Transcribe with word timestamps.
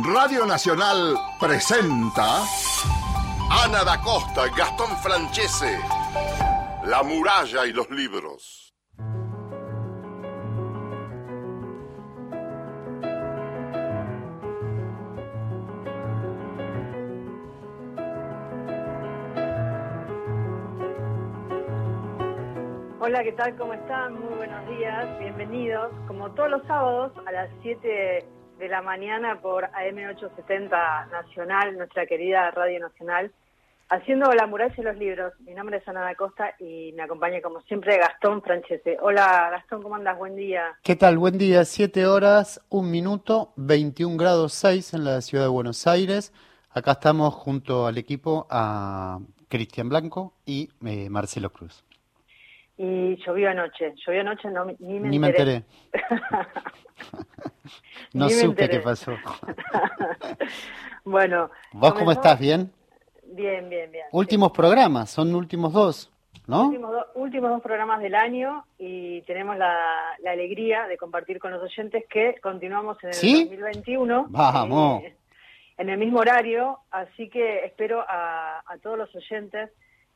Radio 0.00 0.46
Nacional 0.46 1.18
presenta 1.38 2.40
Ana 3.50 3.84
da 3.84 4.00
Costa, 4.00 4.48
Gastón 4.56 4.88
Francese, 4.96 5.78
La 6.84 7.02
muralla 7.02 7.66
y 7.66 7.74
los 7.74 7.90
libros. 7.90 8.72
Hola, 22.98 23.22
¿qué 23.24 23.32
tal? 23.32 23.54
¿Cómo 23.58 23.74
están? 23.74 24.14
Muy 24.14 24.34
buenos 24.36 24.66
días, 24.70 25.18
bienvenidos. 25.18 25.92
Como 26.06 26.30
todos 26.30 26.48
los 26.48 26.66
sábados 26.66 27.12
a 27.26 27.32
las 27.32 27.50
7 27.60 28.26
de 28.62 28.68
la 28.68 28.80
mañana 28.80 29.40
por 29.40 29.64
AM870 29.72 31.10
Nacional, 31.10 31.76
nuestra 31.76 32.06
querida 32.06 32.48
Radio 32.52 32.78
Nacional, 32.78 33.32
haciendo 33.88 34.32
la 34.32 34.46
muralla 34.46 34.72
de 34.76 34.82
los 34.84 34.96
libros. 34.96 35.32
Mi 35.40 35.52
nombre 35.52 35.78
es 35.78 35.88
Ana 35.88 36.02
da 36.02 36.14
Costa 36.14 36.54
y 36.60 36.92
me 36.92 37.02
acompaña 37.02 37.42
como 37.42 37.60
siempre 37.62 37.98
Gastón 37.98 38.40
Francese. 38.40 38.98
Hola 39.00 39.48
Gastón, 39.50 39.82
¿cómo 39.82 39.96
andas? 39.96 40.16
Buen 40.16 40.36
día. 40.36 40.78
¿Qué 40.84 40.94
tal? 40.94 41.18
Buen 41.18 41.38
día, 41.38 41.64
7 41.64 42.06
horas, 42.06 42.64
1 42.68 42.88
minuto, 42.88 43.52
21 43.56 44.16
grados 44.16 44.52
6 44.52 44.94
en 44.94 45.04
la 45.06 45.20
ciudad 45.22 45.46
de 45.46 45.50
Buenos 45.50 45.84
Aires. 45.88 46.32
Acá 46.70 46.92
estamos 46.92 47.34
junto 47.34 47.88
al 47.88 47.98
equipo 47.98 48.46
a 48.48 49.18
Cristian 49.48 49.88
Blanco 49.88 50.34
y 50.46 50.70
eh, 50.86 51.10
Marcelo 51.10 51.50
Cruz. 51.50 51.84
Y 52.84 53.14
llovió 53.24 53.48
anoche, 53.50 53.94
llovió 54.04 54.22
anoche, 54.22 54.50
no, 54.50 54.64
ni 54.64 54.98
me 54.98 55.08
Ni 55.08 55.18
me 55.20 55.28
enteré. 55.28 55.62
no 58.12 58.26
Ni 58.26 58.30
supe 58.32 58.64
enteré. 58.64 58.70
qué 58.70 58.80
pasó. 58.80 59.12
bueno. 61.04 61.50
¿Vos 61.72 61.94
cómo 61.94 62.10
estás? 62.12 62.38
¿Bien? 62.40 62.70
Bien, 63.24 63.68
bien, 63.68 63.90
bien. 63.92 64.06
Últimos 64.12 64.50
programas, 64.52 65.10
son 65.10 65.32
últimos 65.34 65.72
dos, 65.72 66.10
¿no? 66.48 66.66
Últimos, 66.68 66.90
do- 66.90 67.06
últimos 67.14 67.50
dos 67.50 67.62
programas 67.62 68.00
del 68.00 68.14
año 68.16 68.64
y 68.78 69.22
tenemos 69.22 69.56
la, 69.56 69.78
la 70.22 70.32
alegría 70.32 70.86
de 70.88 70.96
compartir 70.98 71.38
con 71.38 71.52
los 71.52 71.62
oyentes 71.62 72.04
que 72.10 72.34
continuamos 72.42 72.98
en 73.02 73.08
el 73.10 73.14
¿Sí? 73.14 73.44
2021. 73.44 74.26
Vamos. 74.28 75.04
eh, 75.04 75.16
en 75.78 75.88
el 75.88 75.98
mismo 75.98 76.18
horario, 76.18 76.80
así 76.90 77.28
que 77.30 77.64
espero 77.64 78.04
a, 78.06 78.62
a 78.66 78.78
todos 78.78 78.98
los 78.98 79.14
oyentes 79.14 79.70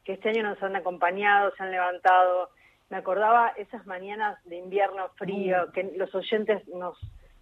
que 0.04 0.12
este 0.12 0.28
año 0.28 0.42
nos 0.42 0.62
han 0.62 0.76
acompañado, 0.76 1.52
se 1.56 1.62
han 1.62 1.70
levantado. 1.70 2.50
Me 2.88 2.98
acordaba 2.98 3.48
esas 3.56 3.84
mañanas 3.86 4.38
de 4.44 4.56
invierno 4.56 5.08
frío, 5.16 5.72
que 5.72 5.92
los 5.96 6.14
oyentes 6.14 6.66
nos, 6.68 6.96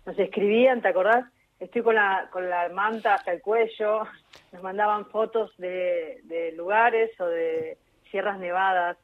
nos 0.06 0.18
escribían, 0.18 0.80
¿te 0.80 0.88
acordás? 0.88 1.26
Estoy 1.60 1.82
con 1.82 1.94
la, 1.94 2.28
con 2.32 2.48
la 2.48 2.68
manta 2.70 3.14
hasta 3.14 3.32
el 3.32 3.42
cuello, 3.42 4.04
nos 4.52 4.62
mandaban 4.62 5.06
fotos 5.06 5.50
de, 5.58 6.20
de 6.24 6.52
lugares 6.52 7.10
o 7.20 7.26
de 7.26 7.78
sierras 8.10 8.38
nevadas. 8.38 8.96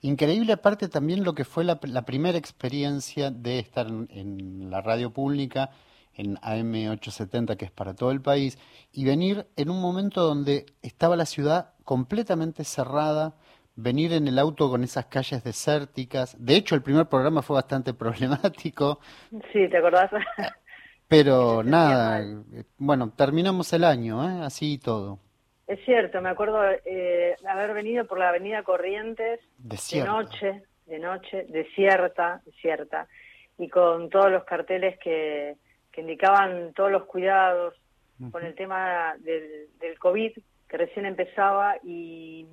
Increíble 0.00 0.52
aparte 0.52 0.88
también 0.88 1.24
lo 1.24 1.34
que 1.34 1.44
fue 1.44 1.64
la, 1.64 1.78
la 1.82 2.02
primera 2.02 2.38
experiencia 2.38 3.30
de 3.30 3.58
estar 3.58 3.86
en, 3.86 4.08
en 4.10 4.70
la 4.70 4.80
radio 4.80 5.12
pública, 5.12 5.70
en 6.14 6.36
AM870, 6.36 7.56
que 7.56 7.64
es 7.64 7.70
para 7.70 7.94
todo 7.94 8.10
el 8.10 8.20
país, 8.20 8.58
y 8.92 9.04
venir 9.04 9.46
en 9.56 9.70
un 9.70 9.80
momento 9.80 10.22
donde 10.22 10.66
estaba 10.82 11.16
la 11.16 11.26
ciudad 11.26 11.72
completamente 11.84 12.64
cerrada, 12.64 13.34
venir 13.76 14.12
en 14.12 14.28
el 14.28 14.38
auto 14.38 14.68
con 14.70 14.84
esas 14.84 15.06
calles 15.06 15.42
desérticas. 15.44 16.36
De 16.38 16.56
hecho, 16.56 16.74
el 16.74 16.82
primer 16.82 17.06
programa 17.06 17.42
fue 17.42 17.54
bastante 17.54 17.94
problemático, 17.94 19.00
Sí, 19.52 19.68
¿te 19.68 19.78
acordás? 19.78 20.10
pero 21.08 21.62
sentía 21.62 21.70
nada, 21.70 22.20
eh, 22.22 22.64
bueno, 22.78 23.12
terminamos 23.16 23.72
el 23.72 23.84
año, 23.84 24.22
¿eh? 24.24 24.44
Así 24.44 24.74
y 24.74 24.78
todo. 24.78 25.18
es 25.66 25.78
cierto, 25.84 26.20
me 26.20 26.28
acuerdo 26.30 26.60
eh, 26.84 27.36
haber 27.48 27.72
venido 27.74 28.06
por 28.06 28.18
la 28.18 28.28
avenida 28.28 28.62
Corrientes 28.62 29.40
de 29.58 30.04
noche, 30.04 30.62
de 30.86 30.98
noche, 30.98 31.46
desierta, 31.48 32.42
desierta, 32.44 33.08
y 33.58 33.68
con 33.68 34.10
todos 34.10 34.30
los 34.30 34.44
carteles 34.44 34.98
que, 34.98 35.56
que 35.90 36.00
indicaban 36.00 36.72
todos 36.74 36.90
los 36.90 37.04
cuidados 37.04 37.74
con 38.30 38.44
el 38.44 38.54
tema 38.54 39.14
del, 39.18 39.68
del 39.80 39.98
COVID 39.98 40.32
que 40.68 40.76
recién 40.76 41.06
empezaba 41.06 41.76
y, 41.82 42.46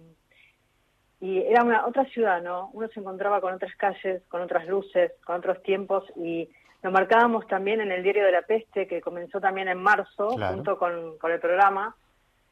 y 1.22 1.40
era 1.40 1.63
una 1.63 1.85
otra 1.85 2.06
ciudad, 2.06 2.41
¿no? 2.41 2.69
Uno 2.74 2.88
se 2.88 3.00
encontraba 3.00 3.41
con 3.41 3.53
otras 3.53 3.75
calles, 3.75 4.22
con 4.30 4.41
otras 4.41 4.68
luces, 4.68 5.12
con 5.25 5.35
otros 5.38 5.62
tiempos 5.63 6.06
y 6.16 6.50
lo 6.81 6.91
marcábamos 6.91 7.46
también 7.47 7.81
en 7.81 7.91
el 7.91 8.03
Diario 8.03 8.25
de 8.25 8.31
la 8.31 8.41
Peste 8.44 8.88
que 8.88 9.02
comenzó 9.02 9.41
también 9.41 9.68
en 9.68 9.81
marzo 9.81 10.30
Claro. 10.35 10.56
junto 10.56 10.78
con, 10.78 11.18
con 11.18 11.31
el 11.31 11.40
programa 11.40 11.96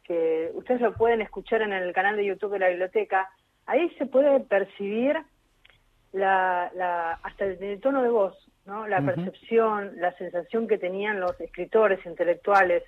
que 0.03 0.51
ustedes 0.53 0.81
lo 0.81 0.93
pueden 0.93 1.21
escuchar 1.21 1.61
en 1.61 1.73
el 1.73 1.93
canal 1.93 2.15
de 2.17 2.25
YouTube 2.25 2.53
de 2.53 2.59
la 2.59 2.69
biblioteca. 2.69 3.29
Ahí 3.65 3.89
se 3.97 4.05
puede 4.05 4.39
percibir 4.41 5.17
la, 6.13 6.71
la, 6.75 7.19
hasta 7.23 7.45
el, 7.45 7.61
el 7.61 7.79
tono 7.81 8.01
de 8.01 8.09
voz, 8.09 8.35
¿no? 8.65 8.87
la 8.87 9.01
percepción, 9.01 9.93
la 9.97 10.13
sensación 10.17 10.67
que 10.67 10.77
tenían 10.77 11.19
los 11.19 11.39
escritores 11.41 12.05
intelectuales 12.05 12.83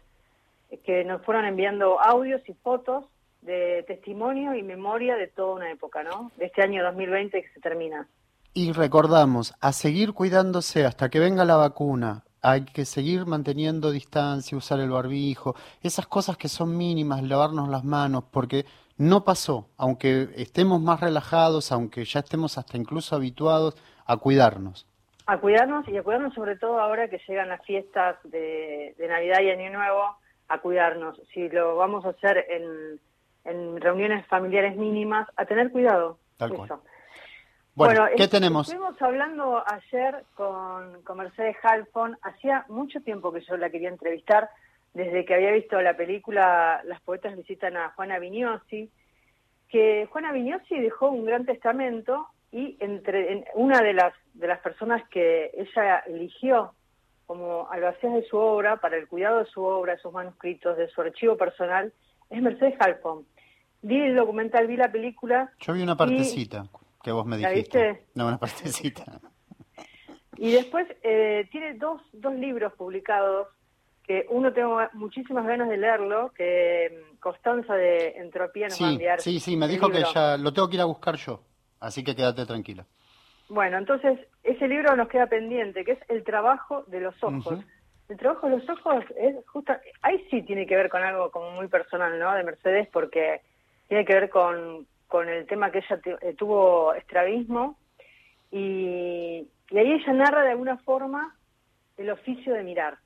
eh, 0.71 0.79
que 0.79 1.03
nos 1.03 1.21
fueron 1.23 1.45
enviando 1.45 1.99
audios 2.01 2.41
y 2.47 2.53
fotos 2.53 3.05
de 3.41 3.83
testimonio 3.87 4.53
y 4.53 4.63
memoria 4.63 5.15
de 5.15 5.27
toda 5.27 5.55
una 5.55 5.71
época, 5.71 6.03
¿no? 6.03 6.31
De 6.37 6.45
este 6.45 6.61
año 6.61 6.83
2020 6.83 7.41
que 7.41 7.49
se 7.49 7.59
termina. 7.59 8.07
Y 8.53 8.73
recordamos, 8.73 9.53
a 9.61 9.71
seguir 9.71 10.13
cuidándose 10.13 10.85
hasta 10.85 11.09
que 11.09 11.19
venga 11.19 11.45
la 11.45 11.55
vacuna. 11.55 12.23
Hay 12.41 12.65
que 12.65 12.85
seguir 12.85 13.25
manteniendo 13.25 13.91
distancia, 13.91 14.57
usar 14.57 14.79
el 14.79 14.89
barbijo, 14.89 15.55
esas 15.83 16.07
cosas 16.07 16.37
que 16.37 16.47
son 16.47 16.75
mínimas, 16.75 17.21
lavarnos 17.23 17.69
las 17.69 17.83
manos, 17.83 18.23
porque 18.31 18.65
no 18.97 19.23
pasó, 19.23 19.69
aunque 19.77 20.29
estemos 20.35 20.81
más 20.81 20.99
relajados, 20.99 21.71
aunque 21.71 22.05
ya 22.05 22.19
estemos 22.21 22.57
hasta 22.57 22.77
incluso 22.77 23.15
habituados 23.15 23.75
a 24.05 24.17
cuidarnos. 24.17 24.87
A 25.25 25.37
cuidarnos 25.37 25.87
y 25.87 25.97
a 25.97 26.03
cuidarnos 26.03 26.33
sobre 26.33 26.55
todo 26.55 26.79
ahora 26.79 27.07
que 27.07 27.21
llegan 27.27 27.49
las 27.49 27.63
fiestas 27.65 28.17
de, 28.23 28.95
de 28.97 29.07
Navidad 29.07 29.41
y 29.41 29.51
Año 29.51 29.71
Nuevo, 29.71 30.17
a 30.47 30.59
cuidarnos. 30.59 31.21
Si 31.33 31.47
lo 31.49 31.75
vamos 31.75 32.03
a 32.05 32.09
hacer 32.09 32.45
en, 32.49 32.99
en 33.45 33.79
reuniones 33.81 34.25
familiares 34.27 34.75
mínimas, 34.75 35.27
a 35.35 35.45
tener 35.45 35.71
cuidado. 35.71 36.17
Tal 36.37 36.51
Eso. 36.53 36.57
cual. 36.67 36.79
Bueno, 37.75 38.07
¿qué 38.17 38.23
es- 38.23 38.29
tenemos? 38.29 38.67
Estuvimos 38.67 39.01
hablando 39.01 39.63
ayer 39.65 40.23
con, 40.35 41.01
con 41.03 41.17
Mercedes 41.17 41.55
Halfon. 41.63 42.17
Hacía 42.23 42.65
mucho 42.67 42.99
tiempo 43.01 43.31
que 43.31 43.41
yo 43.41 43.55
la 43.57 43.69
quería 43.69 43.89
entrevistar, 43.89 44.49
desde 44.93 45.23
que 45.23 45.33
había 45.35 45.51
visto 45.51 45.81
la 45.81 45.95
película 45.95 46.81
Las 46.83 46.99
poetas 47.01 47.37
visitan 47.37 47.77
a 47.77 47.91
Juana 47.91 48.19
Vignosi, 48.19 48.91
que 49.69 50.07
Juana 50.11 50.31
Vignosi 50.33 50.79
dejó 50.79 51.09
un 51.09 51.25
gran 51.25 51.45
testamento 51.45 52.27
y 52.51 52.75
entre 52.79 53.31
en- 53.31 53.45
una 53.53 53.81
de 53.81 53.93
las 53.93 54.13
de 54.33 54.47
las 54.47 54.59
personas 54.59 55.07
que 55.09 55.51
ella 55.53 55.99
eligió 56.07 56.73
como 57.27 57.69
albacea 57.69 58.09
de 58.15 58.23
su 58.23 58.37
obra, 58.37 58.77
para 58.77 58.97
el 58.97 59.07
cuidado 59.07 59.39
de 59.39 59.45
su 59.45 59.63
obra, 59.63 59.93
de 59.93 59.99
sus 60.01 60.11
manuscritos, 60.11 60.75
de 60.77 60.89
su 60.89 60.99
archivo 61.01 61.37
personal, 61.37 61.93
es 62.29 62.41
Mercedes 62.41 62.75
Halfon. 62.79 63.25
Vi 63.81 63.99
el 64.01 64.15
documental, 64.15 64.67
vi 64.67 64.75
la 64.75 64.91
película 64.91 65.51
Yo 65.59 65.73
vi 65.73 65.81
una 65.81 65.95
partecita 65.95 66.65
que 67.01 67.11
vos 67.11 67.25
me 67.25 67.37
¿La 67.37 67.49
dijiste. 67.49 67.91
viste? 67.91 68.05
No, 68.15 68.27
una 68.27 68.37
partecita. 68.37 69.19
Y 70.37 70.51
después 70.53 70.87
eh, 71.03 71.49
tiene 71.51 71.73
dos, 71.73 72.01
dos 72.13 72.33
libros 72.33 72.71
publicados, 72.73 73.49
que 74.03 74.25
uno 74.29 74.53
tengo 74.53 74.79
muchísimas 74.93 75.45
ganas 75.45 75.67
de 75.67 75.75
leerlo, 75.75 76.31
que 76.33 76.97
mm, 77.13 77.17
Constanza 77.17 77.73
de 77.75 78.11
Entropía 78.15 78.67
nos 78.69 78.81
va 78.81 78.85
a 78.85 78.89
Sí, 78.89 78.93
enviar. 78.93 79.19
sí, 79.19 79.39
sí, 79.41 79.57
me 79.57 79.67
dijo 79.67 79.89
que 79.89 80.01
ya 80.13 80.37
lo 80.37 80.53
tengo 80.53 80.69
que 80.69 80.75
ir 80.75 80.81
a 80.81 80.85
buscar 80.85 81.15
yo, 81.17 81.43
así 81.81 82.05
que 82.05 82.15
quédate 82.15 82.45
tranquila. 82.45 82.85
Bueno, 83.49 83.77
entonces 83.79 84.17
ese 84.43 84.67
libro 84.69 84.95
nos 84.95 85.09
queda 85.09 85.27
pendiente, 85.27 85.83
que 85.83 85.91
es 85.93 85.99
El 86.07 86.23
trabajo 86.23 86.83
de 86.87 87.01
los 87.01 87.21
ojos. 87.21 87.59
El 88.09 88.17
trabajo 88.17 88.49
de 88.49 88.57
los 88.57 88.69
ojos 88.69 89.05
es 89.17 89.35
justo, 89.47 89.71
ahí 90.01 90.25
sí 90.31 90.41
tiene 90.41 90.65
que 90.65 90.75
ver 90.75 90.89
con 90.89 91.03
algo 91.03 91.29
como 91.31 91.51
muy 91.51 91.67
personal, 91.67 92.17
¿no? 92.19 92.33
De 92.33 92.43
Mercedes, 92.43 92.87
porque 92.91 93.41
tiene 93.87 94.03
que 94.03 94.13
ver 94.15 94.29
con, 94.31 94.87
con 95.07 95.29
el 95.29 95.45
tema 95.45 95.71
que 95.71 95.77
ella 95.79 95.99
eh, 96.21 96.33
tuvo 96.35 96.93
estrabismo 96.95 97.77
y, 98.51 99.47
y 99.69 99.77
ahí 99.77 99.91
ella 99.91 100.13
narra 100.13 100.41
de 100.43 100.51
alguna 100.51 100.77
forma 100.79 101.35
el 101.97 102.09
oficio 102.09 102.53
de 102.53 102.63
mirar. 102.63 102.97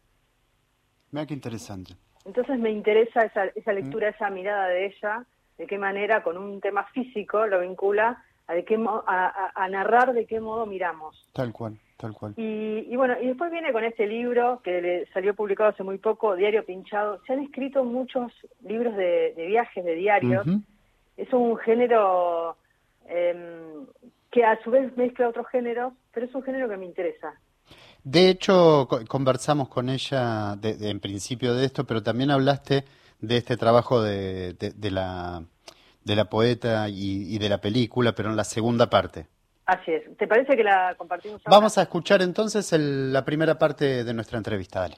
Mira 1.12 1.26
qué 1.26 1.34
interesante. 1.34 1.96
Entonces 2.26 2.58
me 2.58 2.72
interesa 2.72 3.24
esa, 3.26 3.46
Mm. 3.46 3.50
esa 3.56 3.74
lectura, 3.74 4.08
esa 4.10 4.30
mirada 4.30 4.68
de 4.68 4.86
ella, 4.86 5.26
de 5.58 5.68
qué 5.68 5.78
manera 5.78 6.24
con 6.24 6.38
un 6.38 6.62
tema 6.62 6.86
físico 6.94 7.46
lo 7.46 7.60
vincula 7.60 8.24
a, 8.48 8.54
de 8.54 8.64
qué 8.64 8.76
a- 9.08 9.52
a 9.54 9.70
narrar 9.70 10.14
de 10.14 10.26
qué 10.26 10.40
modo 10.40 10.66
miramos. 10.66 11.28
Tal 11.34 11.52
cual, 11.52 11.78
tal 11.98 12.14
cual. 12.14 12.34
Y, 12.38 12.88
y 12.90 12.96
bueno, 12.96 13.16
y 13.22 13.28
después 13.28 13.52
viene 13.52 13.72
con 13.72 13.84
este 13.84 14.08
libro 14.08 14.62
que 14.64 14.82
le 14.82 15.06
salió 15.14 15.34
publicado 15.34 15.70
hace 15.70 15.84
muy 15.84 15.98
poco, 15.98 16.36
Diario 16.36 16.66
Pinchado. 16.66 17.22
Se 17.26 17.34
han 17.34 17.40
escrito 17.40 17.84
muchos 17.84 18.32
libros 18.62 18.96
de, 18.96 19.34
de 19.36 19.46
viajes, 19.48 19.84
de 19.84 19.96
diarios. 19.96 20.46
Es 21.18 21.32
un 21.32 21.58
género 21.58 22.58
em, 23.06 23.86
que 24.32 24.44
a 24.44 24.62
su 24.64 24.72
vez 24.72 24.96
mezcla 24.98 25.30
otros 25.30 25.48
géneros, 25.48 25.94
pero 26.14 26.26
es 26.26 26.34
un 26.34 26.44
género 26.44 26.68
que 26.68 26.78
me 26.78 26.86
interesa. 26.86 27.34
De 28.04 28.30
hecho, 28.30 28.90
conversamos 29.08 29.70
con 29.70 29.90
ella 29.90 30.58
en 30.62 31.00
principio 31.00 31.54
de 31.54 31.66
esto, 31.66 31.86
pero 31.86 32.04
también 32.04 32.32
hablaste 32.32 32.84
de 33.22 33.38
este 33.38 33.56
trabajo 33.56 34.02
de, 34.02 34.56
la, 34.92 35.44
de 36.04 36.16
la 36.16 36.26
poeta 36.26 36.90
y, 36.90 37.38
de 37.38 37.50
la 37.50 37.62
película, 37.62 38.14
pero 38.14 38.30
en 38.30 38.36
la 38.36 38.44
segunda 38.44 38.90
parte. 38.90 39.28
Así 39.66 39.92
es. 39.92 40.18
¿Te 40.18 40.28
parece 40.28 40.58
que 40.58 40.64
la 40.64 40.96
compartimos 40.98 41.42
ahora? 41.46 41.58
Vamos 41.58 41.78
a 41.78 41.84
escuchar 41.84 42.22
entonces 42.22 42.72
la 42.74 43.24
primera 43.24 43.58
parte 43.58 44.04
de 44.04 44.14
nuestra 44.14 44.38
entrevista. 44.38 44.82
Dale. 44.82 44.98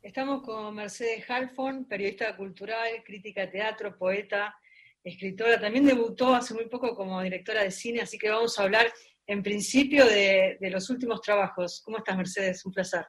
Estamos 0.00 0.42
con 0.42 0.74
Mercedes 0.74 1.28
Halfon, 1.28 1.84
periodista 1.84 2.34
cultural, 2.34 2.88
crítica 3.04 3.42
de 3.42 3.48
teatro, 3.48 3.98
poeta, 3.98 4.56
escritora. 5.04 5.60
También 5.60 5.84
debutó 5.84 6.34
hace 6.34 6.54
muy 6.54 6.66
poco 6.66 6.94
como 6.94 7.20
directora 7.20 7.62
de 7.62 7.70
cine, 7.70 8.00
así 8.00 8.16
que 8.16 8.30
vamos 8.30 8.58
a 8.58 8.62
hablar 8.62 8.86
en 9.26 9.42
principio 9.42 10.06
de, 10.06 10.56
los 10.60 10.88
últimos 10.88 11.20
trabajos. 11.20 11.82
¿Cómo 11.84 11.98
estás, 11.98 12.16
Mercedes? 12.16 12.64
Un 12.64 12.72
placer. 12.72 13.06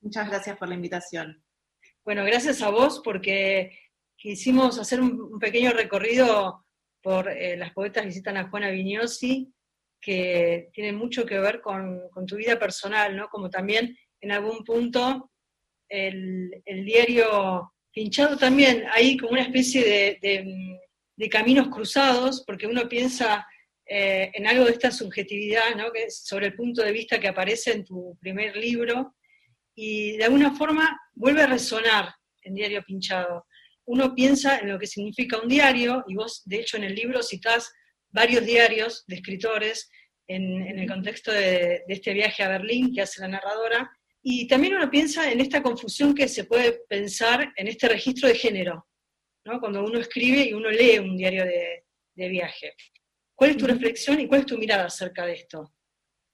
Muchas 0.00 0.28
gracias 0.28 0.56
por 0.56 0.68
la 0.68 0.76
invitación. 0.76 1.42
Bueno, 2.04 2.24
gracias 2.24 2.62
a 2.62 2.70
vos 2.70 3.00
porque 3.04 3.76
quisimos 4.16 4.78
hacer 4.78 5.00
un, 5.00 5.38
pequeño 5.40 5.72
recorrido 5.72 6.64
por 7.02 7.28
eh, 7.28 7.56
las 7.56 7.72
poetas 7.72 8.04
visitan 8.04 8.36
a 8.36 8.48
Juana 8.48 8.70
Vignosi, 8.70 9.52
que 10.00 10.70
tiene 10.72 10.92
mucho 10.92 11.24
que 11.24 11.38
ver 11.38 11.60
con, 11.60 12.08
tu 12.26 12.36
vida 12.36 12.58
personal, 12.58 13.16
¿no? 13.16 13.28
Como 13.28 13.50
también 13.50 13.96
en 14.20 14.32
algún 14.32 14.64
punto 14.64 15.30
el, 15.88 16.62
diario 16.66 17.72
pinchado 17.92 18.36
también, 18.36 18.84
ahí 18.90 19.16
como 19.16 19.32
una 19.32 19.42
especie 19.42 20.18
de, 20.20 20.78
de 21.16 21.28
caminos 21.28 21.68
cruzados, 21.68 22.42
porque 22.46 22.66
uno 22.66 22.88
piensa 22.88 23.46
eh, 23.86 24.30
en 24.34 24.46
algo 24.46 24.64
de 24.64 24.72
esta 24.72 24.90
subjetividad, 24.90 25.74
¿no? 25.76 25.92
que 25.92 26.04
es 26.04 26.24
sobre 26.24 26.46
el 26.46 26.54
punto 26.54 26.82
de 26.82 26.92
vista 26.92 27.18
que 27.18 27.28
aparece 27.28 27.72
en 27.72 27.84
tu 27.84 28.16
primer 28.20 28.56
libro, 28.56 29.16
y 29.74 30.16
de 30.16 30.24
alguna 30.24 30.54
forma 30.54 30.98
vuelve 31.14 31.42
a 31.42 31.46
resonar 31.46 32.14
en 32.42 32.54
Diario 32.54 32.82
Pinchado. 32.84 33.46
Uno 33.86 34.14
piensa 34.14 34.58
en 34.58 34.68
lo 34.68 34.78
que 34.78 34.86
significa 34.86 35.38
un 35.40 35.48
diario, 35.48 36.04
y 36.06 36.14
vos 36.14 36.42
de 36.44 36.60
hecho 36.60 36.76
en 36.76 36.84
el 36.84 36.94
libro 36.94 37.22
citás 37.22 37.72
varios 38.10 38.44
diarios 38.44 39.04
de 39.06 39.16
escritores 39.16 39.90
en, 40.28 40.78
el 40.78 40.88
contexto 40.88 41.32
de, 41.32 41.82
este 41.88 42.12
viaje 42.14 42.42
a 42.42 42.48
Berlín 42.48 42.92
que 42.94 43.02
hace 43.02 43.20
la 43.20 43.28
narradora, 43.28 43.90
y 44.22 44.46
también 44.46 44.74
uno 44.74 44.90
piensa 44.90 45.30
en 45.30 45.40
esta 45.40 45.62
confusión 45.62 46.14
que 46.14 46.28
se 46.28 46.44
puede 46.44 46.80
pensar 46.88 47.52
en 47.56 47.66
este 47.66 47.88
registro 47.88 48.28
de 48.28 48.36
género, 48.36 48.86
¿no? 49.44 49.58
cuando 49.58 49.84
uno 49.84 49.98
escribe 49.98 50.48
y 50.48 50.52
uno 50.52 50.70
lee 50.70 50.98
un 50.98 51.16
diario 51.16 51.44
de 51.44 52.28
viaje. 52.28 52.74
¿Cuál 53.34 53.50
es 53.50 53.56
tu 53.56 53.66
reflexión 53.66 54.20
y 54.20 54.28
cuál 54.28 54.40
es 54.42 54.46
tu 54.46 54.56
mirada 54.56 54.84
acerca 54.84 55.26
de 55.26 55.32
esto? 55.32 55.72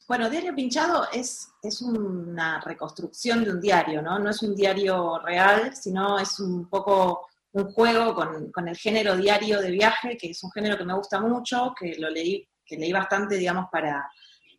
Bueno, 0.09 0.31
Diario 0.31 0.55
Pinchado 0.55 1.07
es, 1.13 1.49
es 1.63 1.83
una 1.83 2.63
reconstrucción 2.63 3.45
de 3.45 3.51
un 3.51 3.61
diario, 3.61 4.01
¿no? 4.01 4.19
No 4.19 4.31
es 4.31 4.43
un 4.43 4.55
diario 4.55 5.19
real, 5.19 5.77
sino 5.77 6.19
es 6.19 6.41
un 6.41 6.67
poco 6.67 7.27
un 7.59 7.73
juego 7.73 8.15
con, 8.15 8.51
con, 8.53 8.69
el 8.69 8.77
género 8.77 9.17
diario 9.17 9.61
de 9.61 9.71
viaje, 9.71 10.17
que 10.17 10.31
es 10.31 10.43
un 10.43 10.51
género 10.51 10.77
que 10.77 10.85
me 10.85 10.95
gusta 10.95 11.21
mucho, 11.21 11.75
que 11.79 11.97
lo 11.99 12.11
leí, 12.11 12.47
que 12.65 12.77
leí 12.77 12.93
bastante, 12.93 13.37
digamos, 13.37 13.67
para, 13.71 14.09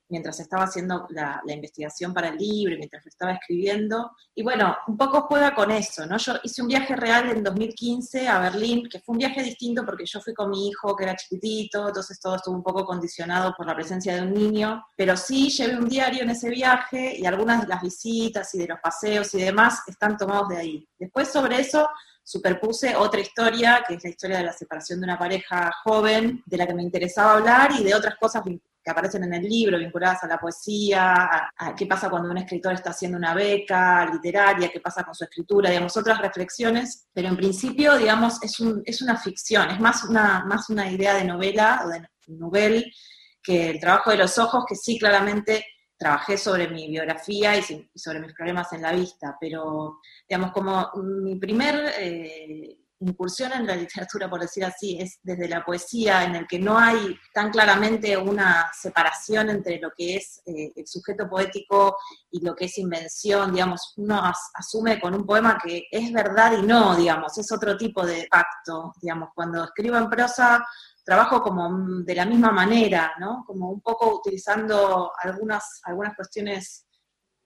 mientras 0.09 0.39
estaba 0.39 0.63
haciendo 0.63 1.07
la, 1.09 1.41
investigación 1.47 2.13
para 2.13 2.29
el 2.29 2.37
libro, 2.37 2.75
mientras 2.77 3.05
estaba 3.05 3.33
escribiendo. 3.33 4.11
Y 4.35 4.43
bueno, 4.43 4.75
un 4.87 4.97
poco 4.97 5.21
juega 5.21 5.53
con 5.53 5.71
eso, 5.71 6.05
¿no? 6.05 6.17
Yo 6.17 6.33
hice 6.43 6.61
un 6.61 6.67
viaje 6.67 6.95
real 6.95 7.29
en 7.29 7.43
2015 7.43 8.27
a 8.27 8.39
Berlín, 8.39 8.87
que 8.89 8.99
fue 8.99 9.13
un 9.13 9.19
viaje 9.19 9.43
distinto 9.43 9.85
porque 9.85 10.05
yo 10.05 10.19
fui 10.19 10.33
con 10.33 10.49
mi 10.49 10.69
hijo 10.69 10.95
que 10.95 11.03
era 11.03 11.15
chiquitito, 11.15 11.87
entonces 11.87 12.19
todo 12.19 12.35
estuvo 12.35 12.55
un 12.55 12.63
poco 12.63 12.85
condicionado 12.85 13.53
por 13.55 13.67
la 13.67 13.75
presencia 13.75 14.15
de 14.15 14.21
un 14.23 14.33
niño, 14.33 14.83
pero 14.95 15.15
sí 15.15 15.49
llevé 15.49 15.77
un 15.77 15.87
diario 15.87 16.23
en 16.23 16.31
ese 16.31 16.49
viaje 16.49 17.17
y 17.17 17.25
algunas 17.25 17.61
de 17.61 17.67
las 17.67 17.81
visitas 17.81 18.53
y 18.55 18.59
de 18.59 18.67
los 18.67 18.79
paseos 18.79 19.33
y 19.35 19.41
demás 19.41 19.83
están 19.87 20.17
tomados 20.17 20.49
de 20.49 20.57
ahí. 20.57 20.87
Después 20.97 21.31
sobre 21.31 21.59
eso 21.59 21.87
superpuse 22.29 22.95
otra 22.95 23.21
historia, 23.21 23.83
que 23.87 23.95
es 23.95 24.03
la 24.03 24.11
historia 24.11 24.37
de 24.37 24.43
la 24.43 24.53
separación 24.53 24.99
de 24.99 25.05
una 25.05 25.17
pareja 25.17 25.71
joven, 25.83 26.43
de 26.45 26.57
la 26.57 26.67
que 26.67 26.75
me 26.75 26.83
interesaba 26.83 27.33
hablar, 27.33 27.71
y 27.71 27.83
de 27.83 27.95
otras 27.95 28.17
cosas 28.17 28.43
que 28.43 28.91
aparecen 28.91 29.23
en 29.23 29.33
el 29.33 29.41
libro, 29.41 29.79
vinculadas 29.79 30.23
a 30.23 30.27
la 30.27 30.37
poesía, 30.37 31.51
a, 31.57 31.73
qué 31.75 31.87
pasa 31.87 32.07
cuando 32.07 32.29
un 32.29 32.37
escritor 32.37 32.73
está 32.73 32.91
haciendo 32.91 33.17
una 33.17 33.33
beca 33.33 34.05
literaria, 34.13 34.69
qué 34.69 34.79
pasa 34.79 35.03
con 35.03 35.15
su 35.15 35.23
escritura, 35.23 35.71
digamos, 35.71 35.97
otras 35.97 36.21
reflexiones, 36.21 37.07
pero 37.11 37.29
en 37.29 37.35
principio, 37.35 37.97
digamos, 37.97 38.43
es, 38.43 38.59
un, 38.59 38.83
es 38.85 39.01
una 39.01 39.17
ficción, 39.17 39.71
es 39.71 39.79
más 39.79 40.03
una, 40.03 40.45
más 40.45 40.69
una 40.69 40.87
idea 40.87 41.15
de 41.15 41.23
novela 41.23 41.81
o 41.83 41.89
de 41.89 42.07
novel 42.27 42.93
que 43.41 43.71
el 43.71 43.79
trabajo 43.79 44.11
de 44.11 44.17
los 44.17 44.37
ojos, 44.37 44.65
que 44.69 44.75
sí 44.75 44.99
claramente 44.99 45.65
trabajé 45.99 46.37
sobre 46.37 46.69
mi 46.69 46.87
biografía 46.87 47.57
y, 47.57 47.89
sobre 47.93 48.21
mis 48.21 48.33
problemas 48.33 48.71
en 48.73 48.81
la 48.81 48.93
vista, 48.93 49.37
pero, 49.39 49.99
digamos, 50.27 50.51
como 50.51 50.89
mi 50.95 51.35
primer... 51.35 51.93
Eh, 51.99 52.77
incursión 53.01 53.51
en 53.53 53.65
la 53.65 53.75
literatura, 53.75 54.29
por 54.29 54.41
decir 54.41 54.65
así, 54.65 54.97
es 54.99 55.19
desde 55.23 55.47
la 55.47 55.63
poesía, 55.63 56.23
en 56.25 56.35
el 56.35 56.47
que 56.47 56.59
no 56.59 56.77
hay 56.77 57.17
tan 57.33 57.49
claramente 57.49 58.17
una 58.17 58.69
separación 58.73 59.49
entre 59.49 59.79
lo 59.79 59.91
que 59.97 60.17
es 60.17 60.41
eh, 60.45 60.71
el 60.75 60.85
sujeto 60.85 61.29
poético 61.29 61.95
y 62.29 62.43
lo 62.43 62.53
que 62.55 62.65
es 62.65 62.77
invención, 62.77 63.53
digamos, 63.53 63.93
uno 63.97 64.21
asume 64.53 64.99
con 64.99 65.13
un 65.15 65.25
poema 65.25 65.57
que 65.63 65.83
es 65.89 66.11
verdad 66.11 66.53
y 66.57 66.61
no, 66.61 66.95
digamos, 66.95 67.37
es 67.37 67.51
otro 67.51 67.77
tipo 67.77 68.05
de 68.05 68.27
pacto, 68.29 68.93
digamos, 69.01 69.29
cuando 69.33 69.63
escribo 69.63 69.95
en 69.95 70.09
prosa 70.09 70.65
trabajo 71.09 71.41
como 71.41 72.03
de 72.03 72.13
la 72.13 72.23
misma 72.23 72.51
manera, 72.51 73.13
¿no? 73.19 73.43
Como 73.47 73.71
un 73.71 73.81
poco 73.81 74.15
utilizando 74.17 75.11
algunas, 75.19 75.81
algunas 75.85 76.15
cuestiones 76.15 76.85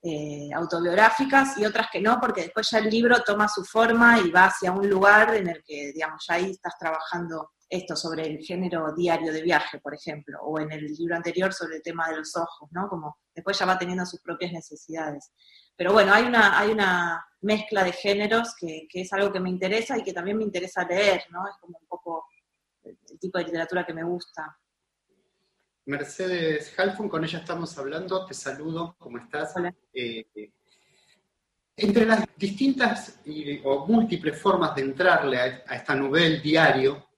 eh, 0.01 0.50
autobiográficas 0.54 1.57
y 1.57 1.65
otras 1.65 1.88
que 1.89 2.01
no, 2.01 2.19
porque 2.19 2.42
después 2.42 2.69
ya 2.69 2.80
el 2.80 2.89
libro 2.89 3.24
toma 3.25 3.48
su 3.48 3.63
forma 3.63 4.19
y 4.19 4.31
va 4.31 4.48
hacia 4.48 4.74
un 4.74 4.89
lugar 4.89 5.33
en 5.36 5.48
el 5.48 5.63
que, 5.63 5.94
digamos, 5.94 6.25
ya 6.27 6.33
ahí 6.33 6.51
estás 6.51 6.77
trabajando 6.77 7.51
esto 7.69 7.95
sobre 7.95 8.27
el 8.27 8.39
género 8.39 8.94
diario 8.94 9.31
de 9.31 9.42
viaje, 9.42 9.80
por 9.80 9.95
ejemplo, 9.95 10.39
o 10.42 10.60
en 10.60 10.69
el 10.74 10.83
libro 10.83 11.15
anterior 11.15 11.54
sobre 11.54 11.77
el 11.77 11.81
tema 11.81 12.10
de 12.10 12.18
los 12.18 12.36
ojos, 12.36 12.68
¿no? 12.74 12.89
Como 12.89 13.15
después 13.33 13.57
ya 13.57 13.65
va 13.65 13.80
teniendo 13.80 14.06
sus 14.06 14.19
propias 14.19 14.51
necesidades. 14.51 15.31
Pero 15.77 15.94
bueno, 15.94 16.13
hay 16.13 16.24
una, 16.25 16.60
hay 16.60 16.71
una 16.71 17.25
mezcla 17.39 17.86
de 17.86 17.94
géneros 17.94 18.56
que, 18.60 18.88
que 18.89 19.01
es 19.01 19.13
algo 19.13 19.31
que 19.31 19.39
me 19.39 19.50
interesa 19.50 19.98
y 19.98 20.04
que 20.04 20.12
también 20.12 20.38
me 20.38 20.44
interesa 20.44 20.83
leer, 20.83 21.24
¿no? 21.30 21.48
Es 21.48 21.56
como 21.62 21.77
un 21.80 21.88
poco 21.88 22.25
el 22.84 23.20
tipo 23.20 23.38
de 23.38 23.46
literatura 23.46 23.86
que 23.86 23.94
me 23.94 24.04
gusta. 24.04 24.58
Mercedes 25.86 26.74
Halfon, 26.78 27.10
con 27.10 27.24
ella 27.24 27.40
estamos 27.40 27.78
hablando. 27.78 28.26
Te 28.26 28.34
saludo, 28.34 28.96
¿cómo 28.98 29.18
estás? 29.18 29.54
Eh, 29.94 30.26
entre 31.76 32.06
las 32.06 32.26
distintas 32.38 33.20
o 33.63 33.86
múltiples 33.88 34.40
formas 34.40 34.75
de 34.75 34.82
entrarle 34.84 35.40
a, 35.40 35.75
esta 35.75 35.96
novela 35.96 36.40
diario, 36.42 37.10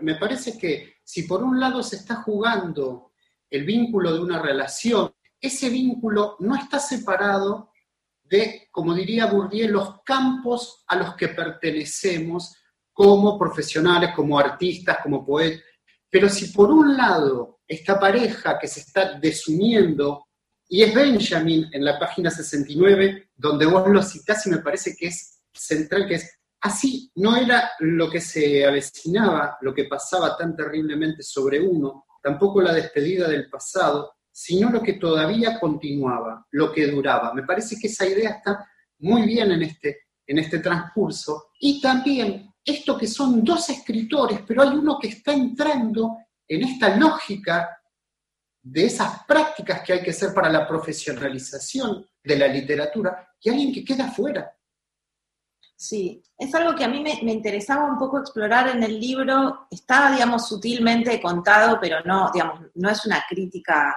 me 0.00 0.14
parece 0.14 0.58
que 0.58 0.96
si 1.04 1.24
por 1.24 1.42
un 1.42 1.60
lado 1.60 1.82
se 1.82 1.96
está 1.96 2.16
jugando 2.16 3.12
el 3.50 3.64
vínculo 3.64 4.12
de 4.12 4.20
una 4.20 4.40
relación, 4.40 5.12
ese 5.38 5.68
vínculo 5.68 6.36
no 6.40 6.56
está 6.56 6.78
separado 6.78 7.72
de, 8.22 8.68
como 8.70 8.94
diría 8.94 9.26
Bourdieu, 9.26 9.70
los 9.70 10.02
campos 10.02 10.84
a 10.86 10.96
los 10.96 11.14
que 11.14 11.28
pertenecemos 11.28 12.56
como 12.94 13.38
profesionales, 13.38 14.12
como 14.14 14.38
artistas, 14.38 14.98
como 15.02 15.26
poetas. 15.26 15.62
Pero 16.08 16.28
si 16.28 16.46
por 16.46 16.70
un 16.70 16.96
lado 16.96 17.58
esta 17.66 17.98
pareja 17.98 18.58
que 18.58 18.68
se 18.68 18.80
está 18.80 19.18
desuniendo, 19.18 20.28
y 20.68 20.82
es 20.82 20.94
Benjamin 20.94 21.68
en 21.72 21.84
la 21.84 21.98
página 21.98 22.30
69, 22.30 23.30
donde 23.34 23.66
vos 23.66 23.88
lo 23.88 24.02
citás 24.02 24.46
y 24.46 24.50
me 24.50 24.58
parece 24.58 24.94
que 24.96 25.08
es 25.08 25.40
central, 25.52 26.06
que 26.06 26.14
es, 26.14 26.38
así 26.60 27.10
no 27.16 27.36
era 27.36 27.72
lo 27.80 28.08
que 28.08 28.20
se 28.20 28.64
avecinaba, 28.64 29.58
lo 29.60 29.74
que 29.74 29.84
pasaba 29.84 30.36
tan 30.36 30.56
terriblemente 30.56 31.22
sobre 31.22 31.60
uno, 31.60 32.06
tampoco 32.22 32.62
la 32.62 32.72
despedida 32.72 33.28
del 33.28 33.50
pasado, 33.50 34.14
sino 34.30 34.70
lo 34.70 34.82
que 34.82 34.94
todavía 34.94 35.58
continuaba, 35.60 36.46
lo 36.52 36.72
que 36.72 36.86
duraba. 36.86 37.34
Me 37.34 37.42
parece 37.42 37.76
que 37.78 37.88
esa 37.88 38.06
idea 38.06 38.30
está 38.30 38.68
muy 38.98 39.22
bien 39.22 39.52
en 39.52 39.62
este, 39.62 40.06
en 40.26 40.38
este 40.38 40.60
transcurso. 40.60 41.50
Y 41.60 41.80
también 41.80 42.53
esto 42.64 42.96
que 42.96 43.06
son 43.06 43.44
dos 43.44 43.68
escritores, 43.68 44.40
pero 44.46 44.62
hay 44.62 44.70
uno 44.70 44.98
que 44.98 45.08
está 45.08 45.32
entrando 45.32 46.18
en 46.48 46.62
esta 46.62 46.96
lógica 46.96 47.78
de 48.62 48.86
esas 48.86 49.24
prácticas 49.24 49.82
que 49.82 49.92
hay 49.92 50.02
que 50.02 50.10
hacer 50.10 50.32
para 50.32 50.50
la 50.50 50.66
profesionalización 50.66 52.08
de 52.22 52.38
la 52.38 52.48
literatura, 52.48 53.34
y 53.40 53.50
alguien 53.50 53.72
que 53.72 53.84
queda 53.84 54.10
fuera. 54.10 54.50
Sí, 55.76 56.22
es 56.38 56.54
algo 56.54 56.74
que 56.74 56.84
a 56.84 56.88
mí 56.88 57.00
me, 57.00 57.30
interesaba 57.30 57.84
un 57.84 57.98
poco 57.98 58.18
explorar 58.18 58.68
en 58.68 58.82
el 58.82 58.98
libro. 58.98 59.66
Está, 59.70 60.10
digamos, 60.12 60.48
sutilmente 60.48 61.20
contado, 61.20 61.78
pero 61.78 62.00
no, 62.04 62.30
digamos, 62.32 62.60
no 62.74 62.88
es 62.88 63.04
una 63.04 63.22
crítica 63.28 63.94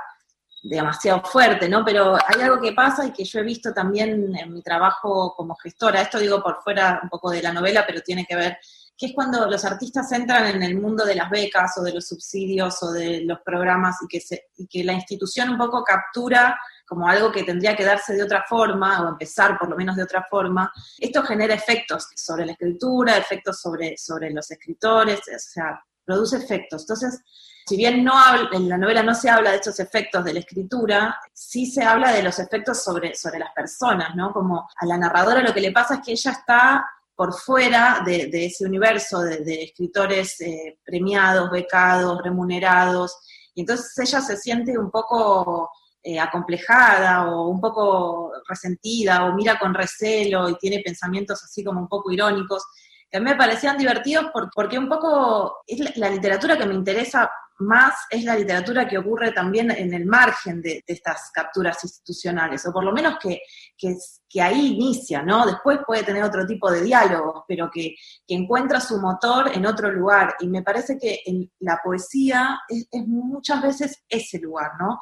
demasiado 0.63 1.21
fuerte, 1.23 1.69
¿no? 1.69 1.83
Pero 1.85 2.15
hay 2.15 2.41
algo 2.41 2.59
que 2.59 2.73
pasa 2.73 3.05
y 3.05 3.11
que 3.11 3.23
yo 3.23 3.39
he 3.39 3.43
visto 3.43 3.73
también 3.73 4.35
en 4.35 4.53
mi 4.53 4.61
trabajo 4.61 5.33
como 5.35 5.55
gestora. 5.55 6.01
Esto 6.01 6.19
digo 6.19 6.41
por 6.41 6.61
fuera 6.61 6.99
un 7.03 7.09
poco 7.09 7.29
de 7.29 7.41
la 7.41 7.53
novela, 7.53 7.85
pero 7.85 8.01
tiene 8.01 8.25
que 8.25 8.35
ver 8.35 8.57
que 8.97 9.07
es 9.07 9.13
cuando 9.13 9.47
los 9.47 9.63
artistas 9.63 10.11
entran 10.11 10.47
en 10.47 10.63
el 10.63 10.75
mundo 10.75 11.05
de 11.05 11.13
las 11.13 11.29
becas 11.29 11.77
o 11.77 11.83
de 11.83 11.93
los 11.93 12.07
subsidios 12.07 12.81
o 12.81 12.91
de 12.91 13.21
los 13.21 13.39
programas 13.41 13.97
y 14.01 14.07
que, 14.07 14.19
se, 14.19 14.47
y 14.57 14.65
que 14.65 14.83
la 14.83 14.93
institución 14.93 15.51
un 15.51 15.57
poco 15.57 15.83
captura 15.83 16.57
como 16.87 17.07
algo 17.07 17.31
que 17.31 17.43
tendría 17.43 17.75
que 17.75 17.85
darse 17.85 18.13
de 18.13 18.23
otra 18.23 18.45
forma, 18.47 19.03
o 19.03 19.09
empezar 19.09 19.57
por 19.59 19.69
lo 19.69 19.75
menos 19.75 19.97
de 19.97 20.03
otra 20.03 20.25
forma, 20.27 20.71
esto 20.97 21.21
genera 21.21 21.53
efectos 21.53 22.07
sobre 22.15 22.45
la 22.45 22.53
escritura, 22.53 23.17
efectos 23.17 23.59
sobre, 23.61 23.97
sobre 23.97 24.31
los 24.31 24.49
escritores, 24.49 25.19
o 25.19 25.37
sea, 25.37 25.79
produce 26.03 26.37
efectos. 26.37 26.83
Entonces, 26.83 27.21
si 27.67 27.75
bien 27.75 28.01
no 28.01 28.13
en 28.53 28.69
la 28.69 28.77
novela 28.77 29.03
no 29.03 29.13
se 29.13 29.29
habla 29.29 29.51
de 29.51 29.57
estos 29.57 29.79
efectos 29.81 30.23
de 30.23 30.33
la 30.33 30.39
escritura, 30.39 31.19
sí 31.33 31.65
se 31.65 31.83
habla 31.83 32.13
de 32.13 32.23
los 32.23 32.39
efectos 32.39 32.81
sobre, 32.81 33.13
sobre 33.13 33.39
las 33.39 33.51
personas, 33.53 34.15
¿no? 34.15 34.31
Como 34.31 34.69
a 34.73 34.85
la 34.85 34.97
narradora 34.97 35.41
lo 35.41 35.53
que 35.53 35.59
le 35.59 35.73
pasa 35.73 35.95
es 35.95 36.01
que 36.01 36.11
ella 36.13 36.31
está 36.31 36.87
por 37.13 37.33
fuera 37.33 38.03
de, 38.05 38.29
ese 38.45 38.65
universo 38.65 39.19
de, 39.19 39.63
escritores 39.63 40.39
eh, 40.39 40.79
premiados, 40.85 41.51
becados, 41.51 42.21
remunerados, 42.23 43.17
y 43.53 43.61
entonces 43.61 43.97
ella 43.99 44.21
se 44.21 44.37
siente 44.37 44.77
un 44.77 44.89
poco 44.89 45.69
eh, 46.03 46.19
acomplejada 46.21 47.29
o 47.29 47.49
un 47.49 47.59
poco 47.59 48.31
resentida 48.47 49.25
o 49.25 49.33
mira 49.33 49.59
con 49.59 49.73
recelo 49.73 50.47
y 50.47 50.55
tiene 50.57 50.79
pensamientos 50.85 51.43
así 51.43 51.65
como 51.65 51.81
un 51.81 51.89
poco 51.89 52.11
irónicos, 52.13 52.63
que 53.09 53.17
a 53.17 53.19
mí 53.19 53.25
me 53.25 53.35
parecían 53.35 53.77
divertidos 53.77 54.27
porque 54.55 54.77
un 54.77 54.87
poco 54.87 55.63
es 55.67 55.97
la 55.97 56.09
literatura 56.09 56.57
que 56.57 56.65
me 56.65 56.73
interesa 56.75 57.29
más 57.59 57.93
es 58.09 58.23
la 58.23 58.35
literatura 58.35 58.87
que 58.87 58.97
ocurre 58.97 59.31
también 59.31 59.71
en 59.71 59.93
el 59.93 60.05
margen 60.05 60.61
de, 60.61 60.83
estas 60.85 61.31
capturas 61.31 61.83
institucionales, 61.83 62.65
o 62.65 62.71
por 62.71 62.83
lo 62.83 62.91
menos 62.91 63.17
que, 63.19 63.41
que, 63.77 64.41
ahí 64.41 64.73
inicia, 64.73 65.23
¿no? 65.23 65.45
Después 65.45 65.79
puede 65.85 66.03
tener 66.03 66.23
otro 66.23 66.45
tipo 66.45 66.69
de 66.69 66.81
diálogos, 66.81 67.43
pero 67.47 67.69
que, 67.71 67.95
encuentra 68.27 68.79
su 68.79 68.99
motor 68.99 69.51
en 69.53 69.65
otro 69.65 69.91
lugar. 69.91 70.35
Y 70.39 70.47
me 70.47 70.61
parece 70.61 70.97
que 70.97 71.21
en 71.25 71.51
la 71.59 71.79
poesía 71.83 72.59
es, 72.67 72.87
muchas 73.07 73.61
veces 73.61 74.03
ese 74.07 74.39
lugar, 74.39 74.71
¿no? 74.79 74.99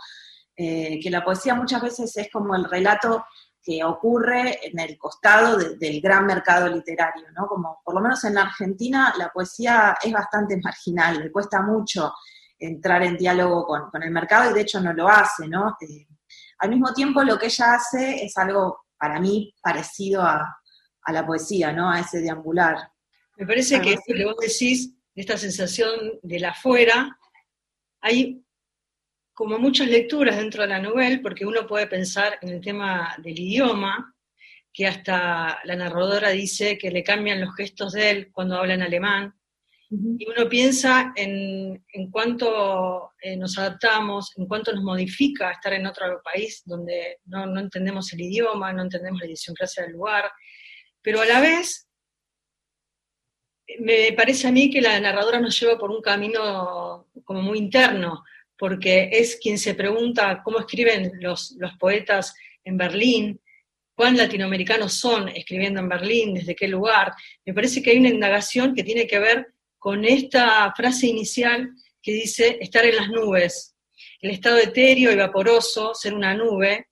Eh, 0.55 0.99
que 1.01 1.09
la 1.09 1.23
poesía 1.23 1.53
muchas 1.53 1.81
veces 1.81 2.15
es 2.15 2.29
como 2.31 2.55
el 2.55 2.63
relato 2.63 3.25
que 3.61 3.83
ocurre 3.83 4.59
en 4.65 4.79
el 4.79 4.95
costado 4.97 5.57
del 5.57 5.99
gran 5.99 6.25
mercado 6.25 6.69
literario, 6.69 7.25
¿no? 7.35 7.47
Como 7.47 7.81
por 7.83 7.95
lo 7.95 8.01
menos 8.01 8.23
en 8.23 8.35
la 8.35 8.43
Argentina 8.43 9.13
la 9.17 9.29
poesía 9.29 9.97
es 10.01 10.13
bastante 10.13 10.57
marginal, 10.63 11.19
le 11.19 11.31
cuesta 11.31 11.61
mucho 11.63 12.13
entrar 12.67 13.03
en 13.03 13.17
diálogo 13.17 13.65
con, 13.65 14.03
el 14.03 14.11
mercado 14.11 14.51
y 14.51 14.53
de 14.53 14.61
hecho 14.61 14.79
no 14.79 14.93
lo 14.93 15.07
hace, 15.07 15.47
¿no? 15.47 15.75
Eh, 15.81 16.07
al 16.59 16.69
mismo 16.69 16.93
tiempo 16.93 17.23
lo 17.23 17.37
que 17.37 17.47
ella 17.47 17.75
hace 17.75 18.23
es 18.23 18.37
algo 18.37 18.85
para 18.97 19.19
mí 19.19 19.53
parecido 19.61 20.21
a, 20.21 20.57
la 21.07 21.25
poesía, 21.25 21.71
¿no? 21.71 21.91
A 21.91 21.99
ese 21.99 22.19
deambular. 22.19 22.77
Me 23.37 23.45
parece 23.45 23.79
que 23.79 23.95
lo 24.07 24.15
que 24.15 24.25
vos 24.25 24.37
decís, 24.41 24.91
esta 25.13 25.37
sensación 25.37 26.19
de 26.23 26.39
la 26.39 26.49
afuera, 26.49 27.15
hay 28.01 28.43
como 29.33 29.59
muchas 29.59 29.87
lecturas 29.87 30.37
dentro 30.37 30.63
de 30.63 30.69
la 30.69 30.79
novela, 30.79 31.19
porque 31.21 31.45
uno 31.45 31.67
puede 31.67 31.85
pensar 31.85 32.39
en 32.41 32.49
el 32.49 32.61
tema 32.61 33.15
del 33.19 33.37
idioma, 33.37 34.15
que 34.73 34.87
hasta 34.87 35.59
la 35.63 35.75
narradora 35.75 36.29
dice 36.29 36.77
que 36.77 36.89
le 36.89 37.03
cambian 37.03 37.39
los 37.39 37.55
gestos 37.55 37.93
de 37.93 38.09
él 38.09 38.31
cuando 38.31 38.57
habla 38.57 38.73
en 38.73 38.81
alemán, 38.81 39.35
y 39.89 40.25
uno 40.27 40.49
piensa 40.49 41.13
en, 41.15 41.83
en 41.93 42.11
cuánto 42.11 43.11
eh, 43.21 43.37
nos 43.37 43.57
adaptamos, 43.57 44.33
en 44.37 44.47
cuánto 44.47 44.73
nos 44.73 44.83
modifica 44.83 45.51
estar 45.51 45.73
en 45.73 45.85
otro 45.85 46.21
país 46.23 46.63
donde 46.65 47.19
no, 47.25 47.45
no 47.45 47.59
entendemos 47.59 48.11
el 48.13 48.21
idioma, 48.21 48.73
no 48.73 48.83
entendemos 48.83 49.19
la 49.19 49.27
idiosincrasia 49.27 49.83
del 49.83 49.93
lugar, 49.93 50.31
pero 51.01 51.21
a 51.21 51.25
la 51.25 51.39
vez 51.39 51.87
me 53.79 54.13
parece 54.13 54.47
a 54.47 54.51
mí 54.51 54.69
que 54.69 54.81
la 54.81 54.99
narradora 54.99 55.39
nos 55.39 55.59
lleva 55.59 55.77
por 55.77 55.91
un 55.91 56.01
camino 56.01 57.07
como 57.23 57.41
muy 57.41 57.57
interno, 57.57 58.23
porque 58.57 59.09
es 59.11 59.37
quien 59.37 59.57
se 59.57 59.75
pregunta 59.75 60.41
cómo 60.43 60.59
escriben 60.59 61.11
los, 61.19 61.55
los 61.59 61.73
poetas 61.77 62.33
en 62.63 62.77
Berlín, 62.77 63.41
cuán 63.95 64.17
latinoamericanos 64.17 64.93
son 64.93 65.29
escribiendo 65.29 65.79
en 65.79 65.89
Berlín, 65.89 66.33
desde 66.33 66.55
qué 66.55 66.67
lugar. 66.67 67.13
Me 67.45 67.53
parece 67.53 67.81
que 67.81 67.91
hay 67.91 67.97
una 67.97 68.09
indagación 68.09 68.75
que 68.75 68.83
tiene 68.83 69.07
que 69.07 69.19
ver 69.19 69.54
con 69.85 70.03
esta 70.03 70.73
frase 70.75 71.05
inicial 71.05 71.69
que 72.01 72.11
dice 72.11 72.57
estar 72.59 72.83
en 72.85 72.95
las 72.95 73.07
nubes. 73.07 73.75
El 74.19 74.31
estado 74.31 74.57
etéreo 74.57 75.11
y 75.11 75.15
vaporoso, 75.15 75.93
ser 75.93 76.15
una 76.15 76.33
nube, 76.33 76.87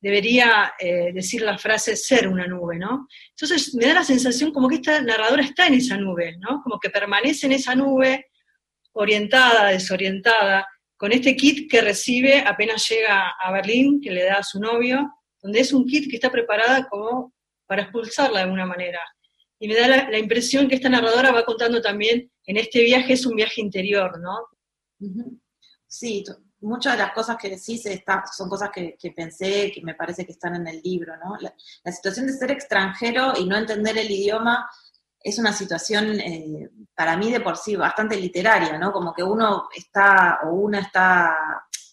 debería 0.00 0.72
eh, 0.78 1.12
decir 1.12 1.42
la 1.42 1.58
frase 1.58 1.94
ser 1.94 2.26
una 2.26 2.46
nube, 2.46 2.78
¿no? 2.78 3.06
Entonces 3.28 3.74
me 3.74 3.84
da 3.84 3.92
la 3.92 4.02
sensación 4.02 4.50
como 4.50 4.66
que 4.66 4.76
esta 4.76 4.98
narradora 5.02 5.42
está 5.42 5.66
en 5.66 5.74
esa 5.74 5.98
nube, 5.98 6.38
¿no? 6.38 6.62
Como 6.62 6.80
que 6.80 6.88
permanece 6.88 7.44
en 7.44 7.52
esa 7.52 7.74
nube, 7.74 8.28
orientada, 8.92 9.68
desorientada, 9.68 10.66
con 10.96 11.12
este 11.12 11.36
kit 11.36 11.70
que 11.70 11.82
recibe 11.82 12.40
apenas 12.46 12.88
llega 12.88 13.28
a 13.38 13.52
Berlín, 13.52 14.00
que 14.00 14.10
le 14.10 14.24
da 14.24 14.36
a 14.36 14.42
su 14.42 14.58
novio, 14.58 15.06
donde 15.42 15.60
es 15.60 15.74
un 15.74 15.84
kit 15.84 16.08
que 16.08 16.16
está 16.16 16.32
preparada 16.32 16.88
como 16.88 17.34
para 17.66 17.82
expulsarla 17.82 18.38
de 18.38 18.44
alguna 18.44 18.64
manera. 18.64 19.00
Y 19.60 19.68
me 19.68 19.74
da 19.74 19.88
la, 19.88 20.18
impresión 20.18 20.68
que 20.68 20.76
esta 20.76 20.88
narradora 20.88 21.32
va 21.32 21.44
contando 21.44 21.82
también 21.82 22.30
en 22.48 22.56
este 22.56 22.82
viaje 22.82 23.12
es 23.12 23.26
un 23.26 23.36
viaje 23.36 23.60
interior, 23.60 24.18
¿no? 24.18 24.48
Sí, 25.86 26.24
muchas 26.60 26.94
de 26.94 26.98
las 27.00 27.12
cosas 27.12 27.36
que 27.36 27.50
decís 27.50 27.82
son 28.32 28.48
cosas 28.48 28.70
que, 28.70 28.96
pensé, 29.14 29.70
que 29.70 29.82
me 29.82 29.94
parece 29.94 30.24
que 30.24 30.32
están 30.32 30.56
en 30.56 30.66
el 30.66 30.80
libro, 30.82 31.14
¿no? 31.18 31.36
La, 31.40 31.92
situación 31.92 32.26
de 32.26 32.32
ser 32.32 32.50
extranjero 32.50 33.34
y 33.38 33.44
no 33.44 33.58
entender 33.58 33.98
el 33.98 34.10
idioma 34.10 34.66
es 35.20 35.38
una 35.38 35.52
situación 35.52 36.18
eh, 36.20 36.70
para 36.94 37.18
mí 37.18 37.30
de 37.30 37.40
por 37.40 37.58
sí 37.58 37.76
bastante 37.76 38.16
literaria, 38.16 38.78
¿no? 38.78 38.92
Como 38.92 39.12
que 39.12 39.22
uno 39.22 39.68
está 39.76 40.38
o 40.44 40.54
una 40.54 40.80
está 40.80 41.36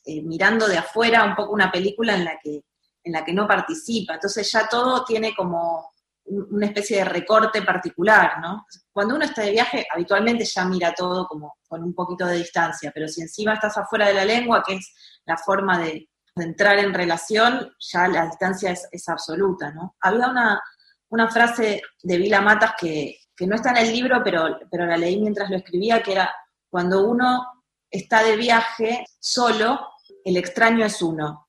eh, 0.05 0.21
mirando 0.21 0.69
de 0.69 0.77
afuera 0.77 1.25
un 1.25 1.35
poco 1.35 1.51
una 1.51 1.69
película 1.69 2.15
en 2.15 2.23
la 2.23 2.39
que 2.41 2.63
en 3.03 3.11
la 3.11 3.25
que 3.25 3.33
no 3.33 3.45
participa. 3.45 4.13
Entonces 4.15 4.49
ya 4.49 4.67
todo 4.69 5.03
tiene 5.03 5.35
como 5.35 5.94
una 6.25 6.65
especie 6.65 6.97
de 6.97 7.05
recorte 7.05 7.61
particular, 7.61 8.39
¿no? 8.41 8.65
Cuando 8.91 9.15
uno 9.15 9.25
está 9.25 9.43
de 9.43 9.51
viaje, 9.51 9.85
habitualmente 9.93 10.43
ya 10.43 10.65
mira 10.65 10.93
todo 10.93 11.27
como 11.27 11.57
con 11.67 11.83
un 11.83 11.93
poquito 11.93 12.25
de 12.25 12.37
distancia, 12.37 12.91
pero 12.93 13.07
si 13.07 13.21
encima 13.21 13.53
estás 13.53 13.77
afuera 13.77 14.07
de 14.07 14.15
la 14.15 14.25
lengua, 14.25 14.63
que 14.65 14.75
es 14.75 14.93
la 15.25 15.37
forma 15.37 15.79
de, 15.79 16.09
entrar 16.37 16.77
en 16.79 16.93
relación, 16.93 17.71
ya 17.79 18.09
la 18.09 18.25
distancia 18.25 18.71
es, 18.71 19.07
absoluta, 19.07 19.71
¿no? 19.71 19.95
Había 20.01 20.27
una, 20.27 20.61
una, 21.07 21.29
frase 21.29 21.81
de 22.03 22.17
Vila 22.17 22.41
Matas 22.41 22.73
que, 22.77 23.19
que, 23.33 23.47
no 23.47 23.55
está 23.55 23.69
en 23.69 23.77
el 23.77 23.93
libro, 23.93 24.21
pero, 24.21 24.59
pero 24.69 24.85
la 24.85 24.97
leí 24.97 25.21
mientras 25.21 25.49
lo 25.49 25.55
escribía, 25.55 26.03
que 26.03 26.11
era, 26.11 26.35
cuando 26.69 27.05
uno 27.05 27.63
está 27.89 28.21
de 28.21 28.35
viaje 28.35 29.05
solo, 29.17 29.91
el 30.25 30.35
extraño 30.35 30.85
es 30.85 31.01
uno 31.01 31.44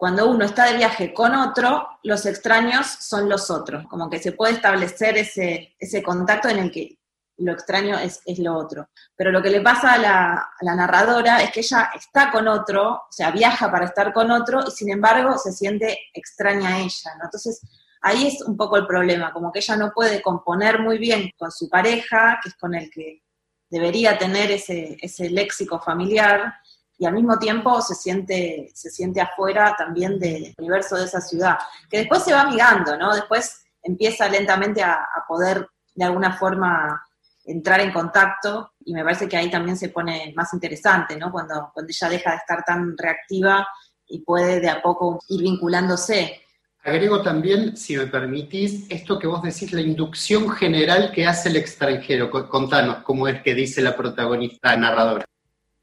cuando 0.00 0.30
uno 0.30 0.46
está 0.46 0.64
de 0.64 0.78
viaje 0.78 1.12
con 1.12 1.34
otro, 1.34 1.86
los 2.04 2.24
extraños 2.24 2.86
son 2.86 3.28
los 3.28 3.50
otros, 3.50 3.86
como 3.86 4.08
que 4.08 4.18
se 4.18 4.32
puede 4.32 4.54
establecer 4.54 5.18
ese, 5.18 5.76
ese 5.78 6.02
contacto 6.02 6.48
en 6.48 6.58
el 6.58 6.70
que 6.70 6.96
lo 7.36 7.52
extraño 7.52 7.98
es, 7.98 8.22
lo 8.38 8.56
otro. 8.56 8.88
Pero 9.14 9.30
lo 9.30 9.42
que 9.42 9.50
le 9.50 9.60
pasa 9.60 9.92
a 9.92 9.98
la, 9.98 10.74
narradora 10.74 11.42
es 11.42 11.50
que 11.50 11.60
ella 11.60 11.90
está 11.94 12.30
con 12.32 12.48
otro, 12.48 12.94
o 12.94 13.12
sea, 13.12 13.30
viaja 13.30 13.70
para 13.70 13.84
estar 13.84 14.14
con 14.14 14.30
otro 14.30 14.60
y 14.66 14.70
sin 14.70 14.90
embargo 14.90 15.36
se 15.36 15.52
siente 15.52 15.98
extraña 16.14 16.76
a 16.76 16.78
ella. 16.78 17.12
Entonces, 17.22 17.60
ahí 18.00 18.26
es 18.26 18.40
un 18.40 18.56
poco 18.56 18.78
el 18.78 18.86
problema, 18.86 19.34
como 19.34 19.52
que 19.52 19.58
ella 19.58 19.76
no 19.76 19.92
puede 19.94 20.22
componer 20.22 20.80
muy 20.80 20.96
bien 20.96 21.30
con 21.36 21.52
su 21.52 21.68
pareja, 21.68 22.40
que 22.42 22.48
es 22.48 22.54
con 22.54 22.74
el 22.74 22.90
que 22.90 23.22
debería 23.68 24.16
tener 24.16 24.50
ese, 24.50 24.96
ese 25.02 25.28
léxico 25.28 25.78
familiar, 25.78 26.54
y 27.00 27.06
al 27.06 27.14
mismo 27.14 27.38
tiempo 27.38 27.80
se 27.80 27.94
siente, 27.94 28.70
se 28.74 28.90
siente 28.90 29.22
afuera 29.22 29.74
también 29.76 30.18
del 30.18 30.54
universo 30.58 30.96
de 30.96 31.06
esa 31.06 31.22
ciudad, 31.22 31.56
que 31.88 31.96
después 31.96 32.22
se 32.22 32.34
va 32.34 32.42
amigando, 32.42 32.94
¿no? 32.98 33.14
Después 33.14 33.64
empieza 33.82 34.28
lentamente 34.28 34.82
a, 34.82 35.08
poder 35.26 35.66
de 35.94 36.04
alguna 36.04 36.36
forma 36.36 37.02
entrar 37.46 37.80
en 37.80 37.90
contacto 37.90 38.72
y 38.84 38.92
me 38.92 39.02
parece 39.02 39.26
que 39.26 39.38
ahí 39.38 39.50
también 39.50 39.78
se 39.78 39.88
pone 39.88 40.34
más 40.36 40.52
interesante, 40.52 41.16
¿no? 41.16 41.32
Cuando, 41.32 41.70
cuando 41.72 41.90
ella 41.90 42.08
deja 42.10 42.32
de 42.32 42.36
estar 42.36 42.62
tan 42.64 42.94
reactiva 42.98 43.66
y 44.06 44.20
puede 44.22 44.60
de 44.60 44.68
a 44.68 44.82
poco 44.82 45.20
ir 45.30 45.40
vinculándose. 45.40 46.42
Agrego 46.84 47.22
también, 47.22 47.78
si 47.78 47.96
me 47.96 48.08
permitís, 48.08 48.84
esto 48.90 49.18
que 49.18 49.26
vos 49.26 49.40
decís, 49.40 49.72
la 49.72 49.80
inducción 49.80 50.50
general 50.50 51.12
que 51.14 51.26
hace 51.26 51.48
el 51.48 51.56
extranjero. 51.56 52.30
Contanos 52.30 53.02
cómo 53.04 53.26
es 53.26 53.40
que 53.40 53.54
dice 53.54 53.80
la 53.80 53.96
protagonista 53.96 54.76
narradora 54.76 55.24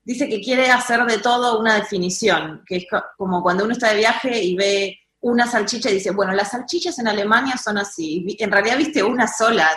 dice 0.07 0.29
que 0.29 0.39
quiere 0.39 0.71
hacer 0.71 1.03
de 1.03 1.17
todo 1.17 1.59
una 1.59 1.75
definición, 1.75 2.63
que 2.65 2.77
es 2.77 2.85
como 3.17 3.43
cuando 3.43 3.65
uno 3.65 3.73
está 3.73 3.89
de 3.89 3.97
viaje 3.97 4.41
y 4.41 4.55
ve 4.55 4.97
una 5.19 5.45
salchicha 5.45 5.89
y 5.89 5.95
dice, 5.95 6.11
bueno, 6.11 6.31
las 6.31 6.51
salchichas 6.51 6.97
en 6.99 7.09
Alemania 7.09 7.57
son 7.57 7.77
así, 7.77 8.25
en 8.39 8.49
realidad 8.49 8.77
viste 8.77 9.03
una 9.03 9.27
sola, 9.27 9.69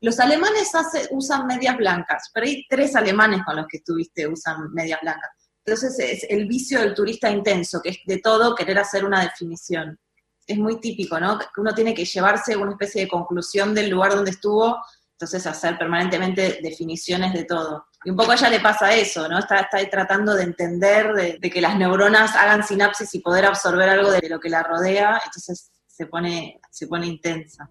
los 0.00 0.20
alemanes 0.20 0.70
usan 1.10 1.48
medias 1.48 1.76
blancas, 1.76 2.30
pero 2.32 2.46
hay 2.46 2.64
tres 2.68 2.94
alemanes 2.94 3.42
con 3.44 3.56
los 3.56 3.66
que 3.66 3.78
estuviste 3.78 4.28
usan 4.28 4.72
medias 4.72 5.00
blancas. 5.02 5.30
Entonces 5.64 5.98
es 5.98 6.26
el 6.30 6.46
vicio 6.46 6.78
del 6.78 6.94
turista 6.94 7.28
intenso, 7.28 7.80
que 7.82 7.88
es 7.88 7.98
de 8.06 8.18
todo 8.18 8.54
querer 8.54 8.78
hacer 8.78 9.04
una 9.04 9.22
definición. 9.22 9.98
Es 10.46 10.58
muy 10.58 10.80
típico, 10.80 11.18
¿no? 11.18 11.40
Uno 11.56 11.74
tiene 11.74 11.92
que 11.92 12.04
llevarse 12.04 12.56
una 12.56 12.70
especie 12.70 13.02
de 13.02 13.08
conclusión 13.08 13.74
del 13.74 13.90
lugar 13.90 14.14
donde 14.14 14.30
estuvo 14.30 14.78
Entonces 15.20 15.46
hacer 15.46 15.76
permanentemente 15.76 16.60
definiciones 16.62 17.34
de 17.34 17.44
todo. 17.44 17.84
Y 18.06 18.10
un 18.10 18.16
poco 18.16 18.30
a 18.30 18.36
ella 18.36 18.48
le 18.48 18.60
pasa 18.60 18.94
eso, 18.94 19.28
¿no? 19.28 19.38
Está, 19.38 19.58
está 19.58 19.78
tratando 19.90 20.34
de 20.34 20.44
entender, 20.44 21.12
de, 21.12 21.50
que 21.50 21.60
las 21.60 21.76
neuronas 21.76 22.34
hagan 22.34 22.62
sinapsis 22.62 23.14
y 23.14 23.20
poder 23.20 23.44
absorber 23.44 23.90
algo 23.90 24.10
de 24.10 24.26
lo 24.30 24.40
que 24.40 24.48
la 24.48 24.62
rodea, 24.62 25.20
entonces 25.22 25.70
se 25.86 26.06
pone, 26.06 26.58
se 26.70 26.86
pone 26.86 27.06
intensa. 27.06 27.68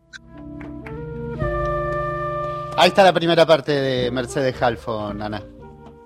Ahí 2.78 2.90
está 2.90 3.04
la 3.04 3.14
primera 3.14 3.48
parte 3.48 3.72
de 3.72 4.12
Mercedes 4.12 4.62
Halfon, 4.62 5.20
Ana. 5.20 5.42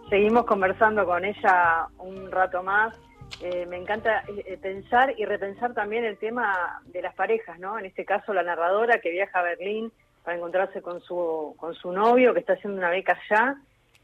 Seguimos 0.09 0.45
conversando 0.45 1.05
con 1.05 1.25
ella 1.25 1.89
un 1.97 2.31
rato 2.31 2.63
más. 2.63 2.97
Eh, 3.41 3.65
me 3.65 3.75
encanta 3.75 4.23
eh, 4.29 4.57
pensar 4.61 5.13
y 5.17 5.25
repensar 5.25 5.73
también 5.73 6.05
el 6.05 6.17
tema 6.19 6.81
de 6.85 7.01
las 7.01 7.13
parejas, 7.15 7.59
¿no? 7.59 7.77
En 7.77 7.85
este 7.85 8.05
caso 8.05 8.33
la 8.33 8.43
narradora 8.43 9.01
que 9.01 9.11
viaja 9.11 9.39
a 9.39 9.43
Berlín 9.43 9.91
para 10.23 10.37
encontrarse 10.37 10.81
con 10.81 11.01
su, 11.01 11.55
con 11.57 11.73
su 11.75 11.91
novio 11.91 12.33
que 12.33 12.39
está 12.39 12.53
haciendo 12.53 12.79
una 12.79 12.89
beca 12.89 13.17
allá. 13.29 13.57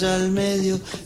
Raya 0.00 0.14
al 0.14 0.30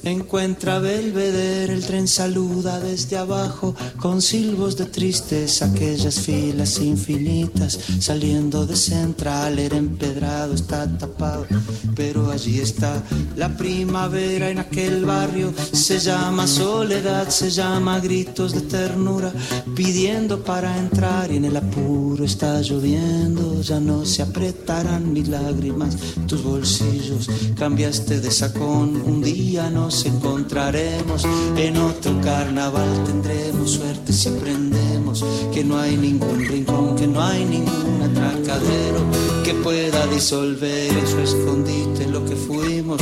encuentra 0.05 0.79
Belvedere, 0.79 1.73
el 1.73 1.85
tren 1.85 2.09
saluda 2.09 2.81
desde 2.81 3.17
abajo, 3.17 3.75
con 3.99 4.23
silbos 4.23 4.77
de 4.77 4.87
tristeza, 4.87 5.67
aquellas 5.67 6.21
filas 6.21 6.81
infinitas, 6.81 7.79
saliendo 8.01 8.67
de 8.67 8.77
central, 8.77 9.59
era 9.59 9.77
empedrado, 9.77 10.55
está 10.55 10.87
tapado, 10.99 11.47
pero 11.95 12.31
allí 12.31 12.61
está 12.61 13.03
la 13.37 13.57
primavera 13.57 14.51
en 14.51 14.59
aquel 14.59 15.05
barrio, 15.05 15.53
se 15.73 15.99
llama 15.99 16.47
soledad, 16.47 17.29
se 17.29 17.51
llama 17.51 18.01
gritos 18.01 18.53
de 18.53 18.63
ternura, 18.63 19.33
pidiendo 19.75 20.43
para 20.43 20.79
entrar 20.79 21.31
y 21.31 21.37
en 21.37 21.45
el 21.45 21.57
apuro 21.57 22.25
está 22.25 22.61
lloviendo, 22.61 23.61
ya 23.63 23.81
no 23.81 24.05
se 24.05 24.23
apretarán 24.23 25.13
ni 25.15 25.25
lágrimas, 25.25 25.97
tus 26.27 26.43
bolsillos 26.43 27.29
cambiaste 27.57 28.21
de 28.21 28.31
saco 28.31 28.65
un 28.65 29.23
día 29.23 29.62
nos 29.71 30.05
encontraremos, 30.07 31.25
en 31.57 31.77
otro 31.77 32.21
carnaval 32.21 33.05
tendremos 33.05 33.73
suerte 33.73 34.13
si 34.13 34.29
aprendemos 34.29 35.25
que 35.53 35.65
no 35.65 35.79
hay 35.79 35.97
ningún 35.97 36.45
rincón, 36.47 36.97
que 36.97 37.07
no 37.07 37.21
hay 37.23 37.45
ningún 37.45 38.03
atracadero 38.03 39.01
que 39.45 39.55
pueda 39.55 40.07
disolver 40.07 40.91
en 40.93 41.07
su 41.07 41.19
escondite 41.21 42.07
lo 42.07 42.25
que 42.25 42.37
fuimos, 42.37 43.01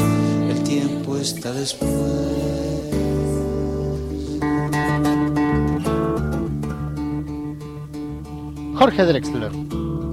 el 0.48 0.62
tiempo 0.62 1.16
está 1.16 1.52
después. 1.52 1.90
Jorge 8.80 9.04
Drexler. 9.04 9.52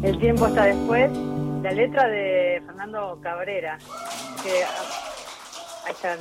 El 0.03 0.19
tiempo 0.19 0.47
está 0.47 0.65
después. 0.65 1.09
La 1.63 1.71
letra 1.71 2.07
de 2.09 2.61
Fernando 2.65 3.17
Cabrera, 3.21 3.77
que 4.43 4.63
están 5.89 6.19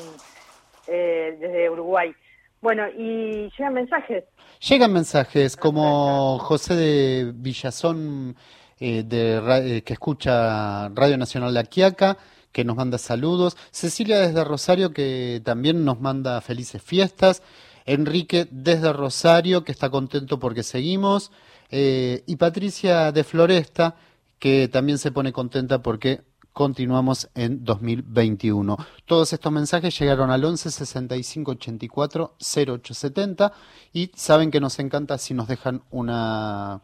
eh, 0.86 1.36
desde 1.40 1.70
Uruguay. 1.70 2.14
Bueno, 2.60 2.84
y 2.88 3.50
llegan 3.56 3.74
mensajes. 3.74 4.24
Llegan 4.68 4.92
mensajes 4.92 5.56
como 5.56 6.38
José 6.38 6.74
de 6.74 7.32
Villazón, 7.34 8.36
eh, 8.80 9.02
de, 9.04 9.76
eh, 9.76 9.82
que 9.82 9.92
escucha 9.92 10.88
Radio 10.90 11.18
Nacional 11.18 11.52
de 11.54 11.60
Aquiaca, 11.60 12.16
que 12.52 12.64
nos 12.64 12.76
manda 12.76 12.98
saludos. 12.98 13.56
Cecilia 13.70 14.18
desde 14.20 14.42
Rosario, 14.44 14.92
que 14.92 15.42
también 15.44 15.84
nos 15.84 16.00
manda 16.00 16.40
felices 16.40 16.82
fiestas. 16.82 17.42
Enrique 17.84 18.48
desde 18.50 18.92
Rosario, 18.92 19.64
que 19.64 19.72
está 19.72 19.90
contento 19.90 20.38
porque 20.38 20.62
seguimos. 20.62 21.30
y 21.70 22.36
Patricia 22.36 23.12
de 23.12 23.24
Floresta, 23.24 23.96
que 24.38 24.68
también 24.68 24.98
se 24.98 25.12
pone 25.12 25.32
contenta 25.32 25.82
porque 25.82 26.22
continuamos 26.56 27.30
en 27.34 27.66
2021. 27.66 28.78
Todos 29.04 29.30
estos 29.34 29.52
mensajes 29.52 29.98
llegaron 29.98 30.30
al 30.30 30.42
11 30.42 30.70
65 30.70 31.50
84 31.50 32.32
0870 32.40 33.52
y 33.92 34.10
saben 34.14 34.50
que 34.50 34.58
nos 34.58 34.78
encanta 34.78 35.18
si 35.18 35.34
nos 35.34 35.48
dejan 35.48 35.82
una, 35.90 36.80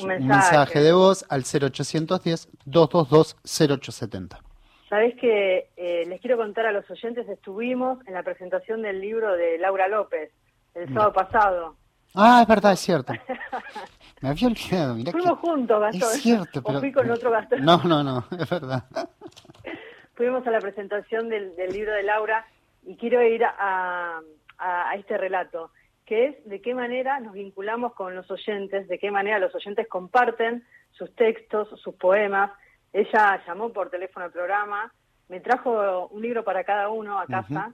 un, 0.00 0.08
mensaje. 0.28 0.78
de 0.78 0.92
voz 0.92 1.26
al 1.28 1.42
0810 1.42 2.50
222 2.66 3.36
0870. 3.42 4.40
Sabés 4.88 5.16
que 5.16 5.70
eh, 5.76 6.04
les 6.06 6.20
quiero 6.20 6.36
contar 6.36 6.66
a 6.66 6.70
los 6.70 6.88
oyentes, 6.88 7.28
estuvimos 7.28 7.98
en 8.06 8.14
la 8.14 8.22
presentación 8.22 8.82
del 8.82 9.00
libro 9.00 9.32
de 9.32 9.58
Laura 9.58 9.88
López 9.88 10.30
el 10.76 10.86
sábado 10.94 11.12
pasado. 11.12 11.74
Ah, 12.14 12.42
es 12.42 12.48
verdad, 12.48 12.74
es 12.74 12.80
cierto. 12.80 13.12
Me 14.20 14.30
había 14.30 14.48
olvidado, 14.48 14.94
mirá 14.94 15.12
Fuimos 15.12 15.38
juntos, 15.38 15.80
Gastón. 15.80 16.14
Es 16.14 16.22
cierto, 16.22 16.62
pero... 16.62 16.78
O 16.78 16.80
fui 16.80 16.92
con 16.92 17.10
otro 17.10 17.30
Gastón. 17.30 17.64
No, 17.64 17.82
no, 17.84 18.02
no, 18.02 18.24
es 18.38 18.48
verdad. 18.48 18.84
Fuimos 20.14 20.46
a 20.46 20.50
la 20.50 20.60
presentación 20.60 21.28
del, 21.28 21.54
libro 21.70 21.92
de 21.92 22.02
Laura 22.02 22.46
y 22.84 22.96
quiero 22.96 23.22
ir 23.22 23.44
a, 23.44 24.20
este 24.96 25.18
relato, 25.18 25.70
que 26.06 26.26
es 26.26 26.48
de 26.48 26.62
qué 26.62 26.74
manera 26.74 27.20
nos 27.20 27.34
vinculamos 27.34 27.92
con 27.92 28.14
los 28.14 28.30
oyentes, 28.30 28.88
de 28.88 28.98
qué 28.98 29.10
manera 29.10 29.38
los 29.38 29.54
oyentes 29.54 29.86
comparten 29.86 30.64
sus 30.92 31.14
textos, 31.14 31.68
sus 31.80 31.94
poemas. 31.96 32.52
Ella 32.92 33.42
llamó 33.46 33.70
por 33.70 33.90
teléfono 33.90 34.24
al 34.24 34.32
programa 34.32 34.90
me 35.28 35.40
trajo 35.40 36.08
un 36.08 36.22
libro 36.22 36.44
para 36.44 36.64
cada 36.64 36.88
uno 36.88 37.18
a 37.18 37.26
casa 37.26 37.72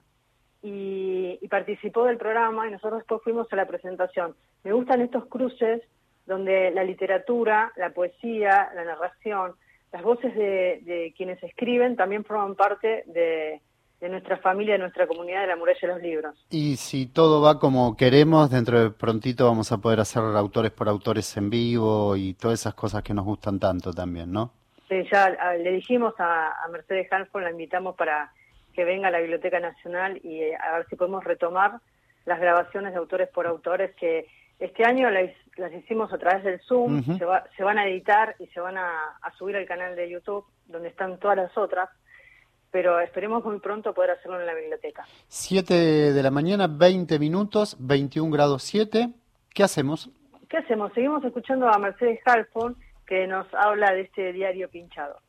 y, 0.62 1.38
participó 1.50 2.04
del 2.06 2.16
programa 2.16 2.66
y 2.66 2.70
nosotros 2.70 3.00
después 3.00 3.20
fuimos 3.22 3.46
a 3.52 3.56
la 3.56 3.66
presentación. 3.66 4.34
Me 4.64 4.72
gustan 4.72 5.02
estos 5.02 5.26
cruces 5.26 5.82
donde 6.26 6.70
la 6.70 6.84
literatura, 6.84 7.72
la 7.76 7.90
poesía, 7.90 8.70
la 8.74 8.84
narración, 8.84 9.54
las 9.92 10.02
voces 10.02 10.34
de, 10.34 11.12
quienes 11.16 11.42
escriben 11.42 11.96
también 11.96 12.24
forman 12.24 12.54
parte 12.54 13.04
de, 13.06 13.60
nuestra 14.08 14.38
familia, 14.38 14.74
de 14.74 14.80
nuestra 14.80 15.06
comunidad 15.06 15.42
de 15.42 15.46
la 15.48 15.56
muralla 15.56 15.78
de 15.80 15.86
los 15.86 16.02
libros. 16.02 16.46
Y 16.50 16.76
si 16.76 17.06
todo 17.06 17.40
va 17.40 17.60
como 17.60 17.96
queremos, 17.96 18.50
dentro 18.50 18.80
de 18.80 18.90
prontito 18.90 19.46
vamos 19.46 19.70
a 19.70 19.78
poder 19.78 20.00
hacer 20.00 20.22
autores 20.22 20.72
por 20.72 20.88
autores 20.88 21.36
en 21.36 21.50
vivo 21.50 22.16
y 22.16 22.34
todas 22.34 22.60
esas 22.60 22.74
cosas 22.74 23.02
que 23.02 23.14
nos 23.14 23.24
gustan 23.24 23.60
tanto 23.60 23.92
también, 23.92 24.32
¿no? 24.32 24.52
Sí, 24.88 25.04
ya 25.10 25.30
le 25.56 25.72
dijimos 25.72 26.14
a, 26.18 26.52
Mercedes 26.70 27.10
Hanford, 27.12 27.44
la 27.44 27.50
invitamos 27.50 27.94
para 27.94 28.32
que 28.74 28.84
venga 28.84 29.08
a 29.08 29.10
la 29.10 29.20
Biblioteca 29.20 29.60
Nacional 29.60 30.18
y 30.24 30.40
eh, 30.40 30.56
a 30.56 30.78
ver 30.78 30.86
si 30.88 30.96
podemos 30.96 31.22
retomar 31.22 31.80
las 32.24 32.40
grabaciones 32.40 32.92
de 32.92 32.98
autores 32.98 33.28
por 33.28 33.46
autores 33.46 33.94
que 33.96 34.26
este 34.58 34.84
año 34.84 35.10
las, 35.10 35.30
hicimos 35.76 36.12
a 36.12 36.18
través 36.18 36.44
del 36.44 36.60
Zoom, 36.60 37.02
se, 37.18 37.64
van 37.64 37.78
a 37.78 37.86
editar 37.86 38.34
y 38.38 38.46
se 38.48 38.60
van 38.60 38.76
a, 38.76 39.18
subir 39.38 39.56
al 39.56 39.66
canal 39.66 39.96
de 39.96 40.10
YouTube 40.10 40.44
donde 40.66 40.88
están 40.88 41.18
todas 41.18 41.36
las 41.36 41.56
otras, 41.56 41.88
pero 42.70 43.00
esperemos 43.00 43.44
muy 43.44 43.58
pronto 43.60 43.92
poder 43.92 44.12
hacerlo 44.12 44.40
en 44.40 44.46
la 44.46 44.54
biblioteca. 44.54 45.04
7 45.28 46.12
de 46.12 46.22
la 46.22 46.30
mañana, 46.30 46.66
20 46.66 47.18
minutos, 47.18 47.76
21 47.78 48.30
grados 48.30 48.62
7. 48.62 49.10
¿Qué 49.52 49.62
hacemos? 49.62 50.10
¿Qué 50.48 50.58
hacemos? 50.58 50.92
Seguimos 50.94 51.24
escuchando 51.24 51.68
a 51.68 51.78
Mercedes 51.78 52.20
Halfon 52.24 52.76
que 53.06 53.26
nos 53.26 53.46
habla 53.52 53.92
de 53.92 54.02
este 54.02 54.32
diario 54.32 54.70
pinchado. 54.70 55.20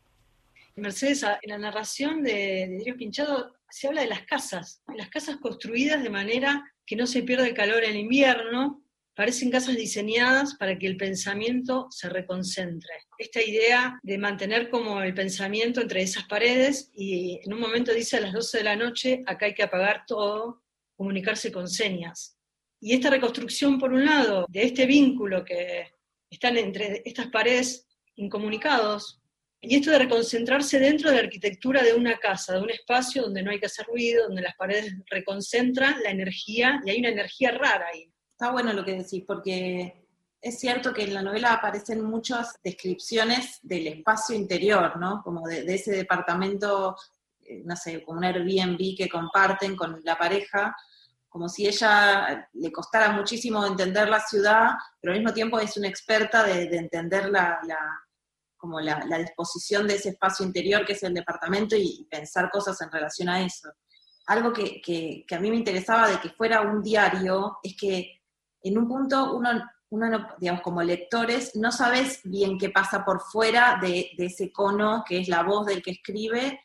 Mercedes, 0.76 1.24
en 1.24 1.50
la 1.50 1.58
narración 1.58 2.24
de, 2.24 2.68
Diario 2.68 2.98
Pinchado 2.98 3.54
se 3.70 3.88
habla 3.88 4.02
de 4.02 4.08
las 4.08 4.24
casas, 4.24 4.82
las 4.96 5.10
casas 5.10 5.38
construidas 5.38 6.02
de 6.02 6.10
manera 6.10 6.72
que 6.86 6.96
no 6.96 7.06
se 7.06 7.24
pierda 7.24 7.48
el 7.48 7.54
calor 7.54 7.84
en 7.84 7.96
invierno, 7.96 8.83
parecen 9.16 9.52
casas 9.52 9.76
diseñadas 9.76 10.56
para 10.56 10.78
que 10.78 10.88
el 10.88 10.98
pensamiento 10.98 11.88
se 11.92 12.10
reconcentre. 12.10 12.94
Esta 13.18 13.42
idea 13.42 14.00
de 14.02 14.18
mantener 14.18 14.70
como 14.70 15.02
el 15.02 15.14
pensamiento 15.14 15.82
entre 15.82 16.02
esas 16.02 16.26
paredes 16.26 16.92
y 16.94 17.40
en 17.44 17.54
un 17.54 17.60
momento 17.60 17.94
dice 17.94 18.18
a 18.18 18.22
las 18.22 18.34
12 18.34 18.58
de 18.58 18.64
la 18.64 18.76
noche, 18.76 19.24
acá 19.26 19.46
hay 19.46 19.54
que 19.54 19.64
apagar 19.64 20.04
todo, 20.08 20.64
comunicarse 20.96 21.52
con 21.52 21.68
señas. 21.68 22.38
Y 22.80 22.94
esta 22.94 23.10
reconstrucción, 23.10 23.80
por 23.80 23.94
un 23.94 24.04
lado, 24.06 24.46
de 24.50 24.64
este 24.64 24.86
vínculo 24.86 25.46
que 25.46 25.94
están 26.30 26.58
entre 26.58 27.02
estas 27.06 27.28
paredes 27.28 27.88
incomunicados, 28.16 29.22
y 29.66 29.78
esto 29.78 29.92
de 29.92 30.00
reconcentrarse 30.00 30.78
dentro 30.78 31.10
de 31.10 31.16
la 31.16 31.22
arquitectura 31.22 31.82
de 31.82 31.94
una 31.94 32.18
casa, 32.18 32.54
de 32.54 32.62
un 32.62 32.70
espacio 32.70 33.22
donde 33.22 33.42
no 33.42 33.52
hay 33.52 33.60
que 33.60 33.68
hacer 33.68 33.86
ruido, 33.86 34.28
donde 34.28 34.42
las 34.42 34.56
paredes 34.56 34.94
reconcentran 35.10 36.04
la 36.04 36.10
energía, 36.10 36.82
y 36.86 36.90
hay 36.90 37.00
una 37.00 37.10
energía 37.10 37.52
rara 37.52 37.86
ahí. 37.94 38.13
Está 38.44 38.52
bueno 38.52 38.74
lo 38.74 38.84
que 38.84 38.98
decís, 38.98 39.24
porque 39.26 40.06
es 40.42 40.60
cierto 40.60 40.94
que 40.94 41.04
en 41.04 41.14
la 41.14 41.22
novela 41.22 41.54
aparecen 41.54 42.04
muchas 42.04 42.60
descripciones 42.62 43.60
del 43.64 43.88
espacio 43.88 44.36
interior, 44.36 44.98
¿no? 45.00 45.22
Como 45.24 45.48
de, 45.48 45.64
ese 45.74 45.92
departamento, 45.92 46.98
eh, 47.40 47.62
no 47.64 47.78
sé, 47.78 48.04
como 48.04 48.18
un 48.18 48.26
Airbnb 48.26 48.98
que 48.98 49.08
comparten 49.08 49.78
con 49.78 50.02
la 50.04 50.18
pareja, 50.18 50.76
como 51.30 51.48
si 51.48 51.68
ella 51.68 52.50
le 52.52 52.70
costara 52.70 53.14
muchísimo 53.14 53.66
entender 53.66 54.10
la 54.10 54.20
ciudad, 54.20 54.72
pero 55.00 55.14
al 55.14 55.20
mismo 55.20 55.34
tiempo 55.34 55.58
es 55.58 55.78
una 55.78 55.88
experta 55.88 56.44
de, 56.44 56.64
entender 56.64 57.30
la, 57.30 57.62
como 58.58 58.82
la, 58.82 59.06
disposición 59.20 59.88
de 59.88 59.96
ese 59.96 60.10
espacio 60.10 60.46
interior 60.46 60.84
que 60.86 60.92
es 60.92 61.04
el 61.04 61.14
departamento 61.14 61.78
y, 61.78 62.06
pensar 62.12 62.50
cosas 62.52 62.82
en 62.82 62.92
relación 62.92 63.30
a 63.30 63.42
eso. 63.42 63.70
Algo 64.26 64.52
que, 64.52 64.82
que, 64.82 65.26
a 65.34 65.40
mí 65.40 65.50
me 65.50 65.56
interesaba 65.56 66.10
de 66.10 66.20
que 66.20 66.32
fuera 66.32 66.60
un 66.60 66.84
diario 66.84 67.60
es 67.64 67.78
que 67.78 68.20
en 68.64 68.78
un 68.78 68.88
punto 68.88 69.36
uno, 69.36 69.50
uno 69.90 70.28
digamos, 70.40 70.62
como 70.62 70.82
lectores, 70.82 71.56
no 71.56 71.72
sabes 71.72 72.22
bien 72.24 72.58
qué 72.58 72.70
pasa 72.70 73.06
por 73.06 73.22
fuera 73.22 73.78
de, 73.82 74.12
de 74.18 74.26
ese 74.26 74.52
cono 74.52 75.04
que 75.08 75.20
es 75.20 75.28
la 75.28 75.44
voz 75.44 75.68
del 75.68 75.84
que 75.84 75.92
escribe, 75.92 76.60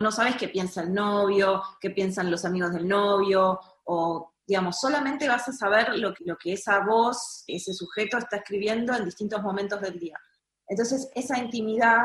no 0.00 0.12
sabes 0.12 0.36
qué 0.36 0.48
piensa 0.48 0.82
el 0.82 0.94
novio, 0.94 1.62
qué 1.80 1.90
piensan 1.90 2.30
los 2.30 2.44
amigos 2.44 2.72
del 2.72 2.86
novio, 2.86 3.58
o 3.84 4.34
digamos, 4.46 4.80
solamente 4.80 5.28
vas 5.28 5.46
a 5.48 5.52
saber 5.52 5.98
lo 5.98 6.14
que, 6.14 6.24
lo 6.24 6.36
que 6.38 6.54
esa 6.54 6.80
voz, 6.80 7.44
ese 7.46 7.74
sujeto 7.74 8.16
está 8.16 8.38
escribiendo 8.38 8.94
en 8.94 9.04
distintos 9.04 9.42
momentos 9.42 9.80
del 9.80 9.98
día. 9.98 10.18
Entonces, 10.66 11.10
esa 11.14 11.38
intimidad 11.38 12.04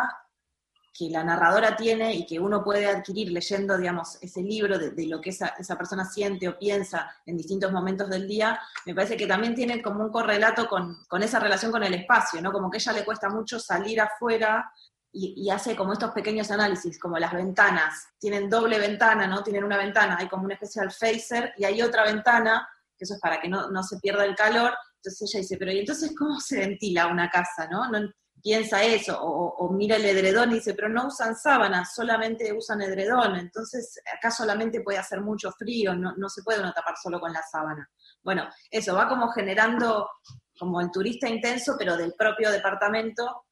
que 0.94 1.10
la 1.10 1.24
narradora 1.24 1.76
tiene 1.76 2.14
y 2.14 2.26
que 2.26 2.40
uno 2.40 2.64
puede 2.64 2.86
adquirir 2.86 3.32
leyendo, 3.32 3.78
digamos, 3.78 4.20
ese 4.22 4.42
libro 4.44 4.78
de, 4.78 5.08
lo 5.08 5.20
que 5.20 5.32
esa, 5.32 5.48
esa, 5.58 5.76
persona 5.76 6.06
siente 6.06 6.48
o 6.48 6.58
piensa 6.58 7.10
en 7.26 7.36
distintos 7.36 7.72
momentos 7.72 8.10
del 8.10 8.28
día, 8.28 8.60
me 8.86 8.94
parece 8.94 9.18
que 9.18 9.26
también 9.26 9.56
tiene 9.56 9.82
como 9.82 10.04
un 10.04 10.12
correlato 10.12 10.68
con, 10.68 11.04
con 11.08 11.24
esa 11.24 11.40
relación 11.40 11.72
con 11.72 11.84
el 11.84 11.96
espacio, 11.96 12.42
¿no? 12.42 12.52
Como 12.52 12.70
que 12.70 12.78
ella 12.78 12.94
le 12.94 13.04
cuesta 13.04 13.28
mucho 13.28 13.60
salir 13.60 14.00
afuera 14.02 14.72
y, 15.16 15.50
hace 15.52 15.76
como 15.76 15.94
estos 15.94 16.12
pequeños 16.12 16.50
análisis, 16.50 17.00
como 17.00 17.20
las 17.20 17.34
ventanas, 17.34 18.08
tienen 18.20 18.50
doble 18.50 18.80
ventana, 18.80 19.28
¿no? 19.28 19.44
Tienen 19.44 19.64
una 19.64 19.78
ventana, 19.78 20.18
hay 20.20 20.28
como 20.28 20.46
una 20.46 20.56
especie 20.56 20.82
de 20.82 20.90
phaser 20.90 21.54
y 21.58 21.66
hay 21.66 21.82
otra 21.84 22.04
ventana, 22.04 22.68
que 22.98 23.06
eso 23.06 23.14
es 23.14 23.20
para 23.20 23.40
que 23.40 23.48
no, 23.48 23.70
no 23.70 23.84
se 23.84 24.00
pierda 24.00 24.26
el 24.26 24.36
calor, 24.36 24.74
entonces 24.96 25.30
ella 25.30 25.42
dice, 25.42 25.58
pero 25.58 25.72
¿y 25.72 25.80
entonces 25.80 26.16
cómo 26.18 26.40
se 26.40 26.60
ventila 26.60 27.08
una 27.08 27.30
casa, 27.30 27.68
no 27.68 27.84
piensa 28.44 28.84
eso, 28.84 29.18
o, 29.22 29.72
mira 29.72 29.96
el 29.96 30.04
edredón 30.06 30.52
y 30.52 30.56
dice, 30.56 30.74
pero 30.74 30.90
no 30.90 31.08
usan 31.08 31.34
sábanas, 31.34 31.96
solamente 31.96 32.52
usan 32.52 32.82
edredón, 32.82 33.38
entonces 33.38 34.02
acá 34.14 34.30
solamente 34.32 34.82
puede 34.82 34.98
hacer 34.98 35.22
mucho 35.22 35.50
frío, 35.54 35.96
no, 35.96 36.14
no 36.18 36.28
se 36.28 36.44
puede 36.44 36.60
uno 36.60 36.74
tapar 36.74 36.96
solo 37.02 37.22
con 37.22 37.32
la 37.32 37.42
sábana. 37.42 37.90
Bueno, 38.22 38.50
eso 38.70 38.96
va 38.96 39.08
como 39.08 39.30
generando 39.30 40.10
como 40.60 40.82
el 40.82 40.92
turista 40.92 41.30
intenso, 41.30 41.76
pero 41.80 41.96
del 41.96 42.14
propio 42.16 42.52
departamento. 42.52 43.46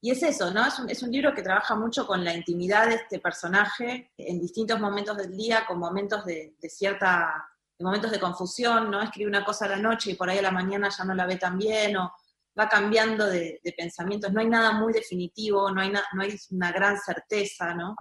Y 0.00 0.10
es 0.10 0.22
eso, 0.22 0.50
¿no? 0.50 0.66
Es 0.66 0.78
un, 0.78 0.88
es 0.88 1.02
un 1.02 1.12
libro 1.12 1.34
que 1.34 1.42
trabaja 1.42 1.74
mucho 1.74 2.06
con 2.06 2.24
la 2.24 2.34
intimidad 2.34 2.88
de 2.88 2.94
este 2.94 3.18
personaje 3.18 4.10
en 4.16 4.40
distintos 4.40 4.80
momentos 4.80 5.18
del 5.18 5.36
día, 5.36 5.66
con 5.66 5.78
momentos 5.78 6.24
de, 6.24 6.54
de 6.58 6.68
cierta, 6.70 7.46
de 7.78 7.84
momentos 7.84 8.10
de 8.10 8.20
confusión, 8.20 8.90
¿no? 8.90 9.02
Escribe 9.02 9.28
una 9.28 9.44
cosa 9.44 9.66
a 9.66 9.68
la 9.68 9.76
noche 9.76 10.12
y 10.12 10.14
por 10.14 10.30
ahí 10.30 10.38
a 10.38 10.42
la 10.42 10.50
mañana 10.50 10.88
ya 10.88 11.04
no 11.04 11.14
la 11.14 11.26
ve 11.26 11.36
tan 11.36 11.58
bien, 11.58 11.96
o, 11.96 12.14
va 12.58 12.68
cambiando 12.68 13.26
de, 13.26 13.60
pensamientos, 13.76 14.32
no 14.32 14.40
hay 14.40 14.48
nada 14.48 14.72
muy 14.72 14.92
definitivo, 14.92 15.70
no 15.70 15.80
hay, 15.80 15.90
no 15.90 16.22
hay 16.22 16.38
una 16.50 16.72
gran 16.72 16.98
certeza, 16.98 17.74
¿no? 17.74 17.96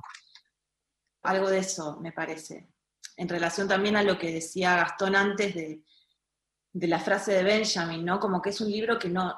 Algo 1.23 1.49
de 1.49 1.59
eso 1.59 1.99
me 1.99 2.11
parece. 2.11 2.69
En 3.17 3.29
relación 3.29 3.67
también 3.67 3.95
a 3.95 4.03
lo 4.03 4.17
que 4.17 4.33
decía 4.33 4.75
Gastón 4.75 5.15
antes 5.15 5.55
de, 5.55 5.83
la 6.73 6.99
frase 6.99 7.33
de 7.33 7.43
Benjamin, 7.43 8.03
¿no? 8.03 8.19
Como 8.19 8.41
que 8.41 8.49
es 8.49 8.61
un 8.61 8.71
libro 8.71 8.97
que 8.97 9.09
no 9.09 9.37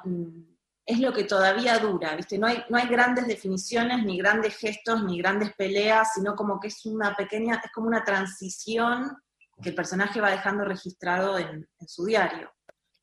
es 0.86 1.00
lo 1.00 1.12
que 1.12 1.24
todavía 1.24 1.78
dura, 1.78 2.14
¿viste? 2.14 2.38
No 2.38 2.46
hay, 2.46 2.64
no 2.70 2.78
hay 2.78 2.86
grandes 2.86 3.26
definiciones, 3.26 4.04
ni 4.04 4.18
grandes 4.18 4.56
gestos, 4.56 5.02
ni 5.02 5.18
grandes 5.18 5.52
peleas, 5.54 6.12
sino 6.14 6.36
como 6.36 6.60
que 6.60 6.68
es 6.68 6.86
una 6.86 7.14
pequeña, 7.14 7.60
es 7.62 7.72
como 7.72 7.88
una 7.88 8.04
transición 8.04 9.16
que 9.60 9.70
el 9.70 9.74
personaje 9.74 10.20
va 10.20 10.30
dejando 10.30 10.64
registrado 10.64 11.38
en, 11.38 11.68
en 11.78 11.88
su 11.88 12.04
diario. 12.04 12.52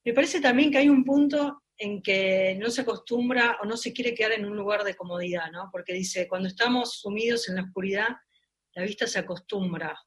Me 0.06 0.14
parece 0.14 0.40
también 0.40 0.72
que 0.72 0.78
hay 0.78 0.90
un 0.90 1.04
punto 1.04 1.63
en 1.78 2.02
que 2.02 2.56
no 2.60 2.70
se 2.70 2.82
acostumbra 2.82 3.58
o 3.62 3.66
no 3.66 3.78
se 3.78 3.94
quiere 3.94 4.14
quedar 4.14 4.34
en 4.34 4.46
un 4.46 4.56
lugar 4.56 4.84
de 4.84 4.96
comodidad, 4.96 5.52
¿no? 5.52 5.70
Porque 5.72 5.94
dice, 5.94 6.28
cuando 6.28 6.48
estamos 6.48 7.00
sumidos 7.00 7.50
en 7.50 7.56
la 7.56 7.64
oscuridad, 7.64 8.10
la 8.74 8.84
vista 8.84 9.08
se 9.08 9.20
acostumbra. 9.20 10.00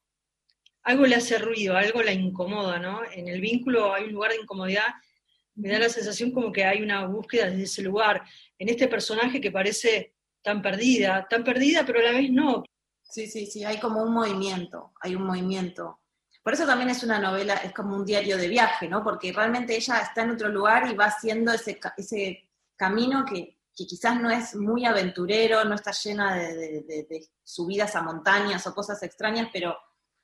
Algo 0.83 1.05
le 1.05 1.15
hace 1.15 1.37
ruido, 1.37 1.75
algo 1.75 2.01
la 2.01 2.13
incomoda, 2.13 2.79
¿no? 2.79 3.01
En 3.11 3.27
el 3.27 3.41
vínculo 3.41 3.93
hay 3.93 4.05
un 4.05 4.13
lugar 4.13 4.31
de 4.31 4.41
incomodidad, 4.41 4.87
me 5.55 5.69
da 5.69 5.79
la 5.79 5.89
sensación 5.89 6.31
como 6.31 6.51
que 6.51 6.63
hay 6.63 6.81
una 6.81 7.05
búsqueda 7.07 7.49
desde 7.49 7.63
ese 7.63 7.81
lugar, 7.81 8.23
en 8.57 8.69
este 8.69 8.87
personaje 8.87 9.41
que 9.41 9.51
parece 9.51 10.13
tan 10.41 10.61
perdida, 10.61 11.27
tan 11.29 11.43
perdida, 11.43 11.85
pero 11.85 11.99
a 11.99 12.03
la 12.03 12.11
vez 12.11 12.31
no. 12.31 12.63
Sí, 13.01 13.27
sí, 13.27 13.45
sí, 13.45 13.63
hay 13.63 13.79
como 13.79 14.03
un 14.03 14.13
movimiento, 14.13 14.93
hay 15.01 15.15
un 15.15 15.23
movimiento. 15.23 15.99
Por 16.47 16.53
eso 16.53 16.65
también 16.65 16.89
es 16.89 17.03
una 17.03 17.19
novela, 17.19 17.55
es 17.55 17.73
como 17.73 17.93
un 17.93 18.05
diario 18.05 18.37
de 18.37 18.47
viaje, 18.47 18.87
¿no? 18.87 19.03
Porque 19.03 19.33
realmente 19.33 19.75
ella 19.75 19.97
está 19.97 20.21
en 20.21 20.31
otro 20.31 20.47
lugar 20.47 20.89
y 20.89 20.95
va 20.95 21.07
haciendo 21.07 21.51
ese, 21.51 21.77
ese 21.97 22.49
camino 22.77 23.25
que, 23.25 23.59
quizás 23.73 24.17
no 24.21 24.31
es 24.31 24.55
muy 24.55 24.85
aventurero, 24.85 25.65
no 25.65 25.75
está 25.75 25.91
llena 25.91 26.35
de, 26.35 27.27
subidas 27.43 27.97
a 27.97 28.01
montañas 28.01 28.65
o 28.65 28.73
cosas 28.73 29.03
extrañas, 29.03 29.49
pero, 29.51 29.75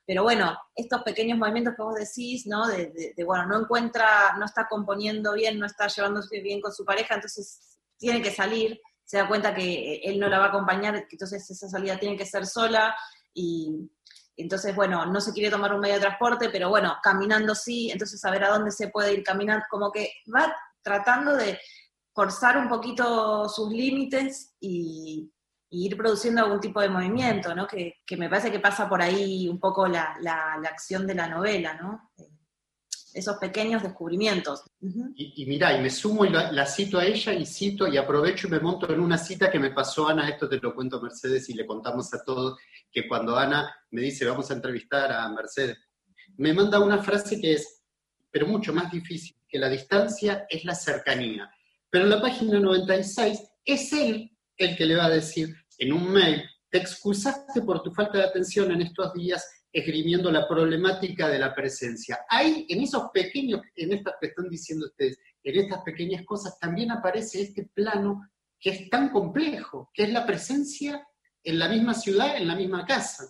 pero 0.06 0.22
bueno, 0.22 0.56
estos 0.74 1.02
pequeños 1.02 1.36
movimientos 1.36 1.74
que 1.76 1.82
vos 1.82 1.94
decís, 1.94 2.46
¿no? 2.46 2.68
De, 2.68 3.12
bueno, 3.26 3.44
no 3.44 3.60
encuentra, 3.60 4.34
no 4.38 4.46
está 4.46 4.66
componiendo 4.66 5.34
bien, 5.34 5.58
no 5.58 5.66
está 5.66 5.88
llevándose 5.88 6.40
bien 6.40 6.62
con 6.62 6.72
su 6.72 6.86
pareja, 6.86 7.16
entonces 7.16 7.78
tiene 7.98 8.22
que 8.22 8.30
salir, 8.30 8.80
se 9.04 9.18
da 9.18 9.28
cuenta 9.28 9.54
que 9.54 9.96
él 9.96 10.18
no 10.18 10.30
la 10.30 10.38
va 10.38 10.46
a 10.46 10.48
acompañar, 10.48 11.06
entonces 11.10 11.50
esa 11.50 11.68
salida 11.68 11.98
tiene 11.98 12.16
que 12.16 12.24
ser 12.24 12.46
sola 12.46 12.96
y, 13.34 13.90
entonces, 14.36 14.74
bueno, 14.74 15.06
no 15.06 15.20
se 15.20 15.32
quiere 15.32 15.50
tomar 15.50 15.72
un 15.72 15.80
medio 15.80 15.94
de 15.94 16.00
transporte, 16.00 16.50
pero 16.50 16.68
bueno, 16.68 16.96
caminando 17.02 17.54
sí, 17.54 17.90
entonces 17.90 18.20
saber 18.20 18.44
a 18.44 18.50
dónde 18.50 18.70
se 18.70 18.88
puede 18.88 19.14
ir 19.14 19.22
caminando, 19.22 19.64
como 19.70 19.92
que 19.92 20.10
va 20.34 20.54
tratando 20.82 21.36
de 21.36 21.58
forzar 22.14 22.58
un 22.58 22.68
poquito 22.68 23.48
sus 23.48 23.70
límites 23.70 24.54
y, 24.60 25.30
ir 25.76 25.96
produciendo 25.96 26.40
algún 26.40 26.60
tipo 26.60 26.80
de 26.80 26.88
movimiento, 26.88 27.52
¿no? 27.52 27.66
Que, 27.66 27.96
me 28.16 28.28
parece 28.28 28.52
que 28.52 28.60
pasa 28.60 28.88
por 28.88 29.02
ahí 29.02 29.48
un 29.48 29.58
poco 29.58 29.88
la, 29.88 30.14
acción 30.70 31.04
de 31.04 31.16
la 31.16 31.26
novela, 31.26 31.74
¿no? 31.74 32.12
Esos 33.14 33.36
pequeños 33.36 33.82
descubrimientos. 33.82 34.64
y, 35.14 35.46
mira, 35.46 35.78
y 35.78 35.80
me 35.80 35.88
sumo 35.88 36.24
y 36.24 36.30
la, 36.30 36.66
cito 36.66 36.98
a 36.98 37.04
ella 37.04 37.32
y 37.32 37.46
cito 37.46 37.86
y 37.86 37.96
aprovecho 37.96 38.48
y 38.48 38.50
me 38.50 38.60
monto 38.60 38.92
en 38.92 39.00
una 39.00 39.16
cita 39.16 39.50
que 39.50 39.60
me 39.60 39.70
pasó 39.70 40.08
Ana, 40.08 40.28
esto 40.28 40.48
te 40.48 40.58
lo 40.58 40.74
cuento 40.74 40.96
a 40.96 41.02
Mercedes 41.02 41.48
y 41.48 41.54
le 41.54 41.64
contamos 41.64 42.12
a 42.12 42.22
todos, 42.24 42.58
que 42.90 43.06
cuando 43.06 43.36
Ana 43.36 43.72
me 43.92 44.02
dice 44.02 44.24
vamos 44.24 44.50
a 44.50 44.54
entrevistar 44.54 45.12
a 45.12 45.28
Mercedes, 45.28 45.78
me 46.36 46.52
manda 46.52 46.80
una 46.80 47.02
frase 47.02 47.40
que 47.40 47.52
es, 47.52 47.82
pero 48.30 48.48
mucho 48.48 48.72
más 48.72 48.90
difícil, 48.90 49.36
que 49.48 49.58
la 49.58 49.68
distancia 49.68 50.46
es 50.48 50.64
la 50.64 50.74
cercanía. 50.74 51.48
Pero 51.88 52.04
en 52.04 52.10
la 52.10 52.20
página 52.20 52.58
96 52.58 53.38
es 53.64 53.92
él 53.92 54.30
el 54.56 54.76
que 54.76 54.86
le 54.86 54.96
va 54.96 55.06
a 55.06 55.10
decir 55.10 55.54
en 55.78 55.92
un 55.92 56.12
mail, 56.12 56.42
te 56.68 56.78
excusaste 56.78 57.62
por 57.62 57.82
tu 57.82 57.92
falta 57.92 58.18
de 58.18 58.24
atención 58.24 58.72
en 58.72 58.82
estos 58.82 59.12
días 59.14 59.48
esgrimiendo 59.74 60.30
la 60.30 60.46
problemática 60.46 61.28
de 61.28 61.40
la 61.40 61.52
presencia. 61.52 62.20
Hay 62.28 62.64
en 62.68 62.80
esos 62.80 63.10
pequeños, 63.12 63.60
en 63.74 63.92
estas 63.92 64.14
que 64.20 64.28
están 64.28 64.48
diciendo 64.48 64.86
ustedes, 64.86 65.18
en 65.42 65.60
estas 65.60 65.82
pequeñas 65.82 66.24
cosas 66.24 66.56
también 66.60 66.92
aparece 66.92 67.42
este 67.42 67.64
plano 67.74 68.30
que 68.60 68.70
es 68.70 68.88
tan 68.88 69.10
complejo, 69.10 69.90
que 69.92 70.04
es 70.04 70.10
la 70.10 70.24
presencia 70.24 71.04
en 71.42 71.58
la 71.58 71.68
misma 71.68 71.92
ciudad, 71.92 72.36
en 72.36 72.46
la 72.46 72.54
misma 72.54 72.86
casa. 72.86 73.24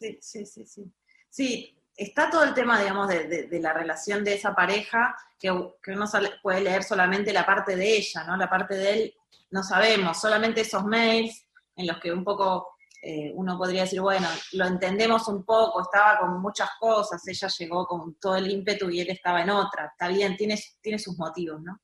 Sí, 0.00 0.18
sí, 0.20 0.44
sí, 0.44 0.66
sí. 0.66 0.92
Sí, 1.30 1.78
está 1.94 2.28
todo 2.30 2.42
el 2.42 2.52
tema, 2.52 2.80
digamos, 2.80 3.06
de, 3.08 3.48
la 3.60 3.72
relación 3.72 4.24
de 4.24 4.34
esa 4.34 4.56
pareja, 4.56 5.16
que, 5.38 5.48
que, 5.80 5.92
uno 5.92 6.06
puede 6.42 6.62
leer 6.62 6.82
solamente 6.82 7.32
la 7.32 7.46
parte 7.46 7.76
de 7.76 7.96
ella, 7.96 8.24
¿no? 8.24 8.36
La 8.36 8.50
parte 8.50 8.74
de 8.74 8.92
él 8.92 9.14
no 9.50 9.62
sabemos, 9.62 10.20
solamente 10.20 10.62
esos 10.62 10.84
mails 10.84 11.46
en 11.76 11.86
los 11.86 11.98
que 12.00 12.12
un 12.12 12.24
poco 12.24 12.75
eh, 13.02 13.32
uno 13.34 13.56
podría 13.58 13.82
decir, 13.82 14.00
bueno, 14.00 14.26
lo 14.52 14.66
entendemos 14.66 15.28
un 15.28 15.44
poco, 15.44 15.82
estaba 15.82 16.18
con 16.18 16.40
muchas 16.40 16.70
cosas, 16.80 17.26
ella 17.28 17.48
llegó 17.48 17.86
con 17.86 18.14
todo 18.18 18.36
el 18.36 18.50
ímpetu 18.50 18.90
y 18.90 19.00
él 19.00 19.10
estaba 19.10 19.42
en 19.42 19.50
otra, 19.50 19.86
está 19.86 20.08
bien, 20.08 20.36
tiene, 20.36 20.58
tiene 20.80 20.98
sus 20.98 21.16
motivos, 21.16 21.60
¿no? 21.62 21.80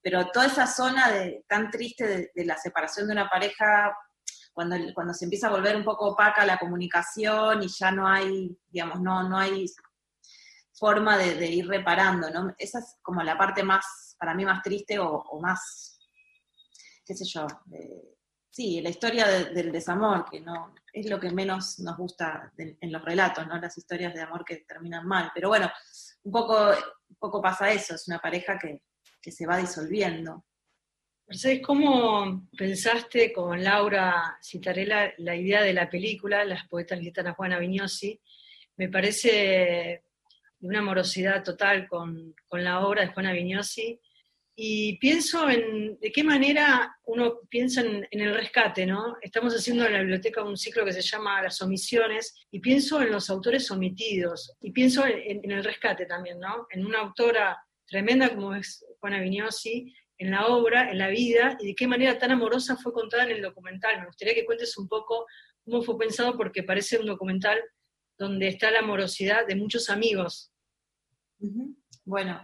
Pero 0.00 0.28
toda 0.30 0.46
esa 0.46 0.66
zona 0.66 1.10
de, 1.10 1.44
tan 1.48 1.70
triste 1.70 2.30
de, 2.34 2.44
la 2.44 2.56
separación 2.56 3.06
de 3.06 3.12
una 3.12 3.28
pareja, 3.28 3.96
cuando, 4.52 4.76
cuando 4.94 5.14
se 5.14 5.26
empieza 5.26 5.48
a 5.48 5.52
volver 5.52 5.76
un 5.76 5.84
poco 5.84 6.10
opaca 6.10 6.44
la 6.44 6.58
comunicación 6.58 7.62
y 7.62 7.68
ya 7.68 7.90
no 7.90 8.08
hay, 8.08 8.56
digamos, 8.68 9.00
no, 9.00 9.28
no 9.28 9.38
hay 9.38 9.66
forma 10.74 11.16
de, 11.16 11.46
ir 11.46 11.68
reparando, 11.68 12.30
¿no? 12.30 12.54
Esa 12.58 12.80
es 12.80 12.96
como 13.02 13.22
la 13.22 13.38
parte 13.38 13.62
más, 13.62 14.16
para 14.18 14.34
mí, 14.34 14.44
más 14.44 14.62
triste 14.62 14.98
o, 14.98 15.38
más, 15.40 16.00
qué 17.04 17.14
sé 17.14 17.24
yo, 17.24 17.46
sí, 18.52 18.80
la 18.82 18.90
historia 18.90 19.26
del 19.26 19.72
desamor, 19.72 20.26
que 20.30 20.40
no 20.40 20.74
es 20.92 21.08
lo 21.08 21.18
que 21.18 21.30
menos 21.30 21.78
nos 21.80 21.96
gusta 21.96 22.52
en 22.58 22.92
los 22.92 23.02
relatos, 23.02 23.46
¿no? 23.46 23.58
Las 23.58 23.76
historias 23.76 24.14
de 24.14 24.20
amor 24.20 24.44
que 24.44 24.58
terminan 24.58 25.06
mal. 25.06 25.32
Pero 25.34 25.48
bueno, 25.48 25.72
un 26.24 26.32
poco, 26.32 26.68
un 26.68 27.16
poco 27.18 27.40
pasa 27.40 27.72
eso, 27.72 27.94
es 27.94 28.06
una 28.06 28.18
pareja 28.18 28.58
que, 28.58 28.82
se 29.30 29.46
va 29.46 29.56
disolviendo. 29.56 30.44
Mercedes, 31.28 31.62
¿cómo 31.64 32.48
pensaste 32.58 33.32
con 33.32 33.62
Laura 33.62 34.36
Citarella 34.42 35.14
la 35.18 35.36
idea 35.36 35.62
de 35.62 35.72
la 35.72 35.88
película, 35.88 36.44
Las 36.44 36.66
poetas 36.66 36.98
visitan 36.98 37.28
a 37.28 37.34
Juana 37.34 37.58
Vignosi? 37.58 38.20
Me 38.76 38.88
parece 38.88 40.02
de 40.58 40.68
una 40.68 40.80
amorosidad 40.80 41.44
total 41.44 41.88
con, 41.88 42.34
con 42.48 42.64
la 42.64 42.80
obra 42.80 43.02
de 43.02 43.12
Juana 43.12 43.32
Vignosi 43.32 44.00
y 44.54 44.98
pienso 44.98 45.48
en 45.48 45.98
de 45.98 46.12
qué 46.12 46.22
manera 46.22 46.96
uno 47.04 47.40
piensa 47.48 47.80
en, 47.80 48.06
el 48.10 48.34
rescate, 48.34 48.84
¿no? 48.84 49.16
Estamos 49.22 49.54
haciendo 49.54 49.86
en 49.86 49.92
la 49.94 50.00
biblioteca 50.00 50.44
un 50.44 50.58
ciclo 50.58 50.84
que 50.84 50.92
se 50.92 51.00
llama 51.00 51.42
Las 51.42 51.62
omisiones 51.62 52.34
y 52.50 52.60
pienso 52.60 53.00
en 53.00 53.10
los 53.10 53.30
autores 53.30 53.70
omitidos 53.70 54.54
y 54.60 54.72
pienso 54.72 55.06
en, 55.06 55.50
el 55.50 55.64
rescate 55.64 56.04
también, 56.04 56.38
¿no? 56.38 56.66
En 56.70 56.84
una 56.84 57.00
autora 57.00 57.58
tremenda 57.86 58.34
como 58.34 58.54
es 58.54 58.84
Juana 59.00 59.20
Vignosi, 59.20 59.94
en 60.18 60.30
la 60.30 60.46
obra, 60.46 60.90
en 60.90 60.98
la 60.98 61.08
vida 61.08 61.56
y 61.58 61.68
de 61.68 61.74
qué 61.74 61.86
manera 61.86 62.18
tan 62.18 62.30
amorosa 62.30 62.76
fue 62.76 62.92
contada 62.92 63.24
en 63.24 63.30
el 63.30 63.42
documental. 63.42 64.00
Me 64.00 64.06
gustaría 64.06 64.34
que 64.34 64.44
cuentes 64.44 64.76
un 64.76 64.86
poco 64.86 65.26
cómo 65.64 65.82
fue 65.82 65.98
pensado 65.98 66.36
porque 66.36 66.62
parece 66.62 66.98
un 66.98 67.06
documental 67.06 67.58
donde 68.18 68.48
está 68.48 68.70
la 68.70 68.80
amorosidad 68.80 69.46
de 69.46 69.56
muchos 69.56 69.88
amigos. 69.88 70.52
Bueno, 72.04 72.40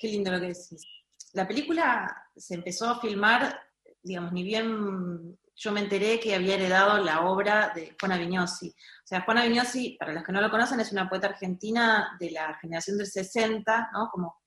qué 0.00 0.08
lindo 0.08 0.30
lo 0.30 0.40
que 0.40 0.46
decís 0.46 0.97
la 1.32 1.46
película 1.46 2.30
se 2.36 2.54
empezó 2.54 2.88
a 2.88 3.00
filmar, 3.00 3.60
digamos, 4.02 4.32
ni 4.32 4.42
bien 4.42 5.38
yo 5.58 5.72
me 5.72 5.80
enteré 5.80 6.20
que 6.20 6.34
había 6.34 6.54
heredado 6.54 7.02
la 7.02 7.22
obra 7.22 7.72
de 7.74 7.96
Juana 8.00 8.16
Vignosi. 8.16 8.68
O 8.68 9.06
sea, 9.06 9.22
Juana 9.22 9.42
Vignosi, 9.42 9.96
para 9.98 10.12
los 10.12 10.22
que 10.22 10.32
no 10.32 10.40
lo 10.40 10.50
conocen, 10.50 10.78
es 10.78 10.92
una 10.92 11.08
poeta 11.08 11.26
argentina 11.28 12.16
de 12.20 12.30
la 12.30 12.54
generación 12.60 12.96
del 12.96 13.08
60, 13.08 13.90
¿no? 13.92 14.08
Como 14.10 14.40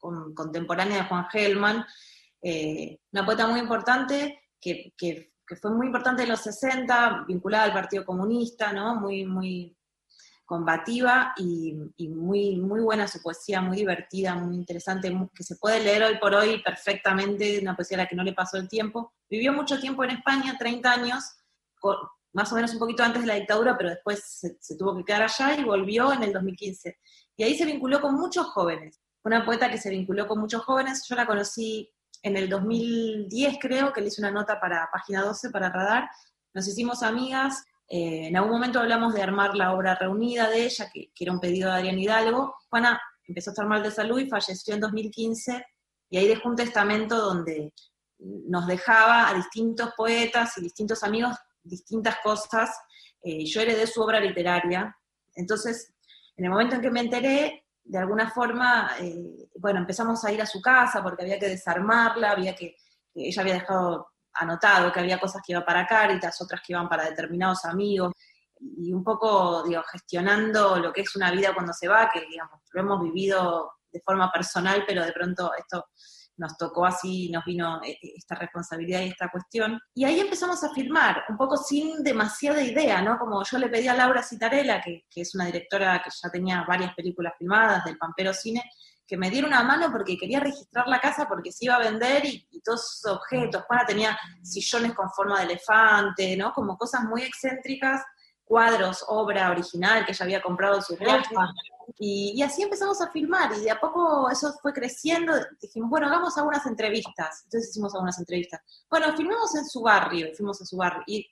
contemporánea 0.00 0.98
de 0.98 1.08
Juan 1.08 1.28
Gelman, 1.30 1.86
eh, 2.42 2.98
una 3.12 3.24
poeta 3.24 3.46
muy 3.46 3.60
importante 3.60 4.48
que, 4.60 4.92
que, 4.96 5.32
fue 5.62 5.70
muy 5.70 5.86
importante 5.86 6.24
en 6.24 6.28
los 6.28 6.40
60, 6.40 7.24
vinculada 7.26 7.64
al 7.64 7.72
Partido 7.72 8.04
Comunista, 8.04 8.72
¿no? 8.72 8.96
Muy, 8.96 9.24
muy 9.24 9.77
combativa 10.48 11.34
y, 11.36 11.74
muy, 12.08 12.56
muy 12.56 12.80
buena 12.80 13.06
su 13.06 13.20
poesía, 13.20 13.60
muy 13.60 13.76
divertida, 13.76 14.34
muy 14.34 14.56
interesante, 14.56 15.14
que 15.34 15.44
se 15.44 15.56
puede 15.56 15.84
leer 15.84 16.02
hoy 16.04 16.16
por 16.18 16.34
hoy 16.34 16.62
perfectamente, 16.62 17.58
una 17.60 17.76
poesía 17.76 17.98
a 17.98 18.00
la 18.04 18.06
que 18.06 18.16
no 18.16 18.22
le 18.22 18.32
pasó 18.32 18.56
el 18.56 18.66
tiempo. 18.66 19.12
Vivió 19.28 19.52
mucho 19.52 19.78
tiempo 19.78 20.04
en 20.04 20.12
España, 20.12 20.56
30 20.58 20.90
años, 20.90 21.22
más 22.32 22.50
o 22.50 22.54
menos 22.54 22.72
un 22.72 22.78
poquito 22.78 23.02
antes 23.02 23.20
de 23.20 23.28
la 23.28 23.34
dictadura, 23.34 23.76
pero 23.76 23.90
después 23.90 24.24
se, 24.58 24.76
tuvo 24.78 24.96
que 24.96 25.04
quedar 25.04 25.24
allá 25.24 25.54
y 25.54 25.64
volvió 25.64 26.14
en 26.14 26.22
el 26.22 26.32
2015. 26.32 26.96
Y 27.36 27.42
ahí 27.42 27.54
se 27.54 27.66
vinculó 27.66 28.00
con 28.00 28.14
muchos 28.14 28.46
jóvenes. 28.46 29.02
Una 29.24 29.44
poeta 29.44 29.70
que 29.70 29.76
se 29.76 29.90
vinculó 29.90 30.26
con 30.26 30.40
muchos 30.40 30.64
jóvenes, 30.64 31.04
yo 31.06 31.14
la 31.14 31.26
conocí 31.26 31.92
en 32.22 32.38
el 32.38 32.48
2010 32.48 33.58
creo, 33.60 33.92
que 33.92 34.00
le 34.00 34.06
hice 34.06 34.22
una 34.22 34.30
nota 34.30 34.58
para 34.58 34.88
Página 34.90 35.20
12, 35.20 35.50
para 35.50 35.68
Radar, 35.68 36.08
nos 36.54 36.66
hicimos 36.66 37.02
amigas, 37.02 37.64
eh, 37.88 38.28
en 38.28 38.36
algún 38.36 38.52
momento 38.52 38.80
hablamos 38.80 39.14
de 39.14 39.22
armar 39.22 39.54
la 39.54 39.72
obra 39.72 39.94
reunida 39.94 40.50
de 40.50 40.64
ella, 40.64 40.90
que, 40.92 41.10
era 41.18 41.32
un 41.32 41.40
pedido 41.40 41.70
de 41.70 41.76
Adrián 41.76 41.98
Hidalgo. 41.98 42.54
Juana 42.68 43.00
empezó 43.26 43.50
a 43.50 43.52
estar 43.52 43.66
mal 43.66 43.82
de 43.82 43.90
salud 43.90 44.18
y 44.18 44.28
falleció 44.28 44.74
en 44.74 44.80
2015, 44.80 45.64
y 46.10 46.18
ahí 46.18 46.28
dejó 46.28 46.48
un 46.48 46.56
testamento 46.56 47.16
donde 47.16 47.72
nos 48.18 48.66
dejaba 48.66 49.28
a 49.28 49.34
distintos 49.34 49.90
poetas 49.96 50.58
y 50.58 50.62
distintos 50.62 51.02
amigos 51.02 51.36
distintas 51.68 52.16
cosas. 52.22 52.70
Eh, 53.22 53.44
yo 53.44 53.60
heredé 53.60 53.86
su 53.86 54.00
obra 54.00 54.20
literaria. 54.20 54.96
Entonces, 55.34 55.92
en 56.36 56.44
el 56.44 56.50
momento 56.50 56.76
en 56.76 56.80
que 56.80 56.90
me 56.90 57.00
enteré, 57.00 57.64
de 57.84 57.98
alguna 57.98 58.30
forma, 58.30 58.90
eh, 59.00 59.48
bueno, 59.56 59.80
empezamos 59.80 60.24
a 60.24 60.32
ir 60.32 60.42
a 60.42 60.46
su 60.46 60.60
casa 60.60 61.02
porque 61.02 61.22
había 61.22 61.38
que 61.38 61.48
desarmarla, 61.48 62.32
había 62.32 62.54
que, 62.54 62.76
ella 63.14 63.42
había 63.42 63.54
dejado 63.54 64.08
anotado 64.34 64.92
que 64.92 65.00
había 65.00 65.20
cosas 65.20 65.42
que 65.44 65.52
iban 65.52 65.64
para 65.64 65.86
Caritas, 65.86 66.40
otras 66.40 66.60
que 66.60 66.72
iban 66.72 66.88
para 66.88 67.04
determinados 67.04 67.64
amigos, 67.64 68.12
y 68.60 68.92
un 68.92 69.04
poco, 69.04 69.62
digo, 69.62 69.82
gestionando 69.90 70.78
lo 70.78 70.92
que 70.92 71.02
es 71.02 71.16
una 71.16 71.30
vida 71.30 71.54
cuando 71.54 71.72
se 71.72 71.88
va, 71.88 72.10
que, 72.12 72.20
digamos, 72.26 72.60
lo 72.72 72.80
hemos 72.80 73.02
vivido 73.02 73.72
de 73.90 74.00
forma 74.00 74.30
personal, 74.30 74.84
pero 74.86 75.04
de 75.04 75.12
pronto 75.12 75.52
esto 75.56 75.86
nos 76.36 76.56
tocó 76.56 76.86
así, 76.86 77.30
nos 77.30 77.44
vino 77.44 77.80
eh, 77.82 77.98
eh, 78.00 78.12
esta 78.16 78.36
responsabilidad 78.36 79.00
y 79.00 79.08
esta 79.08 79.28
cuestión. 79.28 79.78
Y 79.94 80.04
ahí 80.04 80.20
empezamos 80.20 80.62
a 80.62 80.72
filmar, 80.72 81.24
un 81.28 81.36
poco 81.36 81.56
sin 81.56 82.02
demasiada 82.02 82.62
idea, 82.62 83.02
¿no? 83.02 83.18
Como 83.18 83.42
yo 83.42 83.58
le 83.58 83.68
pedí 83.68 83.88
a 83.88 83.94
Laura 83.94 84.22
Citarella, 84.22 84.80
que, 84.80 85.06
que 85.10 85.22
es 85.22 85.34
una 85.34 85.46
directora 85.46 86.00
que 86.02 86.10
ya 86.10 86.30
tenía 86.30 86.64
varias 86.66 86.94
películas 86.94 87.34
filmadas 87.38 87.84
del 87.84 87.98
Pampero 87.98 88.32
Cine, 88.32 88.62
que 89.08 89.16
me 89.16 89.30
diera 89.30 89.46
una 89.46 89.62
mano 89.62 89.90
porque 89.90 90.18
quería 90.18 90.38
registrar 90.38 90.86
la 90.86 91.00
casa 91.00 91.26
porque 91.26 91.50
se 91.50 91.64
iba 91.64 91.76
a 91.76 91.78
vender 91.78 92.26
y, 92.26 92.46
todos 92.62 92.98
esos 92.98 93.12
objetos. 93.12 93.64
Juana 93.66 93.86
tenía 93.86 94.18
sillones 94.42 94.92
con 94.92 95.10
forma 95.10 95.38
de 95.38 95.46
elefante, 95.46 96.36
¿no? 96.36 96.52
Como 96.52 96.76
cosas 96.76 97.04
muy 97.04 97.22
excéntricas, 97.22 98.02
cuadros, 98.44 99.02
obra 99.08 99.50
original 99.50 100.04
que 100.04 100.12
ella 100.12 100.24
había 100.24 100.42
comprado 100.42 100.76
en 100.76 100.82
su 100.82 100.96
viajes. 100.96 101.26
Y, 101.98 102.42
así 102.42 102.62
empezamos 102.62 103.00
a 103.00 103.10
filmar 103.10 103.50
y 103.54 103.60
de 103.60 103.70
a 103.70 103.80
poco 103.80 104.28
eso 104.30 104.52
fue 104.60 104.74
creciendo. 104.74 105.32
Dijimos, 105.58 105.88
bueno, 105.88 106.08
hagamos 106.08 106.36
algunas 106.36 106.66
entrevistas. 106.66 107.44
Entonces 107.44 107.70
hicimos 107.70 107.94
algunas 107.94 108.18
entrevistas. 108.18 108.60
Bueno, 108.90 109.16
filmamos 109.16 109.54
en 109.54 109.64
su 109.64 109.80
barrio, 109.80 110.28
fuimos 110.36 110.60
a 110.60 110.66
su 110.66 110.76
barrio. 110.76 111.02
Y 111.06 111.26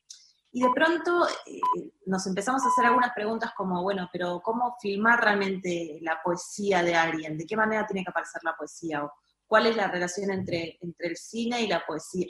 y 0.56 0.62
de 0.62 0.70
pronto 0.70 1.28
eh, 1.44 1.60
nos 2.06 2.26
empezamos 2.26 2.64
a 2.64 2.68
hacer 2.68 2.86
algunas 2.86 3.12
preguntas 3.12 3.52
como, 3.54 3.82
bueno, 3.82 4.08
pero 4.10 4.40
¿cómo 4.42 4.74
filmar 4.80 5.22
realmente 5.22 5.98
la 6.00 6.18
poesía 6.24 6.82
de 6.82 6.94
alguien? 6.94 7.36
¿De 7.36 7.44
qué 7.44 7.54
manera 7.54 7.86
tiene 7.86 8.02
que 8.02 8.08
aparecer 8.08 8.40
la 8.42 8.56
poesía? 8.56 9.04
¿O 9.04 9.12
¿Cuál 9.46 9.66
es 9.66 9.76
la 9.76 9.88
relación 9.88 10.30
entre, 10.30 10.78
entre 10.80 11.08
el 11.08 11.16
cine 11.18 11.60
y 11.60 11.66
la 11.66 11.84
poesía? 11.84 12.26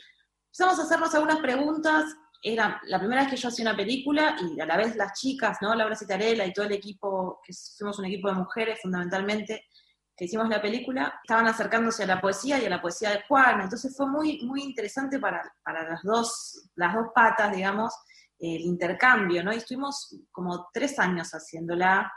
Empezamos 0.46 0.76
a 0.80 0.82
hacernos 0.82 1.14
algunas 1.14 1.38
preguntas. 1.38 2.16
Era 2.42 2.80
la 2.86 2.98
primera 2.98 3.22
vez 3.22 3.30
que 3.30 3.36
yo 3.36 3.46
hacía 3.46 3.62
una 3.64 3.76
película 3.76 4.36
y 4.42 4.60
a 4.60 4.66
la 4.66 4.76
vez 4.76 4.96
las 4.96 5.12
chicas, 5.12 5.58
¿no? 5.60 5.72
Laura 5.76 5.94
Citarella 5.94 6.44
y 6.44 6.52
todo 6.52 6.66
el 6.66 6.72
equipo, 6.72 7.40
que 7.46 7.52
fuimos 7.78 7.96
un 8.00 8.06
equipo 8.06 8.26
de 8.26 8.34
mujeres 8.34 8.80
fundamentalmente, 8.82 9.66
que 10.16 10.24
hicimos 10.24 10.48
la 10.48 10.60
película, 10.60 11.20
estaban 11.22 11.46
acercándose 11.46 12.02
a 12.02 12.06
la 12.06 12.20
poesía 12.20 12.58
y 12.58 12.66
a 12.66 12.70
la 12.70 12.82
poesía 12.82 13.10
de 13.10 13.22
Juan, 13.28 13.60
entonces 13.60 13.94
fue 13.96 14.08
muy, 14.08 14.40
muy 14.46 14.62
interesante 14.62 15.20
para, 15.20 15.42
para 15.62 15.88
las, 15.88 16.02
dos, 16.02 16.70
las 16.74 16.94
dos 16.94 17.08
patas, 17.14 17.54
digamos, 17.54 17.94
el 18.38 18.60
intercambio, 18.60 19.42
¿no? 19.42 19.52
Y 19.52 19.56
estuvimos 19.56 20.14
como 20.30 20.68
tres 20.72 20.98
años 20.98 21.30
haciéndola, 21.30 22.12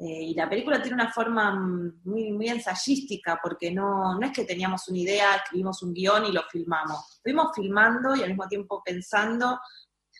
eh, 0.00 0.22
y 0.22 0.34
la 0.34 0.48
película 0.48 0.80
tiene 0.80 0.94
una 0.94 1.12
forma 1.12 1.50
muy, 2.04 2.30
muy 2.30 2.48
ensayística, 2.48 3.40
porque 3.42 3.72
no, 3.72 4.16
no 4.16 4.26
es 4.26 4.32
que 4.32 4.44
teníamos 4.44 4.86
una 4.88 4.98
idea, 4.98 5.34
escribimos 5.34 5.82
un 5.82 5.92
guion 5.92 6.26
y 6.26 6.32
lo 6.32 6.42
filmamos. 6.44 7.18
Fuimos 7.20 7.48
filmando 7.54 8.14
y 8.14 8.22
al 8.22 8.28
mismo 8.28 8.46
tiempo 8.46 8.80
pensando 8.84 9.58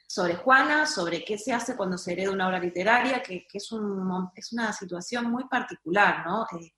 sobre 0.09 0.35
Juana, 0.35 0.85
sobre 0.85 1.25
qué 1.25 1.39
se 1.39 1.53
hace 1.53 1.77
cuando 1.77 1.97
se 1.97 2.13
hereda 2.13 2.33
una 2.33 2.49
obra 2.49 2.59
literaria, 2.59 3.23
que, 3.23 3.47
que 3.47 3.59
es, 3.59 3.71
un, 3.71 4.31
es, 4.35 4.53
una 4.53 4.73
situación 4.73 5.31
muy 5.31 5.45
particular, 5.45 6.27
¿no? 6.27 6.45
Eh, 6.59 6.73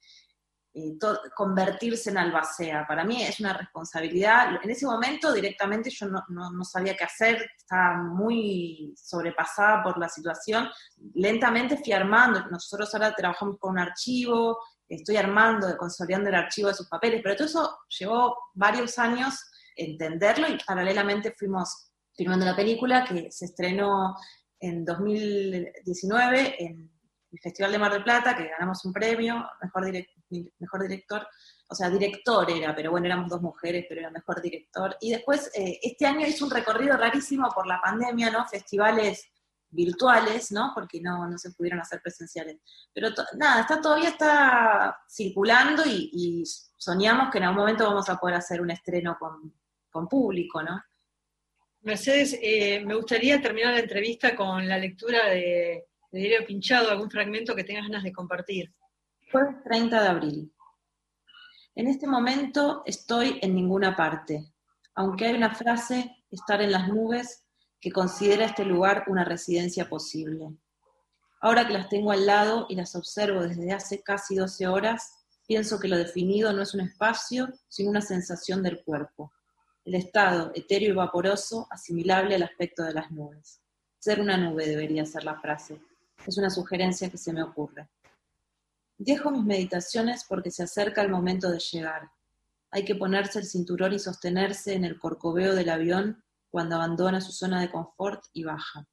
convertirse 1.34 2.10
en 2.10 2.18
albacea. 2.18 2.86
Para 2.86 3.04
mí 3.04 3.22
es 3.22 3.40
una 3.40 3.52
responsabilidad. 3.52 4.60
En 4.62 4.70
ese 4.70 4.86
momento 4.86 5.32
directamente 5.32 5.90
yo 5.90 6.06
no, 6.06 6.22
no, 6.28 6.64
sabía 6.64 6.96
qué 6.96 7.04
hacer, 7.04 7.50
estaba 7.56 7.96
muy 8.02 8.94
sobrepasada 8.96 9.82
por 9.82 9.98
la 9.98 10.08
situación. 10.08 10.68
Lentamente 11.14 11.76
fui 11.76 11.92
armando. 11.92 12.46
Nosotros 12.50 12.94
ahora 12.94 13.14
trabajamos 13.14 13.58
con 13.58 13.72
un 13.72 13.78
archivo, 13.80 14.58
estoy 14.88 15.16
armando, 15.16 15.76
consolidando 15.76 16.28
el 16.28 16.36
archivo 16.36 16.68
de 16.68 16.74
sus 16.74 16.88
papeles, 16.88 17.20
pero 17.22 17.36
todo 17.36 17.46
eso 17.46 17.78
llevó 17.98 18.36
varios 18.54 18.98
años 18.98 19.34
entenderlo 19.76 20.48
y 20.48 20.58
paralelamente 20.64 21.34
fuimos 21.36 21.90
filmando 22.14 22.44
la 22.44 22.56
película 22.56 23.04
que 23.04 23.30
se 23.30 23.46
estrenó 23.46 24.14
en 24.58 24.84
2019 24.84 26.62
en 26.62 26.90
el 27.32 27.38
Festival 27.40 27.72
de 27.72 27.78
Mar 27.78 27.92
del 27.92 28.04
Plata, 28.04 28.36
que 28.36 28.48
ganamos 28.48 28.84
un 28.84 28.92
premio, 28.92 29.48
mejor, 29.62 30.82
director, 30.82 31.26
o 31.68 31.74
sea, 31.74 31.88
director 31.88 32.50
era, 32.50 32.74
pero 32.74 32.90
bueno, 32.90 33.06
éramos 33.06 33.28
dos 33.28 33.40
mujeres, 33.40 33.86
pero 33.88 34.00
era 34.00 34.10
mejor 34.10 34.42
director. 34.42 34.96
Y 35.00 35.12
después, 35.12 35.50
eh, 35.54 35.78
este 35.82 36.06
año 36.06 36.26
hizo 36.26 36.44
un 36.44 36.50
recorrido 36.50 36.96
rarísimo 36.96 37.48
por 37.54 37.66
la 37.66 37.80
pandemia, 37.80 38.30
¿no? 38.30 38.46
Festivales 38.46 39.30
virtuales, 39.70 40.50
¿no? 40.50 40.72
Porque 40.74 41.00
no, 41.00 41.28
no 41.28 41.38
se 41.38 41.52
pudieron 41.52 41.80
hacer 41.80 42.00
presenciales. 42.02 42.58
Pero 42.92 43.10
nada, 43.36 43.62
está, 43.62 43.80
todavía 43.80 44.08
está 44.08 44.98
circulando 45.08 45.84
y, 45.86 46.44
soñamos 46.76 47.30
que 47.30 47.38
en 47.38 47.44
algún 47.44 47.60
momento 47.60 47.84
vamos 47.84 48.08
a 48.08 48.16
poder 48.16 48.36
hacer 48.36 48.60
un 48.60 48.70
estreno 48.70 49.16
con, 49.18 49.54
con 49.90 50.08
público, 50.08 50.62
¿no? 50.62 50.82
Mercedes, 51.82 52.38
eh, 52.42 52.82
me 52.84 52.94
gustaría 52.94 53.40
terminar 53.40 53.74
la 53.74 53.80
entrevista 53.80 54.34
con 54.34 54.66
la 54.66 54.78
lectura 54.78 55.28
de 55.28 55.89
de 56.10 56.20
diario 56.20 56.46
pinchado, 56.46 56.90
algún 56.90 57.10
fragmento 57.10 57.54
que 57.54 57.64
tengas 57.64 57.84
ganas 57.84 58.02
de 58.02 58.12
compartir. 58.12 58.72
Jueves 59.30 59.62
30 59.64 60.02
de 60.02 60.08
abril. 60.08 60.52
En 61.74 61.86
este 61.86 62.06
momento 62.06 62.82
estoy 62.84 63.38
en 63.42 63.54
ninguna 63.54 63.96
parte, 63.96 64.52
aunque 64.94 65.26
hay 65.26 65.34
una 65.34 65.54
frase, 65.54 66.24
estar 66.30 66.60
en 66.60 66.72
las 66.72 66.88
nubes, 66.88 67.46
que 67.80 67.92
considera 67.92 68.44
este 68.44 68.64
lugar 68.64 69.04
una 69.06 69.24
residencia 69.24 69.88
posible. 69.88 70.50
Ahora 71.40 71.66
que 71.66 71.72
las 71.72 71.88
tengo 71.88 72.12
al 72.12 72.26
lado 72.26 72.66
y 72.68 72.74
las 72.74 72.94
observo 72.94 73.42
desde 73.42 73.72
hace 73.72 74.02
casi 74.02 74.34
12 74.34 74.66
horas, 74.66 75.14
pienso 75.46 75.80
que 75.80 75.88
lo 75.88 75.96
definido 75.96 76.52
no 76.52 76.62
es 76.62 76.74
un 76.74 76.80
espacio, 76.80 77.48
sino 77.68 77.90
una 77.90 78.02
sensación 78.02 78.62
del 78.62 78.82
cuerpo, 78.84 79.32
el 79.84 79.94
estado 79.94 80.52
etéreo 80.54 80.90
y 80.90 80.96
vaporoso 80.96 81.66
asimilable 81.70 82.34
al 82.34 82.42
aspecto 82.42 82.82
de 82.82 82.92
las 82.92 83.10
nubes. 83.10 83.62
Ser 83.98 84.20
una 84.20 84.36
nube 84.36 84.66
debería 84.66 85.06
ser 85.06 85.24
la 85.24 85.40
frase, 85.40 85.80
es 86.26 86.38
una 86.38 86.50
sugerencia 86.50 87.10
que 87.10 87.18
se 87.18 87.32
me 87.32 87.42
ocurre. 87.42 87.88
Dejo 88.98 89.30
mis 89.30 89.44
meditaciones 89.44 90.24
porque 90.28 90.50
se 90.50 90.62
acerca 90.62 91.02
el 91.02 91.08
momento 91.08 91.50
de 91.50 91.58
llegar. 91.58 92.10
Hay 92.70 92.84
que 92.84 92.94
ponerse 92.94 93.38
el 93.38 93.46
cinturón 93.46 93.94
y 93.94 93.98
sostenerse 93.98 94.74
en 94.74 94.84
el 94.84 94.98
corcoveo 94.98 95.54
del 95.54 95.70
avión 95.70 96.22
cuando 96.50 96.76
abandona 96.76 97.20
su 97.20 97.32
zona 97.32 97.60
de 97.60 97.70
confort 97.70 98.24
y 98.32 98.44
baja. 98.44 98.86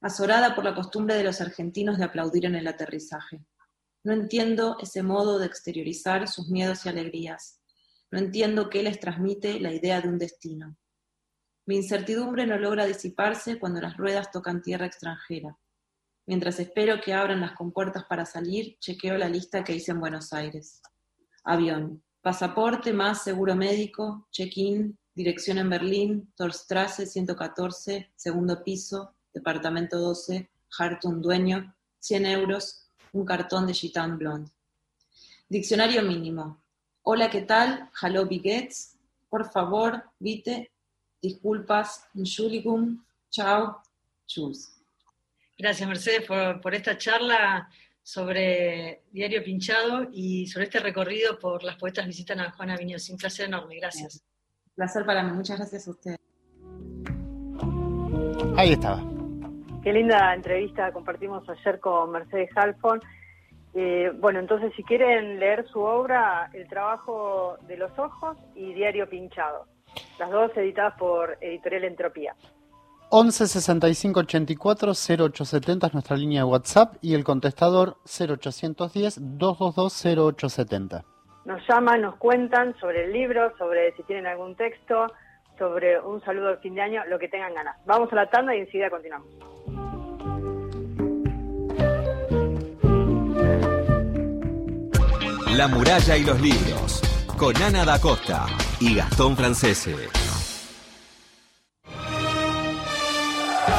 Azorada 0.00 0.54
por 0.54 0.64
la 0.64 0.74
costumbre 0.74 1.14
de 1.14 1.22
los 1.22 1.40
argentinos 1.40 1.96
de 1.96 2.04
aplaudir 2.04 2.46
en 2.46 2.56
el 2.56 2.66
aterrizaje. 2.66 3.44
No 4.02 4.12
entiendo 4.12 4.76
ese 4.80 5.02
modo 5.04 5.38
de 5.38 5.46
exteriorizar 5.46 6.26
sus 6.26 6.48
miedos 6.48 6.84
y 6.84 6.88
alegrías. 6.88 7.60
No 8.10 8.18
entiendo 8.18 8.68
qué 8.68 8.82
les 8.82 8.98
transmite 8.98 9.60
la 9.60 9.72
idea 9.72 10.00
de 10.00 10.08
un 10.08 10.18
destino. 10.18 10.76
Mi 11.66 11.76
incertidumbre 11.76 12.46
no 12.46 12.58
logra 12.58 12.84
disiparse 12.84 13.60
cuando 13.60 13.80
las 13.80 13.96
ruedas 13.96 14.32
tocan 14.32 14.60
tierra 14.60 14.86
extranjera. 14.86 15.56
Mientras 16.26 16.60
espero 16.60 17.00
que 17.00 17.12
abran 17.12 17.40
las 17.40 17.52
compuertas 17.52 18.04
para 18.04 18.24
salir, 18.24 18.78
chequeo 18.78 19.18
la 19.18 19.28
lista 19.28 19.64
que 19.64 19.74
hice 19.74 19.90
en 19.90 20.00
Buenos 20.00 20.32
Aires. 20.32 20.80
Avión. 21.44 22.02
Pasaporte 22.20 22.92
más 22.92 23.24
seguro 23.24 23.56
médico, 23.56 24.28
check-in, 24.30 24.96
dirección 25.14 25.58
en 25.58 25.68
Berlín, 25.68 26.32
Torstrasse 26.36 27.06
114, 27.06 28.12
segundo 28.14 28.62
piso, 28.62 29.14
departamento 29.34 29.98
12, 29.98 30.48
Hartung 30.78 31.20
dueño, 31.20 31.74
100 31.98 32.26
euros, 32.26 32.88
un 33.12 33.24
cartón 33.24 33.66
de 33.66 33.74
Gitan 33.74 34.18
Blonde. 34.18 34.50
Diccionario 35.48 36.02
mínimo. 36.02 36.62
Hola, 37.02 37.28
¿qué 37.28 37.42
tal? 37.42 37.90
Hallo, 38.00 38.26
Bigets. 38.26 38.96
Por 39.28 39.50
favor, 39.50 40.02
vite. 40.18 40.70
Disculpas, 41.20 42.06
Entschuldigung. 42.14 43.04
Chao. 43.30 43.82
Tschüss. 44.26 44.71
Gracias, 45.62 45.88
Mercedes, 45.88 46.26
por, 46.26 46.74
esta 46.74 46.98
charla 46.98 47.68
sobre 48.02 49.04
Diario 49.12 49.44
Pinchado 49.44 50.08
y 50.10 50.48
sobre 50.48 50.64
este 50.64 50.80
recorrido 50.80 51.38
por 51.38 51.62
las 51.62 51.76
poetas 51.76 52.04
visitan 52.04 52.40
a 52.40 52.50
Juana 52.50 52.76
Viñoz. 52.76 53.08
Un 53.10 53.16
placer 53.16 53.46
enorme, 53.46 53.76
gracias. 53.76 54.24
Un 54.66 54.74
placer 54.74 55.06
para 55.06 55.22
mí, 55.22 55.30
muchas 55.30 55.58
gracias 55.58 55.86
a 55.86 55.90
usted. 55.92 56.16
Ahí 58.56 58.72
estaba. 58.72 59.04
Qué 59.84 59.92
linda 59.92 60.34
entrevista 60.34 60.90
compartimos 60.92 61.48
ayer 61.48 61.78
con 61.78 62.10
Mercedes 62.10 62.50
Halfon. 62.56 63.00
Eh, 63.74 64.10
bueno, 64.18 64.40
entonces 64.40 64.72
si 64.74 64.82
quieren 64.82 65.38
leer 65.38 65.64
su 65.68 65.78
obra, 65.78 66.50
El 66.52 66.66
trabajo 66.66 67.56
de 67.68 67.76
los 67.76 67.96
ojos 68.00 68.36
y 68.56 68.74
Diario 68.74 69.08
Pinchado, 69.08 69.68
las 70.18 70.28
dos 70.28 70.50
editadas 70.56 70.94
por 70.98 71.38
Editorial 71.40 71.84
Entropía. 71.84 72.34
11 73.14 73.46
65 73.46 74.20
84 74.20 74.92
0870 74.94 75.86
es 75.86 75.92
nuestra 75.92 76.16
línea 76.16 76.40
de 76.40 76.44
WhatsApp 76.44 76.94
y 77.02 77.12
el 77.12 77.24
contestador 77.24 77.98
0810 78.06 79.18
222 79.20 80.32
0870. 80.32 81.04
Nos 81.44 81.60
llaman, 81.68 82.00
nos 82.00 82.16
cuentan 82.16 82.74
sobre 82.80 83.04
el 83.04 83.12
libro, 83.12 83.52
sobre 83.58 83.94
si 83.96 84.02
tienen 84.04 84.26
algún 84.26 84.56
texto, 84.56 85.08
sobre 85.58 86.00
un 86.00 86.24
saludo 86.24 86.48
de 86.48 86.56
fin 86.56 86.74
de 86.74 86.80
año, 86.80 87.02
lo 87.06 87.18
que 87.18 87.28
tengan 87.28 87.52
ganas. 87.52 87.76
Vamos 87.84 88.10
a 88.12 88.16
la 88.16 88.30
tanda 88.30 88.56
y 88.56 88.60
enseguida 88.60 88.88
continuamos. 88.88 89.28
La 95.54 95.68
muralla 95.68 96.16
y 96.16 96.24
los 96.24 96.40
libros, 96.40 97.02
con 97.36 97.54
Ana 97.62 97.84
da 97.84 98.00
Costa 98.00 98.46
y 98.80 98.96
Gastón 98.96 99.36
Francese. 99.36 100.31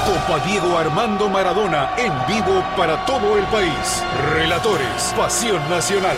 Copa 0.06 0.39
Diego 0.46 0.78
Armando 0.78 1.30
Maradona 1.30 1.94
en 1.98 2.12
vivo 2.28 2.62
para 2.76 3.06
todo 3.06 3.38
el 3.38 3.46
país. 3.46 4.04
Relatores, 4.34 5.13
Pasión 5.16 5.62
Nacional. 5.70 6.18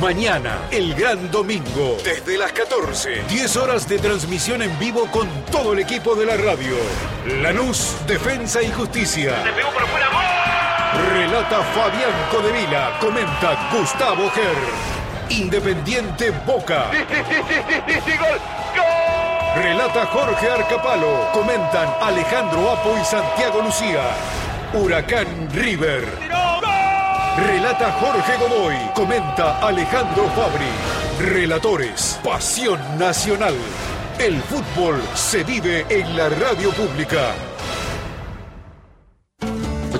Mañana, 0.00 0.58
el 0.70 0.94
gran 0.94 1.30
domingo, 1.30 1.98
desde 2.02 2.38
las 2.38 2.52
14, 2.52 3.24
10 3.28 3.56
horas 3.56 3.86
de 3.86 3.98
transmisión 3.98 4.62
en 4.62 4.78
vivo 4.78 5.06
con 5.10 5.28
todo 5.50 5.74
el 5.74 5.80
equipo 5.80 6.14
de 6.14 6.24
la 6.24 6.38
radio. 6.38 6.74
Lanús, 7.42 7.96
Defensa 8.06 8.62
y 8.62 8.70
Justicia. 8.72 9.34
Relata 11.10 11.62
Fabián 11.74 12.14
Codevila, 12.30 12.98
comenta 12.98 13.68
Gustavo 13.72 14.30
Ger. 14.30 14.56
Independiente 15.28 16.30
Boca. 16.46 16.90
Relata 19.54 20.06
Jorge 20.06 20.48
Arcapalo. 20.48 21.30
Comentan 21.32 21.86
Alejandro 22.00 22.70
Apo 22.70 22.96
y 22.98 23.04
Santiago 23.04 23.60
Lucía. 23.60 24.02
Huracán 24.72 25.26
River. 25.52 26.06
Relata 27.36 27.92
Jorge 27.92 28.32
Godoy. 28.38 28.76
Comenta 28.94 29.58
Alejandro 29.58 30.24
Fabri. 30.30 31.30
Relatores. 31.34 32.18
Pasión 32.24 32.80
Nacional. 32.98 33.54
El 34.18 34.40
fútbol 34.40 35.02
se 35.14 35.44
vive 35.44 35.84
en 35.90 36.16
la 36.16 36.30
radio 36.30 36.70
pública. 36.70 37.34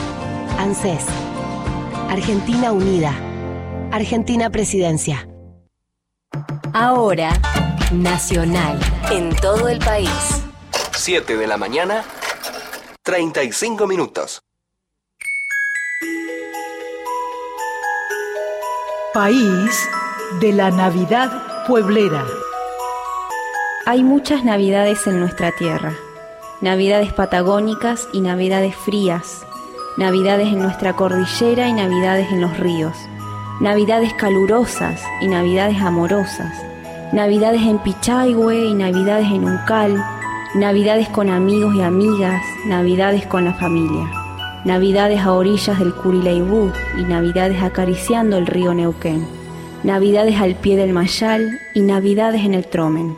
ANSES. 0.60 1.04
Argentina 2.10 2.72
Unida. 2.72 3.12
Argentina 3.92 4.52
Presidencia. 4.52 5.28
Ahora, 6.74 7.32
Nacional. 7.92 8.80
En 9.12 9.36
todo 9.36 9.68
el 9.68 9.78
país. 9.80 10.10
7 10.94 11.38
de 11.38 11.46
la 11.46 11.58
mañana, 11.58 12.04
35 13.04 13.86
minutos. 13.86 14.42
País 19.14 19.90
de 20.42 20.54
la 20.54 20.72
Navidad 20.72 21.66
Pueblera. 21.68 22.26
Hay 23.86 24.04
muchas 24.04 24.44
Navidades 24.44 25.06
en 25.06 25.20
nuestra 25.20 25.52
tierra. 25.52 25.94
Navidades 26.62 27.14
patagónicas 27.14 28.08
y 28.12 28.22
Navidades 28.22 28.76
frías. 28.76 29.46
Navidades 29.98 30.48
en 30.48 30.60
nuestra 30.60 30.96
cordillera 30.96 31.68
y 31.68 31.74
Navidades 31.74 32.32
en 32.32 32.42
los 32.42 32.58
ríos. 32.58 32.98
Navidades 33.62 34.14
calurosas 34.16 35.00
y 35.22 35.28
Navidades 35.28 35.80
amorosas. 35.80 36.75
Navidades 37.14 37.62
en 37.62 37.78
Pichaihue 37.80 38.66
y 38.66 38.74
Navidades 38.74 39.28
en 39.28 39.46
Uncal. 39.46 40.04
Navidades 40.56 41.08
con 41.10 41.30
amigos 41.30 41.76
y 41.76 41.82
amigas. 41.82 42.42
Navidades 42.66 43.28
con 43.28 43.46
la 43.46 43.54
familia. 43.54 44.10
Navidades 44.66 45.22
a 45.22 45.32
orillas 45.34 45.78
del 45.78 45.94
Curileibú 45.94 46.72
y 46.98 47.04
Navidades 47.04 47.62
acariciando 47.62 48.38
el 48.38 48.48
río 48.48 48.74
Neuquén. 48.74 49.26
Navidades 49.84 50.42
al 50.42 50.56
pie 50.56 50.78
del 50.78 50.94
Mayal 50.94 51.60
y 51.76 51.82
Navidades 51.82 52.44
en 52.44 52.56
el 52.56 52.66
Tromen. 52.66 53.16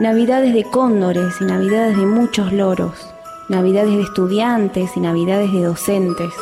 Navidades 0.00 0.52
de 0.52 0.64
cóndores 0.64 1.40
y 1.40 1.44
Navidades 1.44 1.96
de 1.96 2.06
muchos 2.06 2.52
loros. 2.52 3.14
Navidades 3.48 3.96
de 3.96 4.02
estudiantes 4.02 4.90
y 4.96 5.00
Navidades 5.00 5.52
de 5.52 5.62
docentes. 5.62 6.32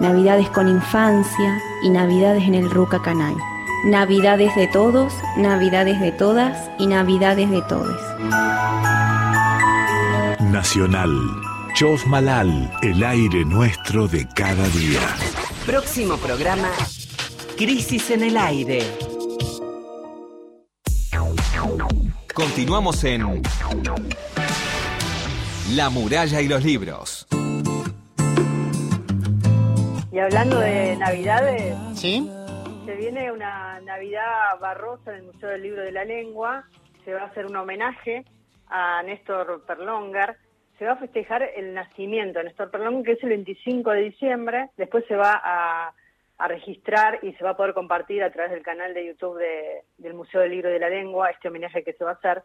Navidades 0.00 0.50
con 0.50 0.68
infancia 0.68 1.58
y 1.84 1.90
Navidades 1.90 2.42
en 2.42 2.56
el 2.56 2.68
Ruca 2.68 3.00
Canay. 3.00 3.51
Navidades 3.84 4.54
de 4.54 4.68
todos, 4.68 5.12
Navidades 5.36 6.00
de 6.00 6.12
todas 6.12 6.70
y 6.78 6.86
Navidades 6.86 7.50
de 7.50 7.62
todes. 7.62 8.00
Nacional. 10.40 11.10
Chos 11.74 12.06
Malal, 12.06 12.70
el 12.82 13.02
aire 13.02 13.44
nuestro 13.44 14.06
de 14.06 14.28
cada 14.36 14.68
día. 14.68 15.00
Próximo 15.66 16.16
programa, 16.16 16.68
Crisis 17.56 18.10
en 18.10 18.22
el 18.22 18.36
Aire. 18.36 18.84
Continuamos 22.32 23.02
en 23.02 23.42
La 25.74 25.90
muralla 25.90 26.40
y 26.40 26.46
los 26.46 26.62
libros. 26.62 27.26
Y 30.12 30.18
hablando 30.18 30.60
de 30.60 30.96
Navidades, 30.98 31.74
¿Sí? 31.96 32.30
Se 32.92 32.98
viene 32.98 33.32
una 33.32 33.80
Navidad 33.80 34.58
barrosa 34.60 35.12
en 35.12 35.20
el 35.20 35.22
Museo 35.32 35.48
del 35.48 35.62
Libro 35.62 35.80
de 35.82 35.92
la 35.92 36.04
Lengua. 36.04 36.64
Se 37.06 37.14
va 37.14 37.22
a 37.22 37.26
hacer 37.26 37.46
un 37.46 37.56
homenaje 37.56 38.22
a 38.66 39.02
Néstor 39.02 39.64
Perlongar. 39.64 40.36
Se 40.78 40.84
va 40.84 40.92
a 40.92 40.96
festejar 40.96 41.42
el 41.56 41.72
nacimiento 41.72 42.38
de 42.38 42.44
Néstor 42.46 42.70
Perlongar, 42.70 43.02
que 43.04 43.12
es 43.12 43.22
el 43.22 43.30
25 43.30 43.90
de 43.92 44.00
diciembre. 44.02 44.68
Después 44.76 45.06
se 45.08 45.16
va 45.16 45.40
a, 45.42 45.94
a 46.36 46.48
registrar 46.48 47.18
y 47.22 47.32
se 47.32 47.44
va 47.44 47.50
a 47.50 47.56
poder 47.56 47.72
compartir 47.72 48.22
a 48.22 48.30
través 48.30 48.52
del 48.52 48.62
canal 48.62 48.92
de 48.92 49.06
YouTube 49.06 49.38
de- 49.38 49.84
del 49.96 50.12
Museo 50.12 50.42
del 50.42 50.50
Libro 50.50 50.68
de 50.68 50.78
la 50.78 50.90
Lengua 50.90 51.30
este 51.30 51.48
homenaje 51.48 51.82
que 51.82 51.94
se 51.94 52.04
va 52.04 52.10
a 52.10 52.14
hacer. 52.14 52.42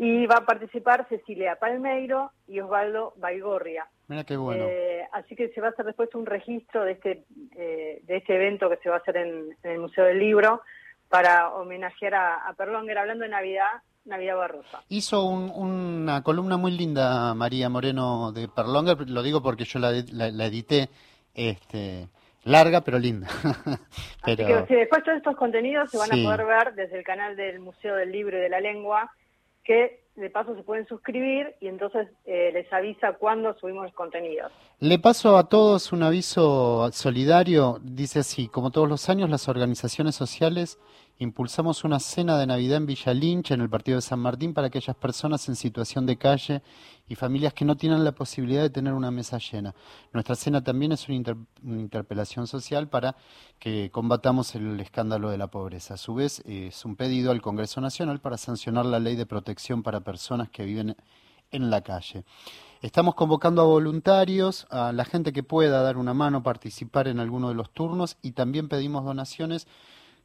Y 0.00 0.26
va 0.26 0.36
a 0.36 0.44
participar 0.46 1.06
Cecilia 1.08 1.56
Palmeiro 1.56 2.30
y 2.46 2.60
Osvaldo 2.60 3.14
Baigorria. 3.16 3.86
Mira 4.06 4.22
qué 4.24 4.36
bueno. 4.36 4.64
Eh, 4.66 5.02
así 5.12 5.34
que 5.34 5.48
se 5.48 5.60
va 5.60 5.66
a 5.66 5.70
hacer 5.70 5.84
después 5.86 6.14
un 6.14 6.24
registro 6.24 6.84
de 6.84 6.92
este 6.92 7.24
eh, 7.56 8.00
de 8.04 8.16
este 8.16 8.36
evento 8.36 8.70
que 8.70 8.76
se 8.76 8.88
va 8.88 8.94
a 8.96 8.98
hacer 9.00 9.16
en, 9.16 9.56
en 9.62 9.70
el 9.70 9.80
Museo 9.80 10.04
del 10.04 10.20
Libro 10.20 10.62
para 11.08 11.50
homenajear 11.50 12.14
a, 12.14 12.34
a 12.48 12.52
Perlonger 12.54 12.96
hablando 12.96 13.24
de 13.24 13.30
Navidad, 13.30 13.66
Navidad 14.04 14.36
Barrosa. 14.36 14.82
Hizo 14.88 15.24
un- 15.24 15.50
una 15.50 16.22
columna 16.22 16.56
muy 16.56 16.70
linda 16.78 17.34
María 17.34 17.68
Moreno 17.68 18.30
de 18.30 18.46
Perlonger, 18.48 19.10
lo 19.10 19.22
digo 19.22 19.42
porque 19.42 19.64
yo 19.64 19.78
la, 19.80 19.90
la- 20.12 20.30
la 20.30 20.46
edité, 20.46 20.88
este, 21.34 22.06
larga 22.44 22.82
pero 22.82 22.98
linda. 23.00 23.26
pero, 24.24 24.44
Así 24.44 24.52
que 24.54 24.66
sí, 24.68 24.74
después 24.74 25.02
todos 25.02 25.16
estos 25.18 25.36
contenidos 25.36 25.90
se 25.90 25.98
van 25.98 26.08
Sí. 26.10 26.20
a 26.24 26.24
poder 26.24 26.46
ver 26.46 26.74
desde 26.74 26.98
el 26.98 27.04
canal 27.04 27.34
del 27.36 27.60
Museo 27.60 27.96
del 27.96 28.12
Libro 28.12 28.36
y 28.38 28.40
de 28.40 28.48
la 28.48 28.60
Lengua, 28.60 29.10
que 29.68 30.00
de 30.16 30.30
paso 30.30 30.56
se 30.56 30.62
pueden 30.62 30.88
suscribir 30.88 31.54
y 31.60 31.68
entonces 31.68 32.08
eh, 32.24 32.50
les 32.54 32.72
avisa 32.72 33.12
cuándo 33.12 33.54
subimos 33.60 33.92
contenidos. 33.92 34.50
Le 34.80 34.98
paso 34.98 35.36
a 35.36 35.48
todos 35.48 35.92
un 35.92 36.02
aviso 36.02 36.90
solidario. 36.90 37.78
Dice 37.82 38.20
así, 38.20 38.48
como 38.48 38.70
todos 38.70 38.88
los 38.88 39.10
años, 39.10 39.28
las 39.28 39.46
organizaciones 39.46 40.16
sociales 40.16 40.78
impulsamos 41.18 41.84
una 41.84 41.98
cena 41.98 42.38
de 42.38 42.46
Navidad 42.46 42.78
en 42.78 42.86
Villa 42.86 43.12
Lynch, 43.12 43.50
en 43.50 43.60
el 43.60 43.68
partido 43.68 43.96
de 43.96 44.02
San 44.02 44.20
Martín, 44.20 44.54
para 44.54 44.68
aquellas 44.68 44.96
personas 44.96 45.48
en 45.48 45.56
situación 45.56 46.06
de 46.06 46.16
calle 46.16 46.62
y 47.08 47.14
familias 47.14 47.54
que 47.54 47.64
no 47.64 47.76
tienen 47.76 48.04
la 48.04 48.12
posibilidad 48.12 48.62
de 48.62 48.70
tener 48.70 48.92
una 48.92 49.10
mesa 49.10 49.38
llena. 49.38 49.74
Nuestra 50.12 50.36
cena 50.36 50.62
también 50.62 50.92
es 50.92 51.08
una, 51.08 51.36
una 51.62 51.80
interpelación 51.80 52.46
social 52.46 52.88
para 52.88 53.16
que 53.58 53.90
combatamos 53.90 54.54
el 54.54 54.78
escándalo 54.80 55.30
de 55.30 55.38
la 55.38 55.48
pobreza. 55.48 55.94
A 55.94 55.96
su 55.96 56.14
vez, 56.14 56.40
es 56.46 56.84
un 56.84 56.96
pedido 56.96 57.32
al 57.32 57.42
Congreso 57.42 57.80
Nacional 57.80 58.20
para 58.20 58.38
sancionar 58.38 58.86
la 58.86 59.00
ley 59.00 59.16
de 59.16 59.26
protección 59.26 59.82
para 59.82 60.00
personas 60.00 60.50
que 60.50 60.64
viven 60.64 60.96
en 61.50 61.70
la 61.70 61.80
calle. 61.80 62.24
Estamos 62.80 63.16
convocando 63.16 63.62
a 63.62 63.64
voluntarios, 63.64 64.66
a 64.70 64.92
la 64.92 65.04
gente 65.04 65.32
que 65.32 65.42
pueda 65.42 65.82
dar 65.82 65.96
una 65.96 66.14
mano, 66.14 66.44
participar 66.44 67.08
en 67.08 67.18
alguno 67.18 67.48
de 67.48 67.56
los 67.56 67.70
turnos 67.70 68.16
y 68.22 68.32
también 68.32 68.68
pedimos 68.68 69.04
donaciones. 69.04 69.66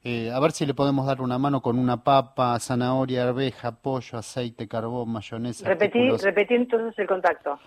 Eh, 0.04 0.32
a 0.32 0.40
ver 0.42 0.52
si 0.52 0.66
le 0.66 0.74
podemos 0.74 1.06
dar 1.06 1.22
una 1.22 1.38
mano 1.38 1.62
con 1.62 1.80
una 1.80 2.04
papa, 2.04 2.60
zanahoria, 2.60 3.24
arveja, 3.30 3.72
pollo, 3.72 4.18
aceite, 4.18 4.68
carbón, 4.68 5.10
mayonesa. 5.10 5.66
Repetí, 5.66 6.00
artículos. 6.00 6.24
repetí 6.24 6.54
entonces 6.56 7.00
el 7.00 7.08
contacto. 7.08 7.58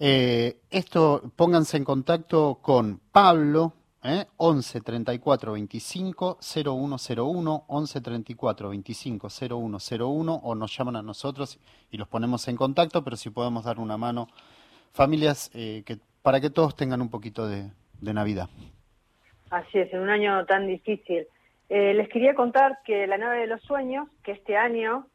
Eh, 0.00 0.58
esto, 0.70 1.22
pónganse 1.36 1.76
en 1.76 1.84
contacto 1.84 2.58
con 2.60 3.00
Pablo, 3.12 3.74
¿eh? 4.02 4.26
11 4.36 4.80
34 4.80 5.52
25 5.52 6.38
0101, 6.40 7.64
11 7.68 8.00
34 8.00 8.68
25 8.70 9.28
0101, 9.28 10.34
o 10.34 10.54
nos 10.56 10.76
llaman 10.76 10.96
a 10.96 11.02
nosotros 11.02 11.60
y 11.92 11.96
los 11.96 12.08
ponemos 12.08 12.48
en 12.48 12.56
contacto, 12.56 13.04
pero 13.04 13.16
si 13.16 13.30
podemos 13.30 13.64
dar 13.64 13.78
una 13.78 13.96
mano, 13.96 14.26
familias, 14.92 15.50
eh, 15.54 15.84
que, 15.86 15.98
para 16.22 16.40
que 16.40 16.50
todos 16.50 16.74
tengan 16.74 17.00
un 17.00 17.08
poquito 17.08 17.46
de, 17.46 17.70
de 18.00 18.14
Navidad. 18.14 18.48
Así 19.50 19.78
es, 19.78 19.92
en 19.92 20.00
un 20.00 20.10
año 20.10 20.44
tan 20.46 20.66
difícil. 20.66 21.26
Eh, 21.68 21.94
les 21.94 22.08
quería 22.08 22.34
contar 22.34 22.78
que 22.84 23.06
la 23.06 23.18
nave 23.18 23.40
de 23.40 23.46
los 23.46 23.60
sueños, 23.62 24.08
que 24.22 24.32
este 24.32 24.56
año 24.56 25.06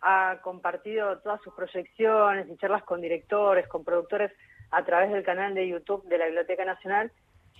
ha 0.00 0.38
compartido 0.42 1.18
todas 1.18 1.40
sus 1.42 1.52
proyecciones 1.54 2.48
y 2.48 2.56
charlas 2.56 2.84
con 2.84 3.00
directores, 3.00 3.66
con 3.66 3.84
productores 3.84 4.32
a 4.70 4.84
través 4.84 5.10
del 5.10 5.24
canal 5.24 5.54
de 5.54 5.66
YouTube 5.66 6.04
de 6.08 6.18
la 6.18 6.26
Biblioteca 6.26 6.64
Nacional, 6.64 7.10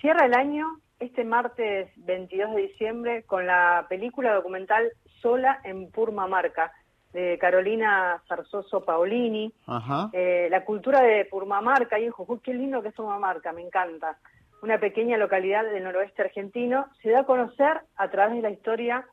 cierra 0.01 0.27
el 0.27 0.35
año 0.35 0.67
este 1.01 1.25
martes 1.25 1.91
22 1.97 2.55
de 2.55 2.63
diciembre 2.63 3.23
con 3.25 3.47
la 3.47 3.87
película 3.89 4.35
documental 4.35 4.91
Sola 5.21 5.61
en 5.65 5.91
Purmamarca 5.91 6.73
de 7.13 7.39
Carolina 7.39 8.23
Zarzoso 8.29 8.85
Paolini. 8.85 9.53
Ajá. 9.67 10.11
Eh, 10.13 10.49
la 10.51 10.65
cultura 10.65 11.01
de 11.01 11.25
Purmamarca, 11.25 11.97
ahí 11.97 12.05
en 12.05 12.11
Jujuy, 12.11 12.41
qué 12.41 12.53
lindo 12.53 12.83
que 12.83 12.89
es 12.89 12.95
Purmamarca, 12.95 13.53
me 13.53 13.63
encanta. 13.63 14.19
Una 14.63 14.79
pequeña 14.79 15.17
localidad 15.17 15.65
del 15.65 15.85
noroeste 15.85 16.23
argentino, 16.23 16.87
se 17.03 17.11
da 17.11 17.21
a 17.21 17.27
conocer 17.27 17.81
a 17.97 18.11
través 18.11 18.37
de 18.37 18.43
la 18.43 18.51
historia 18.51 19.07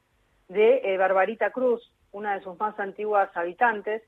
de 0.47 0.81
eh, 0.83 0.97
Barbarita 0.97 1.51
Cruz, 1.51 1.91
una 2.11 2.35
de 2.35 2.41
sus 2.41 2.59
más 2.59 2.79
antiguas 2.79 3.29
habitantes, 3.35 4.01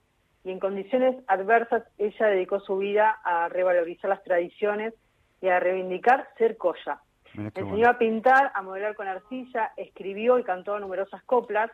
y 0.43 0.51
en 0.51 0.59
condiciones 0.59 1.15
adversas 1.27 1.83
ella 1.97 2.27
dedicó 2.27 2.59
su 2.59 2.77
vida 2.77 3.19
a 3.23 3.49
revalorizar 3.49 4.09
las 4.09 4.23
tradiciones 4.23 4.93
y 5.41 5.49
a 5.49 5.59
reivindicar 5.59 6.27
ser 6.37 6.57
colla. 6.57 7.01
Enseñó 7.35 7.89
a 7.89 7.97
pintar, 7.97 8.51
a 8.55 8.61
modelar 8.61 8.95
con 8.95 9.07
arcilla, 9.07 9.71
escribió 9.75 10.39
y 10.39 10.43
cantó 10.43 10.79
numerosas 10.79 11.21
coplas, 11.23 11.69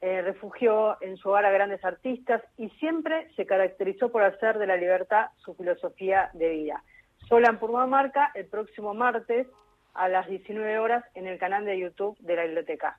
eh, 0.00 0.22
refugió 0.22 0.96
en 1.02 1.16
su 1.16 1.28
hogar 1.28 1.46
a 1.46 1.50
grandes 1.50 1.84
artistas 1.84 2.42
y 2.56 2.70
siempre 2.78 3.28
se 3.34 3.44
caracterizó 3.44 4.10
por 4.10 4.22
hacer 4.22 4.58
de 4.58 4.66
la 4.66 4.76
libertad 4.76 5.26
su 5.38 5.54
filosofía 5.54 6.30
de 6.34 6.50
vida. 6.50 6.82
Sola 7.28 7.48
en 7.48 7.58
Purmamarca, 7.58 8.30
el 8.34 8.46
próximo 8.46 8.94
martes 8.94 9.48
a 9.94 10.08
las 10.08 10.28
19 10.28 10.78
horas 10.78 11.04
en 11.14 11.26
el 11.26 11.38
canal 11.38 11.64
de 11.64 11.78
YouTube 11.78 12.16
de 12.20 12.36
la 12.36 12.44
biblioteca. 12.44 12.98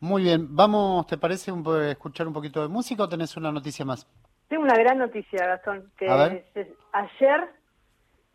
Muy 0.00 0.24
bien, 0.24 0.54
vamos, 0.54 1.06
¿te 1.06 1.16
parece 1.16 1.52
un, 1.52 1.64
escuchar 1.88 2.26
un 2.26 2.34
poquito 2.34 2.60
de 2.60 2.68
música 2.68 3.04
o 3.04 3.08
tenés 3.08 3.36
una 3.36 3.50
noticia 3.50 3.84
más? 3.84 4.06
Tengo 4.48 4.64
una 4.64 4.76
gran 4.76 4.98
noticia, 4.98 5.46
Gastón, 5.46 5.90
que 5.96 6.06
ayer 6.08 7.48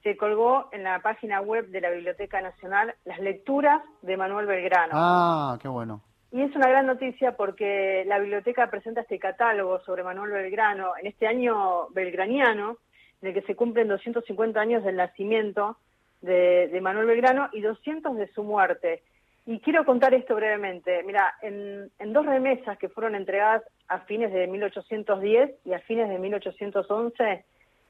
se 0.02 0.18
colgó 0.18 0.70
en 0.72 0.84
la 0.84 1.02
página 1.02 1.42
web 1.42 1.68
de 1.68 1.82
la 1.82 1.92
Biblioteca 1.92 2.42
Nacional 2.42 2.96
las 3.06 3.20
lecturas 3.20 3.82
de 4.02 4.18
Manuel 4.18 4.48
Belgrano. 4.48 4.94
Ah, 4.94 5.58
qué 5.62 5.68
bueno. 5.68 6.02
Y 6.32 6.42
es 6.42 6.56
una 6.56 6.68
gran 6.68 6.88
noticia 6.88 7.38
porque 7.38 8.04
la 8.08 8.20
biblioteca 8.20 8.70
presenta 8.70 9.02
este 9.02 9.20
catálogo 9.20 9.80
sobre 9.82 10.04
Manuel 10.04 10.32
Belgrano 10.32 10.94
en 11.00 11.08
este 11.08 11.28
año 11.28 11.90
belgraniano, 11.90 12.78
en 13.22 13.30
el 13.30 13.34
que 13.34 13.42
se 13.42 13.56
cumplen 13.56 13.88
250 13.88 14.60
años 14.60 14.84
del 14.84 14.96
nacimiento 14.96 15.78
de, 16.22 16.78
Manuel 16.82 17.08
Belgrano 17.08 17.50
y 17.54 17.62
200 17.62 18.18
de 18.18 18.28
su 18.34 18.44
muerte. 18.44 19.02
Y 19.46 19.60
quiero 19.60 19.86
contar 19.86 20.14
esto 20.14 20.36
brevemente. 20.36 21.04
Mira, 21.04 21.34
en, 21.42 21.90
en, 22.00 22.14
dos 22.14 22.26
remesas 22.26 22.78
que 22.78 22.90
fueron 22.90 23.16
entregadas 23.16 23.64
a 23.88 24.00
fines 24.02 24.34
de 24.34 24.48
1810 24.48 25.52
y 25.66 25.74
a 25.74 25.80
fines 25.80 26.10
de 26.10 26.20
1811, 26.20 27.46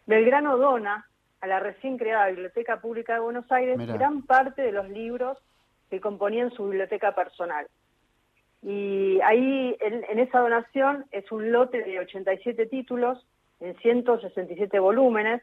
Belgrano 0.05 0.57
dona 0.57 1.07
a 1.41 1.47
la 1.47 1.59
recién 1.59 1.97
creada 1.97 2.27
Biblioteca 2.27 2.79
Pública 2.79 3.13
de 3.13 3.19
Buenos 3.19 3.51
Aires 3.51 3.77
gran 3.77 4.21
parte 4.23 4.61
de 4.61 4.71
los 4.71 4.89
libros 4.89 5.37
que 5.89 6.01
componían 6.01 6.51
su 6.51 6.65
biblioteca 6.65 7.13
personal. 7.13 7.67
Y 8.63 9.19
ahí, 9.21 9.77
en, 9.79 10.19
esa 10.19 10.39
donación, 10.39 11.05
es 11.11 11.31
un 11.31 11.51
lote 11.51 11.83
de 11.83 11.99
87 11.99 12.65
títulos 12.65 13.25
en 13.59 13.75
167 13.77 14.79
volúmenes 14.79 15.41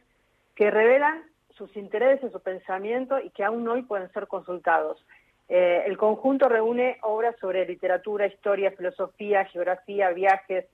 que 0.54 0.70
revelan 0.70 1.22
sus 1.56 1.76
intereses, 1.76 2.32
su 2.32 2.40
pensamiento 2.40 3.18
y 3.18 3.30
que 3.30 3.44
aún 3.44 3.66
hoy 3.68 3.82
pueden 3.82 4.10
ser 4.12 4.26
consultados. 4.26 5.04
Eh, 5.48 5.84
el 5.86 5.96
conjunto 5.96 6.48
reúne 6.48 6.98
obras 7.02 7.36
sobre 7.40 7.66
literatura, 7.66 8.26
historia, 8.26 8.72
filosofía, 8.72 9.44
geografía, 9.46 10.10
viajes, 10.10 10.66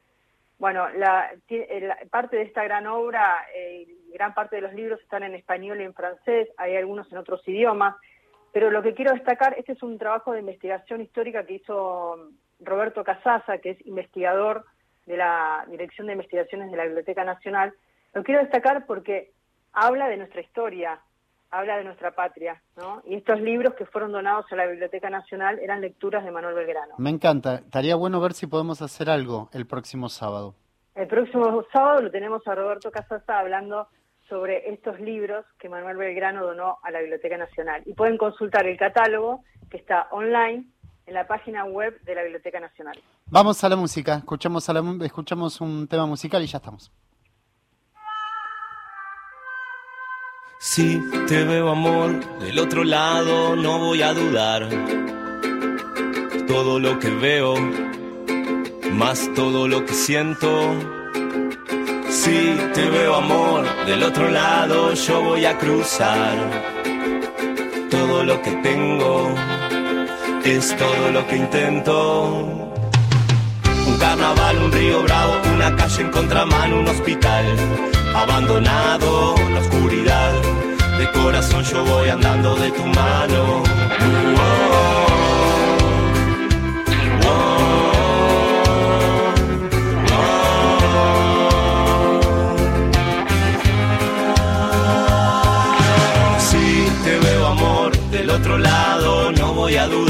bueno, 0.60 0.90
la, 0.90 1.30
parte 2.10 2.36
de 2.36 2.42
esta 2.42 2.62
gran 2.62 2.86
obra, 2.86 3.46
eh, 3.54 3.88
gran 4.12 4.34
parte 4.34 4.56
de 4.56 4.62
los 4.62 4.74
libros 4.74 5.00
están 5.00 5.22
en 5.22 5.34
español 5.34 5.80
y 5.80 5.84
en 5.84 5.94
francés, 5.94 6.50
hay 6.58 6.76
algunos 6.76 7.10
en 7.10 7.16
otros 7.16 7.40
idiomas, 7.48 7.96
pero 8.52 8.70
lo 8.70 8.82
que 8.82 8.92
quiero 8.92 9.14
destacar, 9.14 9.54
este 9.58 9.72
es 9.72 9.82
un 9.82 9.96
trabajo 9.96 10.32
de 10.32 10.40
investigación 10.40 11.00
histórica 11.00 11.46
que 11.46 11.54
hizo 11.54 12.28
Roberto 12.60 13.02
Casaza, 13.04 13.56
que 13.58 13.70
es 13.70 13.86
investigador 13.86 14.66
de 15.06 15.16
la 15.16 15.64
Dirección 15.68 16.06
de 16.06 16.14
Investigaciones 16.14 16.70
de 16.70 16.76
la 16.76 16.84
Biblioteca 16.84 17.24
Nacional. 17.24 17.72
Lo 18.14 18.22
quiero 18.22 18.40
destacar 18.40 18.86
porque 18.86 19.32
habla 19.72 20.08
de 20.08 20.16
nuestra 20.16 20.40
historia, 20.40 21.00
habla 21.50 21.76
de 21.76 21.84
nuestra 21.84 22.12
patria, 22.12 22.62
¿no? 22.76 23.02
Y 23.04 23.14
estos 23.14 23.40
libros 23.40 23.74
que 23.74 23.86
fueron 23.86 24.12
donados 24.12 24.46
a 24.50 24.56
la 24.56 24.66
Biblioteca 24.66 25.10
Nacional 25.10 25.58
eran 25.58 25.80
lecturas 25.80 26.24
de 26.24 26.30
Manuel 26.30 26.54
Belgrano. 26.54 26.94
Me 26.98 27.10
encanta. 27.10 27.56
Estaría 27.56 27.96
bueno 27.96 28.20
ver 28.20 28.32
si 28.32 28.46
podemos 28.46 28.82
hacer 28.82 29.10
algo 29.10 29.48
el 29.52 29.66
próximo 29.66 30.08
sábado. 30.08 30.54
El 30.94 31.06
próximo 31.06 31.64
sábado 31.72 32.02
lo 32.02 32.10
tenemos 32.10 32.46
a 32.46 32.54
Roberto 32.54 32.90
Casasa 32.90 33.38
hablando 33.38 33.88
sobre 34.28 34.70
estos 34.70 35.00
libros 35.00 35.44
que 35.58 35.68
Manuel 35.68 35.96
Belgrano 35.96 36.46
donó 36.46 36.78
a 36.82 36.90
la 36.90 37.00
Biblioteca 37.00 37.36
Nacional. 37.36 37.82
Y 37.84 37.94
pueden 37.94 38.16
consultar 38.16 38.66
el 38.66 38.76
catálogo 38.76 39.42
que 39.70 39.76
está 39.76 40.08
online 40.12 40.66
en 41.10 41.14
la 41.14 41.26
página 41.26 41.64
web 41.64 42.00
de 42.04 42.14
la 42.14 42.22
Biblioteca 42.22 42.60
Nacional. 42.60 42.96
Vamos 43.26 43.62
a 43.64 43.68
la 43.68 43.74
música, 43.74 44.18
escuchamos, 44.18 44.68
a 44.68 44.72
la, 44.72 45.04
escuchamos 45.04 45.60
un 45.60 45.88
tema 45.88 46.06
musical 46.06 46.40
y 46.42 46.46
ya 46.46 46.58
estamos. 46.58 46.92
Si 50.60 51.02
te 51.26 51.44
veo 51.44 51.70
amor 51.70 52.38
del 52.38 52.58
otro 52.60 52.84
lado, 52.84 53.56
no 53.56 53.78
voy 53.80 54.02
a 54.02 54.12
dudar. 54.12 54.68
Todo 56.46 56.78
lo 56.78 56.98
que 57.00 57.10
veo, 57.10 57.54
más 58.92 59.28
todo 59.34 59.66
lo 59.66 59.84
que 59.84 59.94
siento. 59.94 60.74
Si 62.08 62.56
te 62.72 62.88
veo 62.88 63.16
amor 63.16 63.64
del 63.86 64.04
otro 64.04 64.28
lado, 64.28 64.94
yo 64.94 65.22
voy 65.22 65.44
a 65.44 65.58
cruzar. 65.58 66.36
Todo 67.90 68.22
lo 68.22 68.40
que 68.42 68.52
tengo 68.62 69.34
es 70.44 70.76
todo 70.76 71.10
lo 71.12 71.26
que 71.26 71.36
intento. 71.36 72.32
Un 73.86 73.98
carnaval, 73.98 74.56
un 74.58 74.72
río 74.72 75.02
bravo, 75.02 75.34
una 75.54 75.74
calle 75.76 76.02
en 76.02 76.10
contramano, 76.10 76.80
un 76.80 76.88
hospital 76.88 77.44
abandonado, 78.14 79.34
la 79.52 79.60
oscuridad. 79.60 80.32
De 80.98 81.10
corazón 81.12 81.64
yo 81.64 81.84
voy 81.84 82.08
andando 82.08 82.54
de 82.56 82.70
tu 82.70 82.84
mano. 82.84 83.62
Si 96.38 96.88
te 97.04 97.18
veo 97.18 97.46
amor 97.46 97.96
del 98.10 98.30
otro 98.30 98.58
lado, 98.58 99.32
no 99.32 99.54
voy 99.54 99.76
a 99.76 99.86
dudar. 99.86 100.09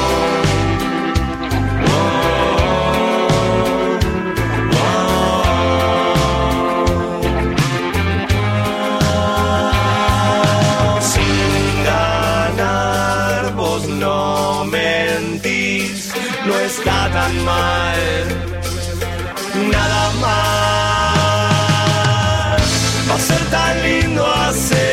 Mal, 17.33 17.99
nada 19.71 20.11
más. 20.21 20.61
Va 23.09 23.15
a 23.15 23.19
ser 23.19 23.43
tan 23.49 23.81
lindo 23.83 24.25
hacer 24.25 24.90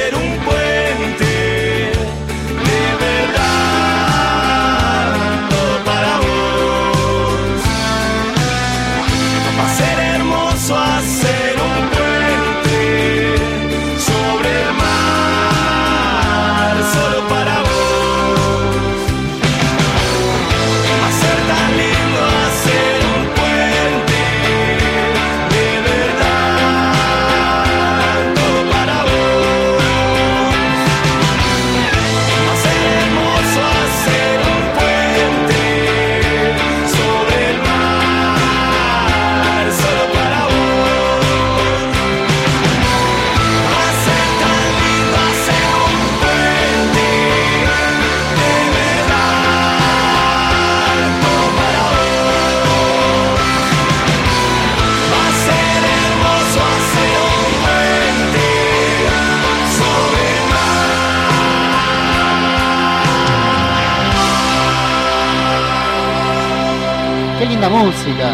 linda 67.61 67.69
música. 67.71 68.31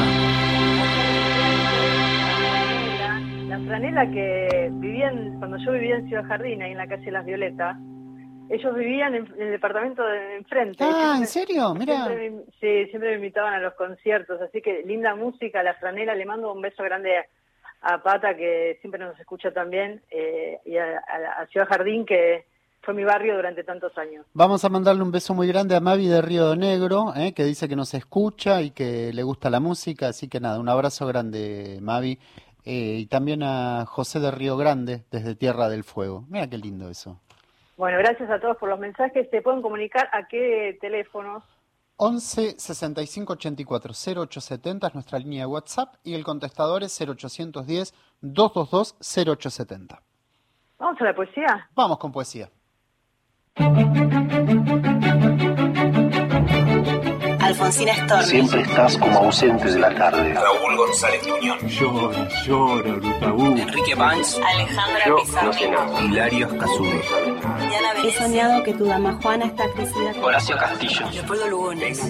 La 3.48 3.58
franela 3.66 4.10
que 4.10 4.68
vivían, 4.72 5.38
cuando 5.38 5.56
yo 5.64 5.72
vivía 5.72 5.96
en 5.96 6.08
Ciudad 6.08 6.24
Jardín, 6.26 6.62
ahí 6.62 6.72
en 6.72 6.76
la 6.78 6.86
calle 6.86 7.10
Las 7.10 7.24
Violetas, 7.24 7.76
ellos 8.50 8.74
vivían 8.76 9.14
en, 9.14 9.26
en 9.36 9.42
el 9.42 9.50
departamento 9.52 10.04
de 10.04 10.36
enfrente. 10.36 10.84
Ah, 10.84 11.14
¿en 11.18 11.26
serio? 11.26 11.74
Mira. 11.74 12.04
Siempre 12.04 12.30
me- 12.30 12.42
sí, 12.60 12.90
siempre 12.90 13.10
me 13.10 13.16
invitaban 13.16 13.54
a 13.54 13.60
los 13.60 13.72
conciertos, 13.74 14.40
así 14.42 14.60
que 14.60 14.82
linda 14.84 15.14
música, 15.14 15.62
la 15.62 15.72
franela, 15.74 16.14
le 16.14 16.26
mando 16.26 16.52
un 16.52 16.60
beso 16.60 16.82
grande 16.82 17.16
a, 17.16 17.94
a 17.94 18.02
Pata, 18.02 18.36
que 18.36 18.76
siempre 18.82 19.00
nos 19.00 19.18
escucha 19.18 19.52
también, 19.52 20.02
eh, 20.10 20.58
y 20.66 20.76
a, 20.76 20.84
a- 20.98 21.42
a 21.42 21.46
Ciudad 21.46 21.66
Jardín, 21.68 22.04
que 22.04 22.44
fue 22.84 22.94
mi 22.94 23.04
barrio 23.04 23.36
durante 23.36 23.64
tantos 23.64 23.96
años. 23.98 24.26
Vamos 24.34 24.64
a 24.64 24.68
mandarle 24.68 25.02
un 25.02 25.10
beso 25.10 25.34
muy 25.34 25.48
grande 25.48 25.74
a 25.74 25.80
Mavi 25.80 26.06
de 26.06 26.22
Río 26.22 26.54
Negro, 26.54 27.12
eh, 27.16 27.32
que 27.34 27.44
dice 27.44 27.68
que 27.68 27.76
nos 27.76 27.94
escucha 27.94 28.62
y 28.62 28.70
que 28.70 29.12
le 29.12 29.22
gusta 29.22 29.50
la 29.50 29.60
música. 29.60 30.08
Así 30.08 30.28
que 30.28 30.40
nada, 30.40 30.60
un 30.60 30.68
abrazo 30.68 31.06
grande, 31.06 31.78
Mavi. 31.80 32.18
Eh, 32.64 32.98
y 33.00 33.06
también 33.06 33.42
a 33.42 33.84
José 33.86 34.20
de 34.20 34.30
Río 34.30 34.56
Grande, 34.56 35.04
desde 35.10 35.34
Tierra 35.34 35.68
del 35.68 35.84
Fuego. 35.84 36.24
Mira 36.28 36.48
qué 36.48 36.56
lindo 36.56 36.88
eso. 36.88 37.20
Bueno, 37.76 37.98
gracias 37.98 38.30
a 38.30 38.40
todos 38.40 38.56
por 38.56 38.68
los 38.68 38.78
mensajes. 38.78 39.28
¿Se 39.30 39.42
pueden 39.42 39.60
comunicar 39.60 40.08
a 40.12 40.26
qué 40.28 40.78
teléfonos? 40.80 41.42
11 41.96 42.58
65 42.58 43.32
84 43.34 43.92
0870 43.92 44.86
es 44.88 44.94
nuestra 44.94 45.18
línea 45.18 45.40
de 45.40 45.46
WhatsApp 45.46 45.94
y 46.02 46.14
el 46.14 46.24
contestador 46.24 46.82
es 46.82 46.98
0810 47.00 47.94
222 48.20 48.96
0870. 49.00 50.02
Vamos 50.78 51.00
a 51.00 51.04
la 51.04 51.14
poesía. 51.14 51.68
Vamos 51.74 51.98
con 51.98 52.12
poesía. 52.12 52.50
Alfonsina 57.40 57.94
Storni. 57.94 58.24
Siempre 58.24 58.62
estás 58.62 58.98
como 58.98 59.18
ausente 59.20 59.70
de 59.70 59.78
la 59.78 59.94
tarde. 59.94 60.34
Raúl 60.34 60.76
González 60.76 61.22
Tuñón. 61.22 61.58
Llora, 61.68 62.28
llora, 62.44 62.92
Brutabú. 62.94 63.56
Enrique 63.56 63.94
Banks. 63.94 64.40
Alejandra 64.44 65.04
Pizarro. 65.20 66.00
Hilario 66.00 66.48
Casume. 66.58 67.00
He 68.04 68.12
soñado 68.12 68.62
que 68.64 68.74
tu 68.74 68.86
dama 68.86 69.18
Juana 69.22 69.46
está 69.46 69.68
crecida. 69.70 70.12
Horacio 70.20 70.56
Castillo. 70.56 71.06
Leopoldo 71.12 71.48
Lugones. 71.48 72.02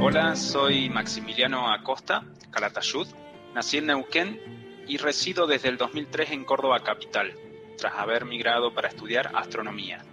Hola, 0.00 0.34
soy 0.34 0.90
Maximiliano 0.90 1.72
Acosta, 1.72 2.24
Calatayud. 2.50 3.06
Nací 3.54 3.78
en 3.78 3.86
Neuquén 3.86 4.84
y 4.88 4.96
resido 4.96 5.46
desde 5.46 5.68
el 5.68 5.76
2003 5.76 6.32
en 6.32 6.44
Córdoba 6.44 6.82
capital, 6.82 7.32
tras 7.78 7.94
haber 7.94 8.24
migrado 8.24 8.74
para 8.74 8.88
estudiar 8.88 9.30
astronomía. 9.34 10.04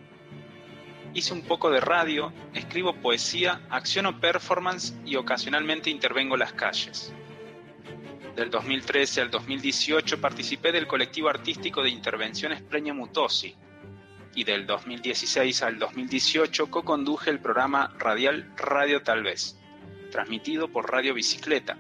Hice 1.14 1.34
un 1.34 1.42
poco 1.42 1.72
de 1.72 1.82
radio, 1.82 2.32
escribo 2.54 2.96
poesía, 2.96 3.62
acciono 3.70 4.20
performance 4.22 4.94
y 5.04 5.16
ocasionalmente 5.16 5.90
intervengo 5.90 6.38
las 6.38 6.54
calles. 6.54 7.12
Del 8.36 8.50
2013 8.50 9.22
al 9.22 9.32
2018 9.32 10.22
participé 10.22 10.72
del 10.72 10.88
colectivo 10.88 11.28
artístico 11.28 11.84
de 11.84 11.90
intervenciones 11.90 12.62
Pleña 12.62 12.94
Mutosi 12.94 13.56
y 14.36 14.44
del 14.44 14.66
2016 14.66 15.64
al 15.64 15.80
2018 15.80 16.70
co-conduje 16.70 17.30
el 17.30 17.40
programa 17.40 17.94
radial 17.98 18.54
Radio 18.56 19.02
Tal 19.02 19.24
vez, 19.24 19.58
transmitido 20.12 20.68
por 20.68 20.92
Radio 20.92 21.16
Bicicleta, 21.16 21.78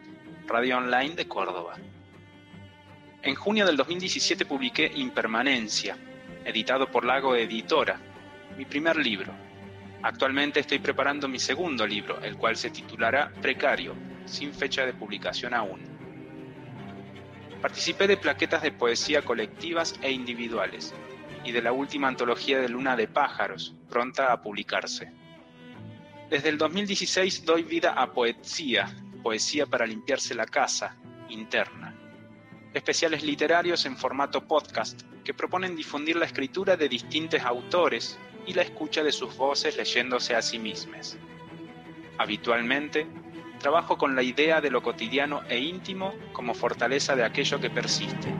radio 0.48 0.78
online 0.78 1.14
de 1.14 1.28
Córdoba. 1.28 1.76
En 3.22 3.36
junio 3.36 3.66
del 3.68 3.78
2017 3.78 4.46
publiqué 4.46 4.92
Impermanencia, 4.96 5.96
editado 6.44 6.90
por 6.90 7.06
Lago 7.06 7.36
Editora, 7.36 8.00
mi 8.58 8.66
primer 8.66 8.96
libro. 8.96 9.32
Actualmente 10.02 10.62
estoy 10.62 10.80
preparando 10.80 11.28
mi 11.28 11.38
segundo 11.38 11.86
libro, 11.86 12.20
el 12.22 12.38
cual 12.38 12.56
se 12.56 12.72
titulará 12.72 13.32
Precario, 13.42 13.96
sin 14.26 14.54
fecha 14.54 14.86
de 14.86 14.94
publicación 14.94 15.54
aún. 15.54 15.82
Participé 17.62 18.08
de 18.08 18.18
plaquetas 18.18 18.64
de 18.64 18.72
poesía 18.72 19.22
colectivas 19.22 19.94
e 20.02 20.12
individuales 20.12 20.96
y 21.44 21.52
de 21.52 21.62
la 21.62 21.74
última 21.74 22.08
antología 22.08 22.60
de 22.60 22.70
Luna 22.70 22.96
de 22.96 23.08
Pájaros, 23.08 23.76
pronta 23.90 24.32
a 24.32 24.42
publicarse. 24.42 25.21
Desde 26.32 26.48
el 26.48 26.58
2016 26.58 27.44
doy 27.44 27.64
vida 27.64 27.92
a 27.92 28.14
Poesía, 28.14 28.90
poesía 29.22 29.66
para 29.66 29.86
limpiarse 29.86 30.34
la 30.34 30.46
casa, 30.46 30.96
interna. 31.28 31.94
Especiales 32.74 33.22
literarios 33.22 33.86
en 33.86 33.98
formato 33.98 34.48
podcast 34.48 35.02
que 35.26 35.34
proponen 35.34 35.76
difundir 35.76 36.16
la 36.16 36.26
escritura 36.26 36.78
de 36.78 36.88
distintos 36.88 37.42
autores 37.42 38.18
y 38.48 38.54
la 38.54 38.62
escucha 38.62 39.04
de 39.04 39.12
sus 39.12 39.36
voces 39.36 39.76
leyéndose 39.76 40.34
a 40.34 40.42
sí 40.42 40.58
mismas. 40.58 41.18
Habitualmente, 42.18 43.08
trabajo 43.60 43.98
con 43.98 44.16
la 44.16 44.24
idea 44.24 44.62
de 44.62 44.72
lo 44.72 44.82
cotidiano 44.82 45.42
e 45.50 45.60
íntimo 45.60 46.14
como 46.32 46.54
fortaleza 46.54 47.14
de 47.14 47.26
aquello 47.26 47.60
que 47.60 47.70
persiste. 47.70 48.34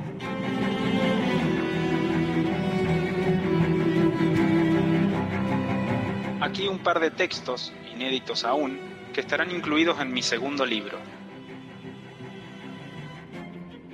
Aquí 6.40 6.70
un 6.70 6.80
par 6.80 7.02
de 7.02 7.12
textos, 7.12 7.74
inéditos 8.02 8.44
aún, 8.44 8.80
que 9.14 9.22
estarán 9.22 9.52
incluidos 9.52 10.00
en 10.02 10.12
mi 10.12 10.24
segundo 10.24 10.66
libro. 10.66 11.00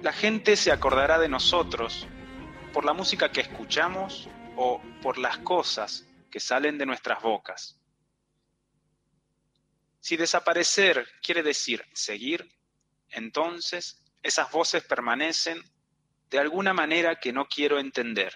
La 0.01 0.13
gente 0.13 0.55
se 0.55 0.71
acordará 0.71 1.19
de 1.19 1.27
nosotros 1.27 2.07
por 2.71 2.85
la 2.85 2.93
música 2.93 3.31
que 3.31 3.41
escuchamos 3.41 4.29
o 4.55 4.81
por 5.01 5.17
las 5.17 5.39
cosas 5.39 6.07
que 6.31 6.39
salen 6.39 6.77
de 6.77 6.85
nuestras 6.85 7.21
bocas. 7.21 7.77
Si 9.99 10.15
desaparecer 10.15 11.05
quiere 11.21 11.43
decir 11.43 11.83
seguir, 11.93 12.49
entonces 13.09 14.01
esas 14.23 14.49
voces 14.51 14.83
permanecen 14.83 15.61
de 16.29 16.39
alguna 16.39 16.73
manera 16.73 17.19
que 17.19 17.33
no 17.33 17.45
quiero 17.47 17.77
entender. 17.77 18.33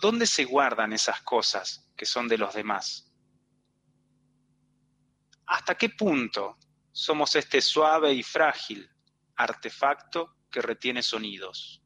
¿Dónde 0.00 0.26
se 0.26 0.46
guardan 0.46 0.94
esas 0.94 1.20
cosas 1.20 1.92
que 1.94 2.06
son 2.06 2.26
de 2.26 2.38
los 2.38 2.54
demás? 2.54 3.12
¿Hasta 5.46 5.74
qué 5.74 5.90
punto 5.90 6.56
somos 6.90 7.36
este 7.36 7.60
suave 7.60 8.12
y 8.14 8.22
frágil 8.22 8.88
artefacto 9.36 10.36
que 10.50 10.62
retiene 10.62 11.02
sonidos? 11.02 11.82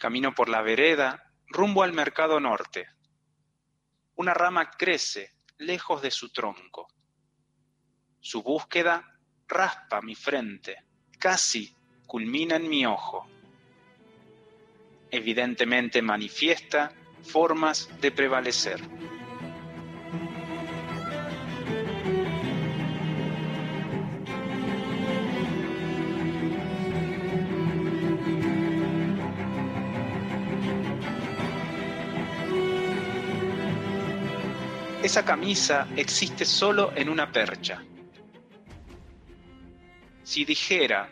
Camino 0.00 0.34
por 0.34 0.48
la 0.48 0.62
vereda 0.62 1.32
rumbo 1.46 1.84
al 1.84 1.92
mercado 1.92 2.40
norte. 2.40 2.88
Una 4.16 4.34
rama 4.34 4.70
crece 4.70 5.36
lejos 5.58 6.02
de 6.02 6.10
su 6.10 6.32
tronco. 6.32 6.88
Su 8.18 8.42
búsqueda 8.42 9.20
raspa 9.46 10.00
mi 10.00 10.16
frente, 10.16 10.84
casi 11.20 11.76
culmina 12.06 12.56
en 12.56 12.68
mi 12.68 12.84
ojo. 12.84 13.28
Evidentemente 15.10 16.02
manifiesta 16.02 16.92
formas 17.22 17.88
de 18.00 18.10
prevalecer. 18.10 18.80
Esa 35.02 35.24
camisa 35.24 35.88
existe 35.96 36.44
solo 36.44 36.92
en 36.94 37.08
una 37.08 37.32
percha. 37.32 37.82
Si 40.22 40.44
dijera, 40.44 41.10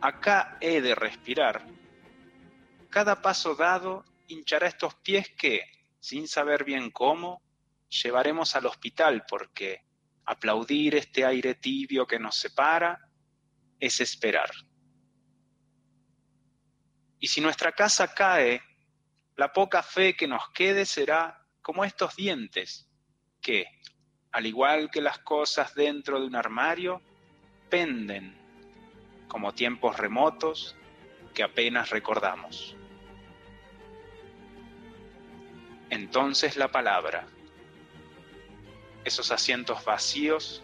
acá 0.00 0.56
he 0.60 0.80
de 0.80 0.94
respirar, 0.94 1.66
cada 2.96 3.20
paso 3.20 3.54
dado 3.54 4.06
hinchará 4.26 4.68
estos 4.68 4.94
pies 4.94 5.28
que, 5.36 5.60
sin 6.00 6.26
saber 6.26 6.64
bien 6.64 6.90
cómo, 6.90 7.42
llevaremos 7.90 8.56
al 8.56 8.64
hospital 8.64 9.26
porque 9.28 9.82
aplaudir 10.24 10.94
este 10.94 11.22
aire 11.22 11.56
tibio 11.56 12.06
que 12.06 12.18
nos 12.18 12.36
separa 12.36 13.06
es 13.78 14.00
esperar. 14.00 14.50
Y 17.20 17.28
si 17.28 17.42
nuestra 17.42 17.72
casa 17.72 18.14
cae, 18.14 18.62
la 19.36 19.52
poca 19.52 19.82
fe 19.82 20.16
que 20.16 20.26
nos 20.26 20.48
quede 20.52 20.86
será 20.86 21.46
como 21.60 21.84
estos 21.84 22.16
dientes 22.16 22.88
que, 23.42 23.66
al 24.32 24.46
igual 24.46 24.90
que 24.90 25.02
las 25.02 25.18
cosas 25.18 25.74
dentro 25.74 26.18
de 26.18 26.26
un 26.28 26.34
armario, 26.34 27.02
penden 27.68 28.34
como 29.28 29.52
tiempos 29.52 29.98
remotos 29.98 30.74
que 31.34 31.42
apenas 31.42 31.90
recordamos. 31.90 32.74
Entonces 35.90 36.56
la 36.56 36.68
palabra, 36.68 37.26
esos 39.04 39.30
asientos 39.30 39.84
vacíos 39.84 40.62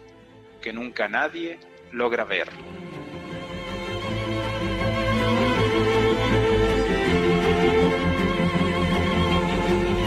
que 0.61 0.73
nunca 0.73 1.07
nadie 1.07 1.59
logra 1.91 2.23
ver. 2.23 2.49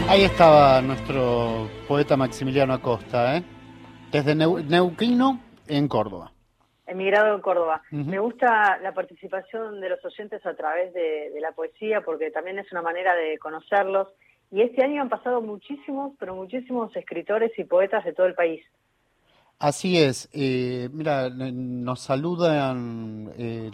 Ahí 0.09 0.23
estaba 0.23 0.81
nuestro 0.81 1.69
poeta 1.85 2.15
Maximiliano 2.15 2.73
Acosta, 2.73 3.35
¿eh? 3.35 3.43
desde 4.09 4.35
Neuquino 4.35 5.41
en 5.67 5.87
Córdoba. 5.89 6.31
Emigrado 6.85 7.35
en 7.35 7.41
Córdoba. 7.41 7.81
Me 7.91 8.17
gusta 8.17 8.77
la 8.81 8.93
participación 8.93 9.81
de 9.81 9.89
los 9.89 10.03
oyentes 10.05 10.45
a 10.45 10.55
través 10.55 10.93
de, 10.93 11.33
la 11.41 11.51
poesía 11.51 12.01
porque 12.01 12.31
también 12.31 12.57
es 12.59 12.71
una 12.71 12.81
manera 12.81 13.15
de 13.15 13.37
conocerlos. 13.37 14.07
Y 14.51 14.61
este 14.61 14.83
año 14.83 15.01
han 15.01 15.09
pasado 15.09 15.41
muchísimos, 15.41 16.13
pero 16.19 16.35
muchísimos 16.35 16.95
escritores 16.95 17.51
y 17.57 17.63
poetas 17.63 18.05
de 18.05 18.13
todo 18.13 18.27
el 18.27 18.33
país. 18.33 18.61
Así 19.59 19.97
es. 19.97 20.29
Eh, 20.33 20.89
mira, 20.93 21.29
nos 21.29 21.99
saludan 21.99 23.31
eh, 23.37 23.71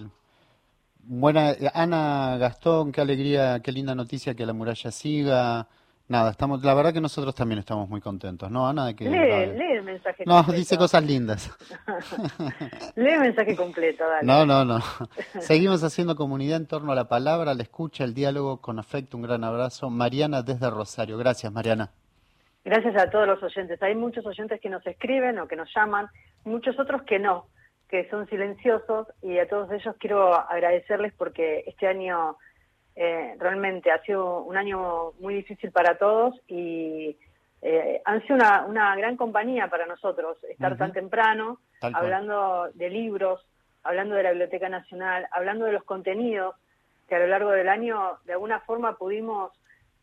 buena 1.03 1.55
Ana 1.73 2.37
Gastón, 2.37 2.91
qué 2.91 3.01
alegría, 3.01 3.59
qué 3.61 3.71
linda 3.71 3.93
noticia 3.93 4.33
que 4.33 4.45
la 4.45 4.53
muralla 4.53 4.91
siga. 4.91 5.67
Nada, 6.09 6.31
estamos, 6.31 6.61
la 6.63 6.73
verdad 6.73 6.91
que 6.91 6.99
nosotros 6.99 7.33
también 7.33 7.59
estamos 7.59 7.87
muy 7.87 8.01
contentos, 8.01 8.51
¿no, 8.51 8.67
Ana? 8.67 8.87
De 8.87 8.95
que, 8.95 9.05
lee, 9.05 9.57
lee 9.57 9.71
el 9.77 9.83
mensaje 9.83 10.23
No, 10.25 10.43
dice 10.43 10.77
cosas 10.77 11.03
lindas. 11.03 11.49
lee 12.95 13.11
el 13.11 13.19
mensaje 13.21 13.55
completo, 13.55 14.03
dale. 14.07 14.27
No, 14.27 14.45
no, 14.45 14.65
no. 14.65 14.79
Seguimos 15.39 15.81
haciendo 15.81 16.17
comunidad 16.17 16.57
en 16.57 16.67
torno 16.67 16.91
a 16.91 16.95
la 16.95 17.07
palabra, 17.07 17.53
la 17.53 17.63
escucha, 17.63 18.03
el 18.03 18.13
diálogo 18.13 18.59
con 18.59 18.79
afecto. 18.79 19.15
Un 19.15 19.23
gran 19.23 19.45
abrazo. 19.45 19.89
Mariana 19.89 20.41
desde 20.41 20.69
Rosario. 20.69 21.17
Gracias, 21.17 21.51
Mariana. 21.53 21.89
Gracias 22.65 22.95
a 22.97 23.09
todos 23.09 23.25
los 23.25 23.41
oyentes. 23.41 23.81
Hay 23.81 23.95
muchos 23.95 24.25
oyentes 24.25 24.59
que 24.59 24.69
nos 24.69 24.85
escriben 24.85 25.39
o 25.39 25.47
que 25.47 25.55
nos 25.55 25.73
llaman, 25.73 26.07
muchos 26.43 26.77
otros 26.79 27.03
que 27.03 27.19
no, 27.19 27.47
que 27.89 28.09
son 28.09 28.27
silenciosos 28.27 29.07
y 29.21 29.37
a 29.37 29.47
todos 29.47 29.71
ellos 29.71 29.95
quiero 29.99 30.33
agradecerles 30.33 31.13
porque 31.17 31.63
este 31.67 31.87
año 31.87 32.37
eh, 32.95 33.35
realmente 33.39 33.91
ha 33.91 34.01
sido 34.03 34.41
un 34.43 34.55
año 34.57 35.13
muy 35.19 35.35
difícil 35.35 35.71
para 35.71 35.97
todos 35.97 36.39
y 36.47 37.17
eh, 37.61 38.01
han 38.05 38.21
sido 38.23 38.35
una, 38.35 38.65
una, 38.65 38.95
gran 38.95 39.17
compañía 39.17 39.67
para 39.67 39.85
nosotros 39.85 40.37
estar 40.43 40.77
tan 40.77 40.91
temprano 40.91 41.59
hablando 41.81 42.69
de 42.73 42.89
libros, 42.89 43.45
hablando 43.83 44.15
de 44.15 44.23
la 44.23 44.29
Biblioteca 44.29 44.69
Nacional, 44.69 45.27
hablando 45.31 45.65
de 45.65 45.71
los 45.71 45.83
contenidos 45.83 46.55
que 47.07 47.15
a 47.15 47.19
lo 47.19 47.27
largo 47.27 47.51
del 47.51 47.69
año 47.69 48.19
de 48.25 48.33
alguna 48.33 48.59
forma 48.61 48.97
pudimos 48.97 49.51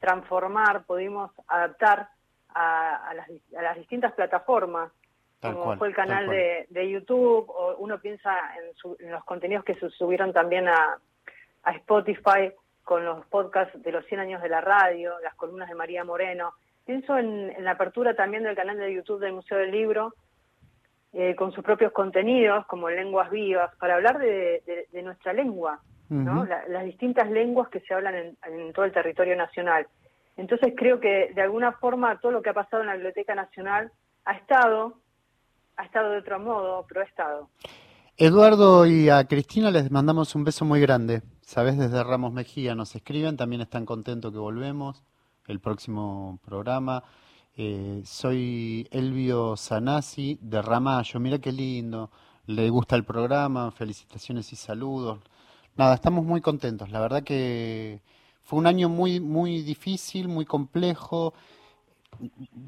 transformar, 0.00 0.84
pudimos 0.84 1.30
adaptar 1.46 2.08
a, 2.54 3.12
las, 3.14 3.28
a 3.56 3.62
las, 3.62 3.76
distintas 3.76 4.12
plataformas, 4.12 4.90
como 5.40 5.76
fue 5.76 5.88
el 5.88 5.94
canal 5.94 6.28
de, 6.28 6.66
de, 6.68 6.90
YouTube, 6.90 7.48
o 7.48 7.76
uno 7.78 7.98
piensa 8.00 8.36
en, 8.56 9.06
en, 9.06 9.12
los 9.12 9.24
contenidos 9.24 9.64
que 9.64 9.76
se 9.76 9.88
subieron 9.90 10.32
también 10.32 10.68
a, 10.68 10.98
a 11.62 11.72
Spotify, 11.72 12.52
con 12.90 13.04
los 13.04 13.24
podcasts 13.26 13.80
de 13.80 13.92
los 13.92 14.04
100 14.06 14.20
años 14.20 14.42
de 14.42 14.48
la 14.48 14.60
radio, 14.60 15.12
las 15.22 15.36
columnas 15.36 15.68
de 15.68 15.76
María 15.76 16.02
Moreno. 16.02 16.54
Pienso 16.84 17.16
en, 17.16 17.52
la 17.62 17.70
apertura 17.70 18.16
también 18.16 18.42
del 18.42 18.56
canal 18.56 18.78
de 18.78 18.92
YouTube 18.92 19.20
del 19.20 19.32
Museo 19.32 19.58
del 19.58 19.70
Libro, 19.70 20.12
eh, 21.12 21.36
con 21.36 21.52
sus 21.52 21.62
propios 21.62 21.92
contenidos, 21.92 22.66
como 22.66 22.90
Lenguas 22.90 23.30
Vivas, 23.30 23.70
para 23.76 23.94
hablar 23.94 24.18
de, 24.18 24.88
nuestra 25.04 25.32
lengua, 25.32 25.78
¿no? 26.08 26.44
las 26.44 26.84
distintas 26.84 27.30
lenguas 27.30 27.68
que 27.68 27.78
se 27.78 27.94
hablan 27.94 28.36
en, 28.42 28.72
todo 28.72 28.84
el 28.84 28.92
territorio 28.92 29.36
nacional. 29.36 29.86
Entonces 30.36 30.74
creo 30.76 30.98
que 30.98 31.30
de 31.32 31.42
alguna 31.42 31.70
forma 31.70 32.18
todo 32.18 32.32
lo 32.32 32.42
que 32.42 32.50
ha 32.50 32.54
pasado 32.54 32.82
en 32.82 32.88
la 32.88 32.94
Biblioteca 32.94 33.36
Nacional 33.36 33.92
ha 34.24 34.32
estado, 34.32 34.94
ha 35.76 35.84
estado 35.84 36.10
de 36.10 36.18
otro 36.18 36.40
modo, 36.40 36.84
pero 36.88 37.02
ha 37.02 37.04
estado. 37.04 37.50
Eduardo 38.16 38.84
y 38.84 39.08
a 39.10 39.24
Cristina 39.28 39.70
les 39.70 39.92
mandamos 39.92 40.34
un 40.34 40.42
beso 40.42 40.64
muy 40.64 40.80
grande. 40.80 41.22
Sabes, 41.50 41.76
desde 41.76 42.04
Ramos 42.04 42.32
Mejía 42.32 42.76
nos 42.76 42.94
escriben, 42.94 43.36
también 43.36 43.60
están 43.60 43.84
contentos 43.84 44.30
que 44.30 44.38
volvemos 44.38 45.02
el 45.48 45.58
próximo 45.58 46.38
programa. 46.44 47.02
Eh, 47.56 48.02
soy 48.04 48.86
Elvio 48.92 49.56
Sanasi 49.56 50.38
de 50.40 50.62
Ramallo, 50.62 51.18
mira 51.18 51.40
qué 51.40 51.50
lindo, 51.50 52.12
le 52.46 52.70
gusta 52.70 52.94
el 52.94 53.02
programa, 53.02 53.72
felicitaciones 53.72 54.52
y 54.52 54.54
saludos. 54.54 55.18
Nada, 55.74 55.96
estamos 55.96 56.24
muy 56.24 56.40
contentos, 56.40 56.88
la 56.90 57.00
verdad 57.00 57.24
que 57.24 58.00
fue 58.44 58.60
un 58.60 58.68
año 58.68 58.88
muy, 58.88 59.18
muy 59.18 59.62
difícil, 59.62 60.28
muy 60.28 60.44
complejo. 60.44 61.34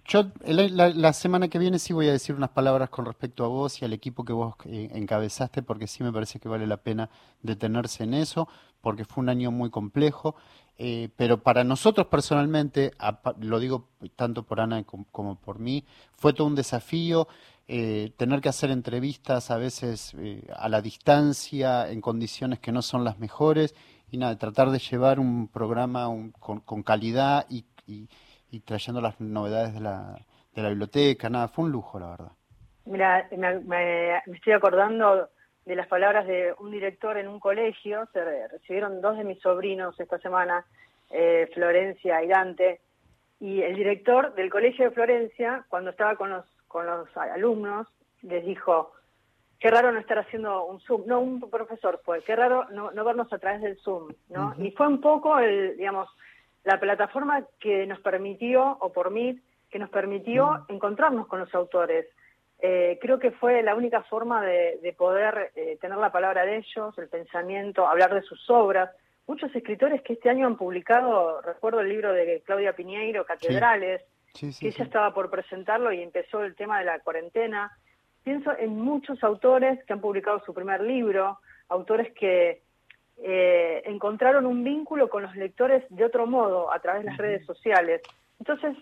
Yo 0.06 0.30
la, 0.44 1.12
semana 1.12 1.48
que 1.48 1.58
viene 1.58 1.78
sí 1.78 1.92
voy 1.92 2.08
a 2.08 2.12
decir 2.12 2.34
unas 2.34 2.50
palabras 2.50 2.88
con 2.88 3.04
respecto 3.04 3.44
a 3.44 3.48
vos 3.48 3.82
y 3.82 3.84
al 3.84 3.92
equipo 3.92 4.24
que 4.24 4.32
vos 4.32 4.54
eh, 4.64 4.90
encabezaste, 4.94 5.62
porque 5.62 5.86
sí 5.86 6.02
me 6.02 6.12
parece 6.12 6.40
que 6.40 6.48
vale 6.48 6.66
la 6.66 6.78
pena 6.78 7.10
detenerse 7.42 8.04
en 8.04 8.14
eso, 8.14 8.48
porque 8.82 9.04
fue 9.04 9.22
un 9.22 9.30
año 9.30 9.50
muy 9.50 9.70
complejo. 9.70 10.36
Eh, 10.78 11.10
pero 11.16 11.42
para 11.42 11.64
nosotros 11.64 12.08
personalmente, 12.08 12.92
lo 13.40 13.60
digo 13.60 13.88
tanto 14.16 14.42
por 14.42 14.60
Ana 14.60 14.84
como, 14.84 15.36
por 15.36 15.58
mí, 15.58 15.84
fue 16.14 16.32
todo 16.32 16.46
un 16.46 16.54
desafío 16.54 17.28
eh, 17.68 18.12
tener 18.16 18.40
que 18.40 18.48
hacer 18.48 18.70
entrevistas 18.70 19.50
a 19.50 19.56
veces 19.56 20.14
a 20.54 20.68
la 20.68 20.82
distancia, 20.82 21.88
en 21.90 22.00
condiciones 22.00 22.58
que 22.58 22.72
no 22.72 22.82
son 22.82 23.04
las 23.04 23.18
mejores, 23.18 23.74
y 24.10 24.18
nada, 24.18 24.36
tratar 24.36 24.70
de 24.70 24.78
llevar 24.78 25.20
un 25.20 25.48
programa 25.48 26.08
con, 26.40 26.82
calidad 26.82 27.46
y 27.48 27.64
y 28.52 28.60
trayendo 28.60 29.00
las 29.00 29.18
novedades 29.18 29.72
de 29.72 29.80
la, 29.80 30.14
de 30.54 30.62
la 30.62 30.68
biblioteca, 30.68 31.30
nada, 31.30 31.48
fue 31.48 31.64
un 31.64 31.72
lujo, 31.72 31.98
la 31.98 32.10
verdad. 32.10 32.32
Mira, 32.84 33.28
me, 33.36 34.18
estoy 34.26 34.52
acordando 34.52 35.30
de 35.64 35.76
las 35.76 35.86
palabras 35.86 36.26
de 36.26 36.54
un 36.58 36.70
director 36.70 37.16
en 37.16 37.28
un 37.28 37.38
colegio, 37.38 38.08
se 38.12 38.48
recibieron 38.48 39.00
dos 39.00 39.16
de 39.16 39.24
mis 39.24 39.40
sobrinos 39.40 39.98
esta 40.00 40.18
semana, 40.18 40.64
eh, 41.10 41.48
Florencia 41.54 42.22
y 42.22 42.28
Dante, 42.28 42.80
y 43.38 43.62
el 43.62 43.74
director 43.74 44.34
del 44.34 44.50
colegio 44.50 44.86
de 44.86 44.94
Florencia, 44.94 45.64
cuando 45.68 45.90
estaba 45.90 46.16
con 46.16 46.30
los, 46.30 46.44
con 46.68 46.86
los 46.86 47.08
alumnos, 47.16 47.86
les 48.22 48.44
dijo, 48.44 48.92
qué 49.58 49.70
raro 49.70 49.92
no 49.92 50.00
estar 50.00 50.18
haciendo 50.18 50.64
un 50.64 50.80
Zoom. 50.80 51.02
No, 51.06 51.20
un 51.20 51.40
profesor 51.50 52.00
fue, 52.04 52.22
qué 52.22 52.34
raro 52.34 52.66
no, 52.70 52.90
no 52.90 53.04
vernos 53.04 53.32
a 53.32 53.38
través 53.38 53.62
del 53.62 53.78
Zoom, 53.78 54.12
¿no? 54.28 54.54
Y 54.58 54.72
fue 54.72 54.88
un 54.88 55.00
poco, 55.00 55.38
el, 55.38 55.76
digamos, 55.76 56.08
la 56.64 56.80
plataforma 56.80 57.44
que 57.60 57.86
nos 57.86 58.00
permitió, 58.00 58.76
o 58.80 58.92
por 58.92 59.10
mí, 59.10 59.40
que 59.70 59.78
nos 59.78 59.90
permitió 59.90 60.64
encontrarnos 60.68 61.26
con 61.26 61.40
los 61.40 61.54
autores. 61.54 62.06
Eh, 62.64 62.96
creo 63.00 63.18
que 63.18 63.32
fue 63.32 63.60
la 63.62 63.74
única 63.74 64.02
forma 64.04 64.40
de, 64.40 64.78
de 64.80 64.92
poder 64.92 65.50
eh, 65.56 65.76
tener 65.80 65.98
la 65.98 66.12
palabra 66.12 66.46
de 66.46 66.58
ellos, 66.58 66.96
el 66.96 67.08
pensamiento, 67.08 67.88
hablar 67.88 68.14
de 68.14 68.22
sus 68.22 68.48
obras. 68.48 68.88
Muchos 69.26 69.52
escritores 69.54 70.00
que 70.02 70.12
este 70.12 70.30
año 70.30 70.46
han 70.46 70.56
publicado, 70.56 71.40
recuerdo 71.42 71.80
el 71.80 71.88
libro 71.88 72.12
de 72.12 72.40
Claudia 72.46 72.72
Piñeiro, 72.72 73.26
Catedrales, 73.26 74.02
Sí, 74.34 74.52
sí, 74.52 74.60
que 74.60 74.68
ella 74.68 74.84
estaba 74.84 75.12
por 75.12 75.28
presentarlo 75.28 75.92
y 75.92 76.00
empezó 76.02 76.42
el 76.42 76.54
tema 76.54 76.78
de 76.78 76.86
la 76.86 77.00
cuarentena. 77.00 77.76
Pienso 78.22 78.56
en 78.56 78.78
muchos 78.78 79.22
autores 79.24 79.84
que 79.84 79.92
han 79.92 80.00
publicado 80.00 80.40
su 80.44 80.54
primer 80.54 80.80
libro, 80.80 81.40
autores 81.68 82.12
que 82.12 82.62
eh, 83.22 83.82
encontraron 83.84 84.46
un 84.46 84.62
vínculo 84.62 85.10
con 85.10 85.22
los 85.22 85.34
lectores 85.34 85.84
de 85.90 86.04
otro 86.04 86.26
modo, 86.26 86.72
a 86.72 86.78
través 86.78 87.02
de 87.02 87.10
las 87.10 87.18
redes 87.18 87.44
sociales. 87.44 88.00
Entonces, 88.38 88.76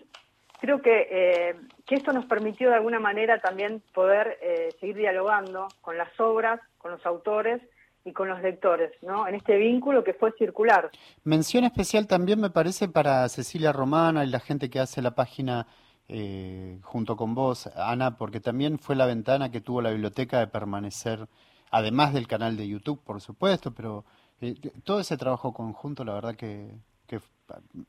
creo 0.61 0.81
que, 0.81 1.07
eh, 1.11 1.55
que 1.85 1.95
esto 1.95 2.13
nos 2.13 2.25
permitió 2.25 2.69
de 2.69 2.75
alguna 2.75 2.99
manera 2.99 3.41
también 3.41 3.81
poder 3.93 4.37
eh, 4.41 4.69
seguir 4.79 4.95
dialogando 4.95 5.67
con 5.81 5.97
las 5.97 6.17
obras, 6.19 6.59
con 6.77 6.91
los 6.91 7.05
autores 7.05 7.61
y 8.05 8.13
con 8.13 8.29
los 8.29 8.41
lectores, 8.41 8.91
¿no? 9.01 9.27
En 9.27 9.35
este 9.35 9.57
vínculo 9.57 10.03
que 10.03 10.13
fue 10.13 10.31
circular. 10.37 10.89
Mención 11.23 11.63
especial 11.65 12.07
también 12.07 12.39
me 12.39 12.49
parece 12.49 12.87
para 12.87 13.27
Cecilia 13.29 13.73
Romana 13.73 14.23
y 14.23 14.27
la 14.29 14.39
gente 14.39 14.69
que 14.69 14.79
hace 14.79 15.01
la 15.01 15.11
página 15.11 15.67
eh, 16.07 16.79
junto 16.83 17.15
con 17.15 17.35
vos, 17.35 17.67
Ana, 17.75 18.17
porque 18.17 18.39
también 18.39 18.79
fue 18.79 18.95
la 18.95 19.05
ventana 19.05 19.51
que 19.51 19.61
tuvo 19.61 19.81
la 19.81 19.91
biblioteca 19.91 20.39
de 20.39 20.47
permanecer, 20.47 21.27
además 21.69 22.13
del 22.13 22.27
canal 22.27 22.57
de 22.57 22.67
YouTube, 22.67 23.01
por 23.03 23.21
supuesto, 23.21 23.71
pero 23.71 24.03
eh, 24.41 24.55
todo 24.83 24.99
ese 24.99 25.15
trabajo 25.17 25.53
conjunto, 25.53 26.03
la 26.03 26.13
verdad 26.13 26.35
que, 26.35 26.71
que 27.07 27.19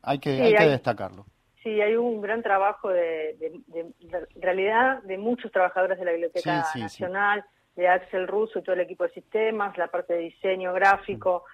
hay 0.02 0.18
que, 0.18 0.36
Sí, 0.36 0.42
hay 0.42 0.52
que 0.54 0.58
hay- 0.62 0.68
destacarlo. 0.70 1.26
Sí, 1.62 1.80
hay 1.80 1.94
un 1.96 2.20
gran 2.20 2.42
trabajo 2.42 2.88
de, 2.88 3.36
de- 3.38 3.60
de- 3.68 3.92
de 4.00 4.26
realidad 4.40 5.02
de 5.02 5.16
muchos 5.18 5.52
trabajadores 5.52 5.98
de 5.98 6.04
la 6.04 6.10
Biblioteca 6.12 6.64
Sí, 6.64 6.72
sí, 6.72 6.78
sí. 6.78 6.82
Nacional, 7.02 7.44
de 7.76 7.88
Axel 7.88 8.26
Russo 8.28 8.58
y 8.58 8.62
todo 8.62 8.74
el 8.74 8.80
equipo 8.80 9.04
de 9.04 9.10
sistemas, 9.10 9.76
la 9.78 9.86
parte 9.88 10.12
de 10.14 10.20
diseño 10.20 10.72
gráfico, 10.72 11.44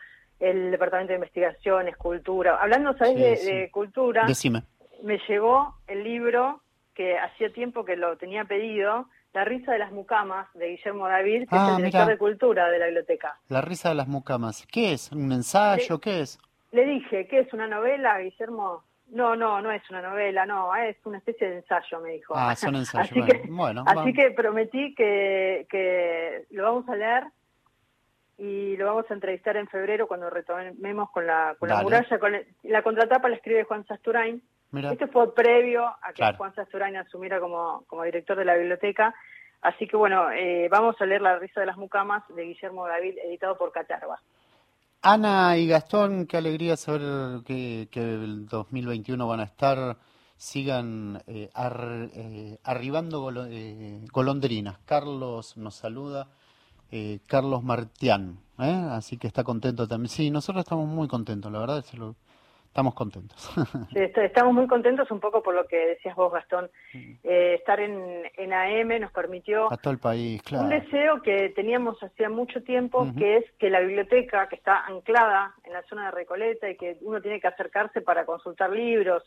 el 0.41 0.71
departamento 0.71 1.11
de 1.13 1.17
investigación, 1.17 1.89
escultura. 1.89 2.57
Hablando, 2.61 2.97
¿sabes? 2.97 3.45
De, 3.45 3.71
cultura, 3.71 4.25
Decime. 4.27 4.63
me 5.03 5.19
llegó 5.29 5.75
el 5.87 6.03
libro 6.05 6.63
que 6.95 7.19
hacía 7.19 7.53
tiempo 7.53 7.85
que 7.85 7.97
lo 7.97 8.17
tenía 8.17 8.45
pedido, 8.45 9.07
La 9.35 9.45
risa 9.45 9.73
de 9.73 9.79
las 9.79 9.93
mucamas, 9.93 10.49
de 10.55 10.69
Guillermo 10.71 11.07
David, 11.07 11.43
que 11.43 11.49
Ah, 11.51 11.65
es 11.65 11.69
el 11.71 11.77
director 11.77 12.01
mira. 12.03 12.13
de 12.13 12.19
cultura 12.19 12.71
de 12.71 12.79
la 12.79 12.87
biblioteca. 12.87 13.39
La 13.49 13.61
risa 13.61 13.91
de 13.91 13.95
las 13.95 14.09
mucamas. 14.09 14.67
¿Qué 14.73 14.95
es? 14.95 15.13
¿Un 15.13 15.31
ensayo? 15.33 16.01
¿Qué 16.01 16.21
es? 16.23 16.39
Le 16.73 16.85
dije, 16.85 17.27
¿qué 17.29 17.41
es 17.41 17.53
una 17.53 17.67
novela, 17.69 18.19
Guillermo? 18.19 18.83
No, 19.11 19.35
no, 19.37 19.63
no 19.63 19.71
es 19.73 19.83
una 19.91 20.03
novela, 20.03 20.45
no, 20.45 20.75
es 20.77 20.97
una 21.05 21.19
especie 21.19 21.49
de 21.49 21.57
ensayo, 21.57 22.01
me 22.01 22.11
dijo. 22.11 22.35
Ah, 22.37 22.55
son 22.55 22.75
ensayos. 22.77 23.11
Así 23.11 23.21
Bueno, 23.21 23.33
que, 23.43 23.49
bueno, 23.51 23.85
así 23.87 23.97
vamos. 23.97 24.13
que 24.15 24.31
prometí 24.33 24.95
que, 24.95 25.67
que 25.71 26.45
lo 26.51 26.63
vamos 26.65 26.89
a 26.89 26.97
leer 26.97 27.25
y 28.37 28.77
lo 28.77 28.87
vamos 28.87 29.07
a 29.11 29.15
entrevistar 29.15 29.57
en 29.57 29.67
febrero 29.67 30.07
cuando 30.07 30.31
retomemos 30.31 31.11
con 31.11 31.27
la, 31.27 31.57
con 31.59 31.69
la 31.69 31.83
muralla. 31.83 32.19
Con 32.19 32.35
el- 32.35 32.47
la 32.65 32.83
contratapa 32.83 33.29
la 33.29 33.37
escribe 33.37 33.65
Juan 33.65 33.85
Sasturain. 33.87 34.43
Mira. 34.71 34.93
Este 34.93 35.07
fue 35.07 35.35
previo 35.35 35.87
a 35.87 36.09
que 36.09 36.15
Claro. 36.15 36.37
Juan 36.37 36.55
Sasturain 36.55 36.97
asumiera 36.97 37.41
como, 37.41 37.85
como 37.87 38.03
director 38.05 38.37
de 38.37 38.45
la 38.45 38.55
biblioteca. 38.55 39.15
Así 39.63 39.89
que 39.89 39.97
bueno, 39.97 40.31
eh, 40.31 40.69
vamos 40.71 40.95
a 41.01 41.07
leer 41.07 41.21
La 41.23 41.39
risa 41.39 41.61
de 41.61 41.67
las 41.67 41.77
mucamas 41.79 42.23
de 42.29 42.43
Guillermo 42.45 42.87
David, 42.87 43.17
editado 43.25 43.57
por 43.57 43.73
Catarba. 43.73 44.21
Ana 45.03 45.57
y 45.57 45.68
Gastón, 45.68 46.26
qué 46.26 46.38
alegría 46.38 46.76
saber 46.76 47.44
que, 47.44 47.88
que 47.90 48.01
el 48.01 48.46
2021 48.46 49.28
van 49.28 49.38
a 49.40 49.44
estar, 49.44 49.96
sigan 50.36 51.22
eh, 51.28 51.51
eh, 51.55 52.59
arribando 52.64 53.46
eh, 53.46 54.05
golondrinas. 54.12 54.78
Carlos 54.84 55.57
nos 55.57 55.76
saluda, 55.76 56.28
eh, 56.90 57.20
Carlos 57.26 57.62
Martián, 57.62 58.40
¿eh? 58.59 58.88
así 58.90 59.18
que 59.18 59.28
está 59.28 59.44
contento 59.44 59.86
también. 59.86 60.11
Sí, 60.11 60.30
nosotros 60.32 60.64
estamos 60.64 60.88
muy 60.88 61.07
contentos, 61.07 61.53
la 61.53 61.61
verdad, 61.61 61.84
estamos 62.69 62.95
contentos. 62.95 63.51
Sí, 63.93 64.01
estamos 64.16 64.55
muy 64.55 64.66
contentos 64.66 65.11
un 65.11 65.21
poco 65.21 65.43
por 65.43 65.55
lo 65.55 65.66
que 65.66 65.77
decías 65.77 66.14
vos, 66.14 66.33
Gastón. 66.33 66.71
Eh, 66.95 67.55
estar 67.59 67.81
en, 67.81 68.23
en 68.37 68.53
AM 68.53 69.01
nos 69.01 69.11
permitió 69.12 69.73
A 69.73 69.77
todo 69.77 69.93
el 69.93 69.99
país, 69.99 70.41
un 70.43 70.45
claro. 70.47 70.69
deseo 70.69 71.23
que 71.23 71.51
teníamos 71.51 72.01
hacía 72.03 72.29
mucho 72.29 72.62
tiempo, 72.62 73.07
que 73.16 73.39
es 73.39 73.45
que 73.59 73.71
la 73.71 73.81
biblioteca, 73.81 74.49
que 74.49 74.57
está 74.57 74.85
anclada 74.87 75.55
en 75.64 75.73
la 75.73 75.83
zona 75.85 76.07
de 76.07 76.11
Recoleta 76.12 76.71
y 76.71 76.77
que 76.77 76.99
uno 77.01 77.21
tiene 77.21 77.41
que 77.41 77.49
acercarse 77.49 78.01
para 78.01 78.25
consultar 78.27 78.71
libros 78.71 79.23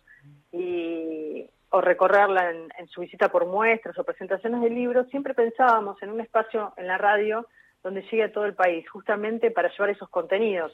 y, 0.52 1.46
o 1.70 1.82
recorrerla 1.82 2.52
en, 2.52 2.70
en 2.78 2.88
su 2.88 3.02
visita 3.02 3.30
por 3.30 3.46
muestras 3.46 3.98
o 3.98 4.04
presentaciones 4.04 4.62
de 4.62 4.70
libros, 4.70 5.08
siempre 5.10 5.34
pensábamos 5.34 6.02
en 6.04 6.12
un 6.12 6.22
espacio 6.22 6.74
en 6.78 6.88
la 6.88 6.98
radio 6.98 7.48
donde 7.84 8.04
llegue 8.04 8.24
a 8.24 8.32
todo 8.32 8.46
el 8.46 8.54
país, 8.54 8.88
justamente 8.90 9.52
para 9.52 9.70
llevar 9.70 9.90
esos 9.90 10.10
contenidos. 10.10 10.74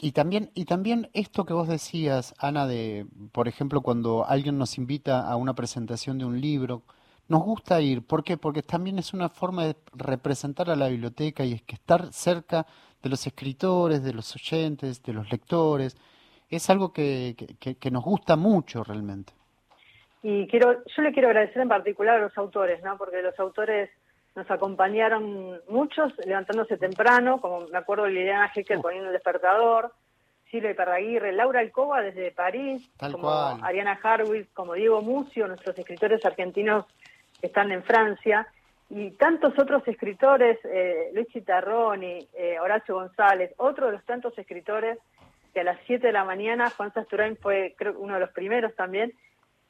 Y 0.00 0.12
también, 0.12 0.50
y 0.54 0.64
también 0.64 1.08
esto 1.12 1.44
que 1.44 1.52
vos 1.52 1.68
decías, 1.68 2.34
Ana, 2.38 2.66
de, 2.66 3.06
por 3.32 3.46
ejemplo, 3.46 3.82
cuando 3.82 4.24
alguien 4.26 4.58
nos 4.58 4.76
invita 4.78 5.28
a 5.28 5.36
una 5.36 5.54
presentación 5.54 6.18
de 6.18 6.24
un 6.24 6.40
libro, 6.40 6.82
nos 7.28 7.42
gusta 7.42 7.80
ir. 7.80 8.04
¿Por 8.04 8.24
qué? 8.24 8.36
Porque 8.36 8.62
también 8.62 8.98
es 8.98 9.14
una 9.14 9.28
forma 9.28 9.64
de 9.66 9.76
representar 9.94 10.70
a 10.70 10.76
la 10.76 10.88
biblioteca 10.88 11.44
y 11.44 11.52
es 11.52 11.62
que 11.62 11.76
estar 11.76 12.12
cerca 12.12 12.66
de 13.02 13.08
los 13.10 13.26
escritores, 13.26 14.02
de 14.02 14.12
los 14.12 14.34
oyentes, 14.34 15.02
de 15.02 15.12
los 15.12 15.30
lectores, 15.30 15.96
es 16.50 16.68
algo 16.70 16.92
que, 16.92 17.36
que- 17.60 17.76
que- 17.76 17.90
nos 17.90 18.04
gusta 18.04 18.36
mucho 18.36 18.84
realmente. 18.84 19.32
Y 20.22 20.46
quiero, 20.48 20.82
yo 20.84 21.02
le 21.02 21.12
quiero 21.12 21.28
agradecer 21.28 21.62
en 21.62 21.68
particular 21.68 22.16
a 22.18 22.22
los 22.22 22.36
autores, 22.38 22.82
¿no? 22.84 22.96
Porque 22.96 23.22
los 23.22 23.38
autores 23.40 23.90
nos 24.34 24.50
acompañaron 24.50 25.60
muchos 25.68 26.12
levantándose 26.24 26.76
temprano, 26.76 27.40
como 27.40 27.66
me 27.66 27.78
acuerdo 27.78 28.04
de 28.04 28.12
Liliana 28.12 28.50
Hecker 28.54 28.80
poniendo 28.80 29.08
el 29.08 29.14
despertador, 29.14 29.92
Silvia 30.50 30.70
Iparraguirre, 30.70 31.32
Laura 31.32 31.60
Alcoba 31.60 32.02
desde 32.02 32.30
París, 32.30 32.90
Tal 32.96 33.12
como 33.12 33.24
cual. 33.24 33.58
Ariana 33.62 33.98
Harwitz, 34.02 34.50
como 34.52 34.74
Diego 34.74 35.02
Mucio, 35.02 35.46
nuestros 35.48 35.78
escritores 35.78 36.24
argentinos 36.24 36.86
que 37.40 37.46
están 37.46 37.72
en 37.72 37.82
Francia, 37.82 38.46
y 38.94 39.10
tantos 39.12 39.58
otros 39.58 39.86
escritores, 39.88 40.58
eh, 40.64 41.10
Luis 41.14 41.26
Chitarroni, 41.28 42.28
eh, 42.34 42.60
Horacio 42.60 42.94
González, 42.94 43.54
otro 43.56 43.86
de 43.86 43.92
los 43.92 44.04
tantos 44.04 44.36
escritores 44.38 44.98
que 45.54 45.60
a 45.60 45.64
las 45.64 45.78
7 45.86 46.06
de 46.06 46.12
la 46.12 46.24
mañana, 46.24 46.68
Juan 46.68 46.92
Sasturain 46.92 47.36
fue 47.38 47.74
creo 47.78 47.98
uno 47.98 48.14
de 48.14 48.20
los 48.20 48.30
primeros 48.30 48.74
también, 48.74 49.14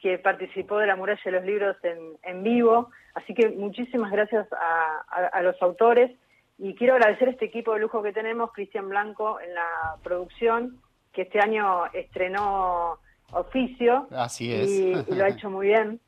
que 0.02 0.18
participó 0.18 0.78
de 0.78 0.88
la 0.88 0.96
muralla 0.96 1.20
de 1.24 1.30
los 1.30 1.44
libros 1.44 1.76
en, 1.84 2.16
en 2.24 2.42
vivo. 2.42 2.90
Así 3.14 3.32
que 3.34 3.48
muchísimas 3.50 4.10
gracias 4.10 4.46
a, 4.52 5.04
a- 5.08 5.26
a 5.28 5.42
los 5.42 5.60
autores 5.62 6.10
y 6.58 6.74
quiero 6.74 6.94
agradecer 6.94 7.28
a 7.28 7.30
este 7.30 7.44
equipo 7.46 7.72
de 7.74 7.80
lujo 7.80 8.02
que 8.02 8.12
tenemos, 8.12 8.52
Cristian 8.52 8.88
Blanco 8.88 9.38
en 9.40 9.54
la 9.54 9.96
producción, 10.02 10.80
que 11.12 11.22
este 11.22 11.38
año 11.40 11.86
estrenó 11.92 12.98
Oficio 13.32 14.08
Así 14.10 14.52
es. 14.52 14.68
y, 14.68 14.92
y 14.92 15.14
lo 15.14 15.24
ha 15.24 15.28
hecho 15.28 15.48
muy 15.50 15.68
bien. 15.68 16.00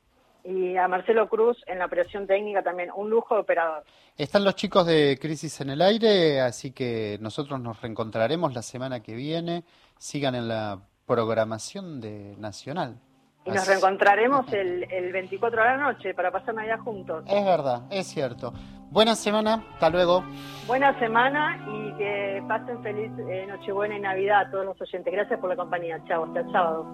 Y 0.43 0.77
a 0.77 0.87
Marcelo 0.87 1.27
Cruz 1.27 1.63
en 1.65 1.79
la 1.79 1.85
operación 1.87 2.27
técnica 2.27 2.61
también, 2.61 2.89
un 2.95 3.09
lujo 3.09 3.33
de 3.33 3.41
operador. 3.41 3.83
Están 4.17 4.43
los 4.43 4.55
chicos 4.55 4.85
de 4.85 5.17
Crisis 5.19 5.59
en 5.61 5.71
el 5.71 5.81
Aire, 5.81 6.39
así 6.41 6.71
que 6.71 7.17
nosotros 7.19 7.59
nos 7.59 7.81
reencontraremos 7.81 8.53
la 8.53 8.61
semana 8.61 9.01
que 9.01 9.15
viene. 9.15 9.63
Sigan 9.97 10.35
en 10.35 10.47
la 10.47 10.79
programación 11.07 11.99
de 11.99 12.35
Nacional. 12.37 12.99
Y 13.45 13.51
nos 13.51 13.67
reencontraremos 13.67 14.51
el, 14.53 14.91
el 14.91 15.11
24 15.11 15.61
de 15.61 15.67
la 15.67 15.77
noche 15.77 16.13
para 16.15 16.31
pasar 16.31 16.55
Navidad 16.55 16.79
juntos. 16.79 17.23
Es 17.27 17.45
verdad, 17.45 17.83
es 17.91 18.07
cierto. 18.07 18.53
Buena 18.89 19.15
semana, 19.15 19.63
hasta 19.73 19.89
luego. 19.89 20.23
Buena 20.67 20.97
semana 20.99 21.57
y 21.67 21.93
que 21.97 22.43
pasen 22.47 22.81
feliz 22.81 23.11
eh, 23.29 23.45
Nochebuena 23.47 23.97
y 23.97 23.99
Navidad 23.99 24.47
a 24.47 24.51
todos 24.51 24.65
los 24.65 24.81
oyentes. 24.81 25.13
Gracias 25.13 25.39
por 25.39 25.49
la 25.49 25.55
compañía. 25.55 26.01
Chao, 26.07 26.23
hasta 26.23 26.39
el 26.39 26.51
sábado. 26.51 26.85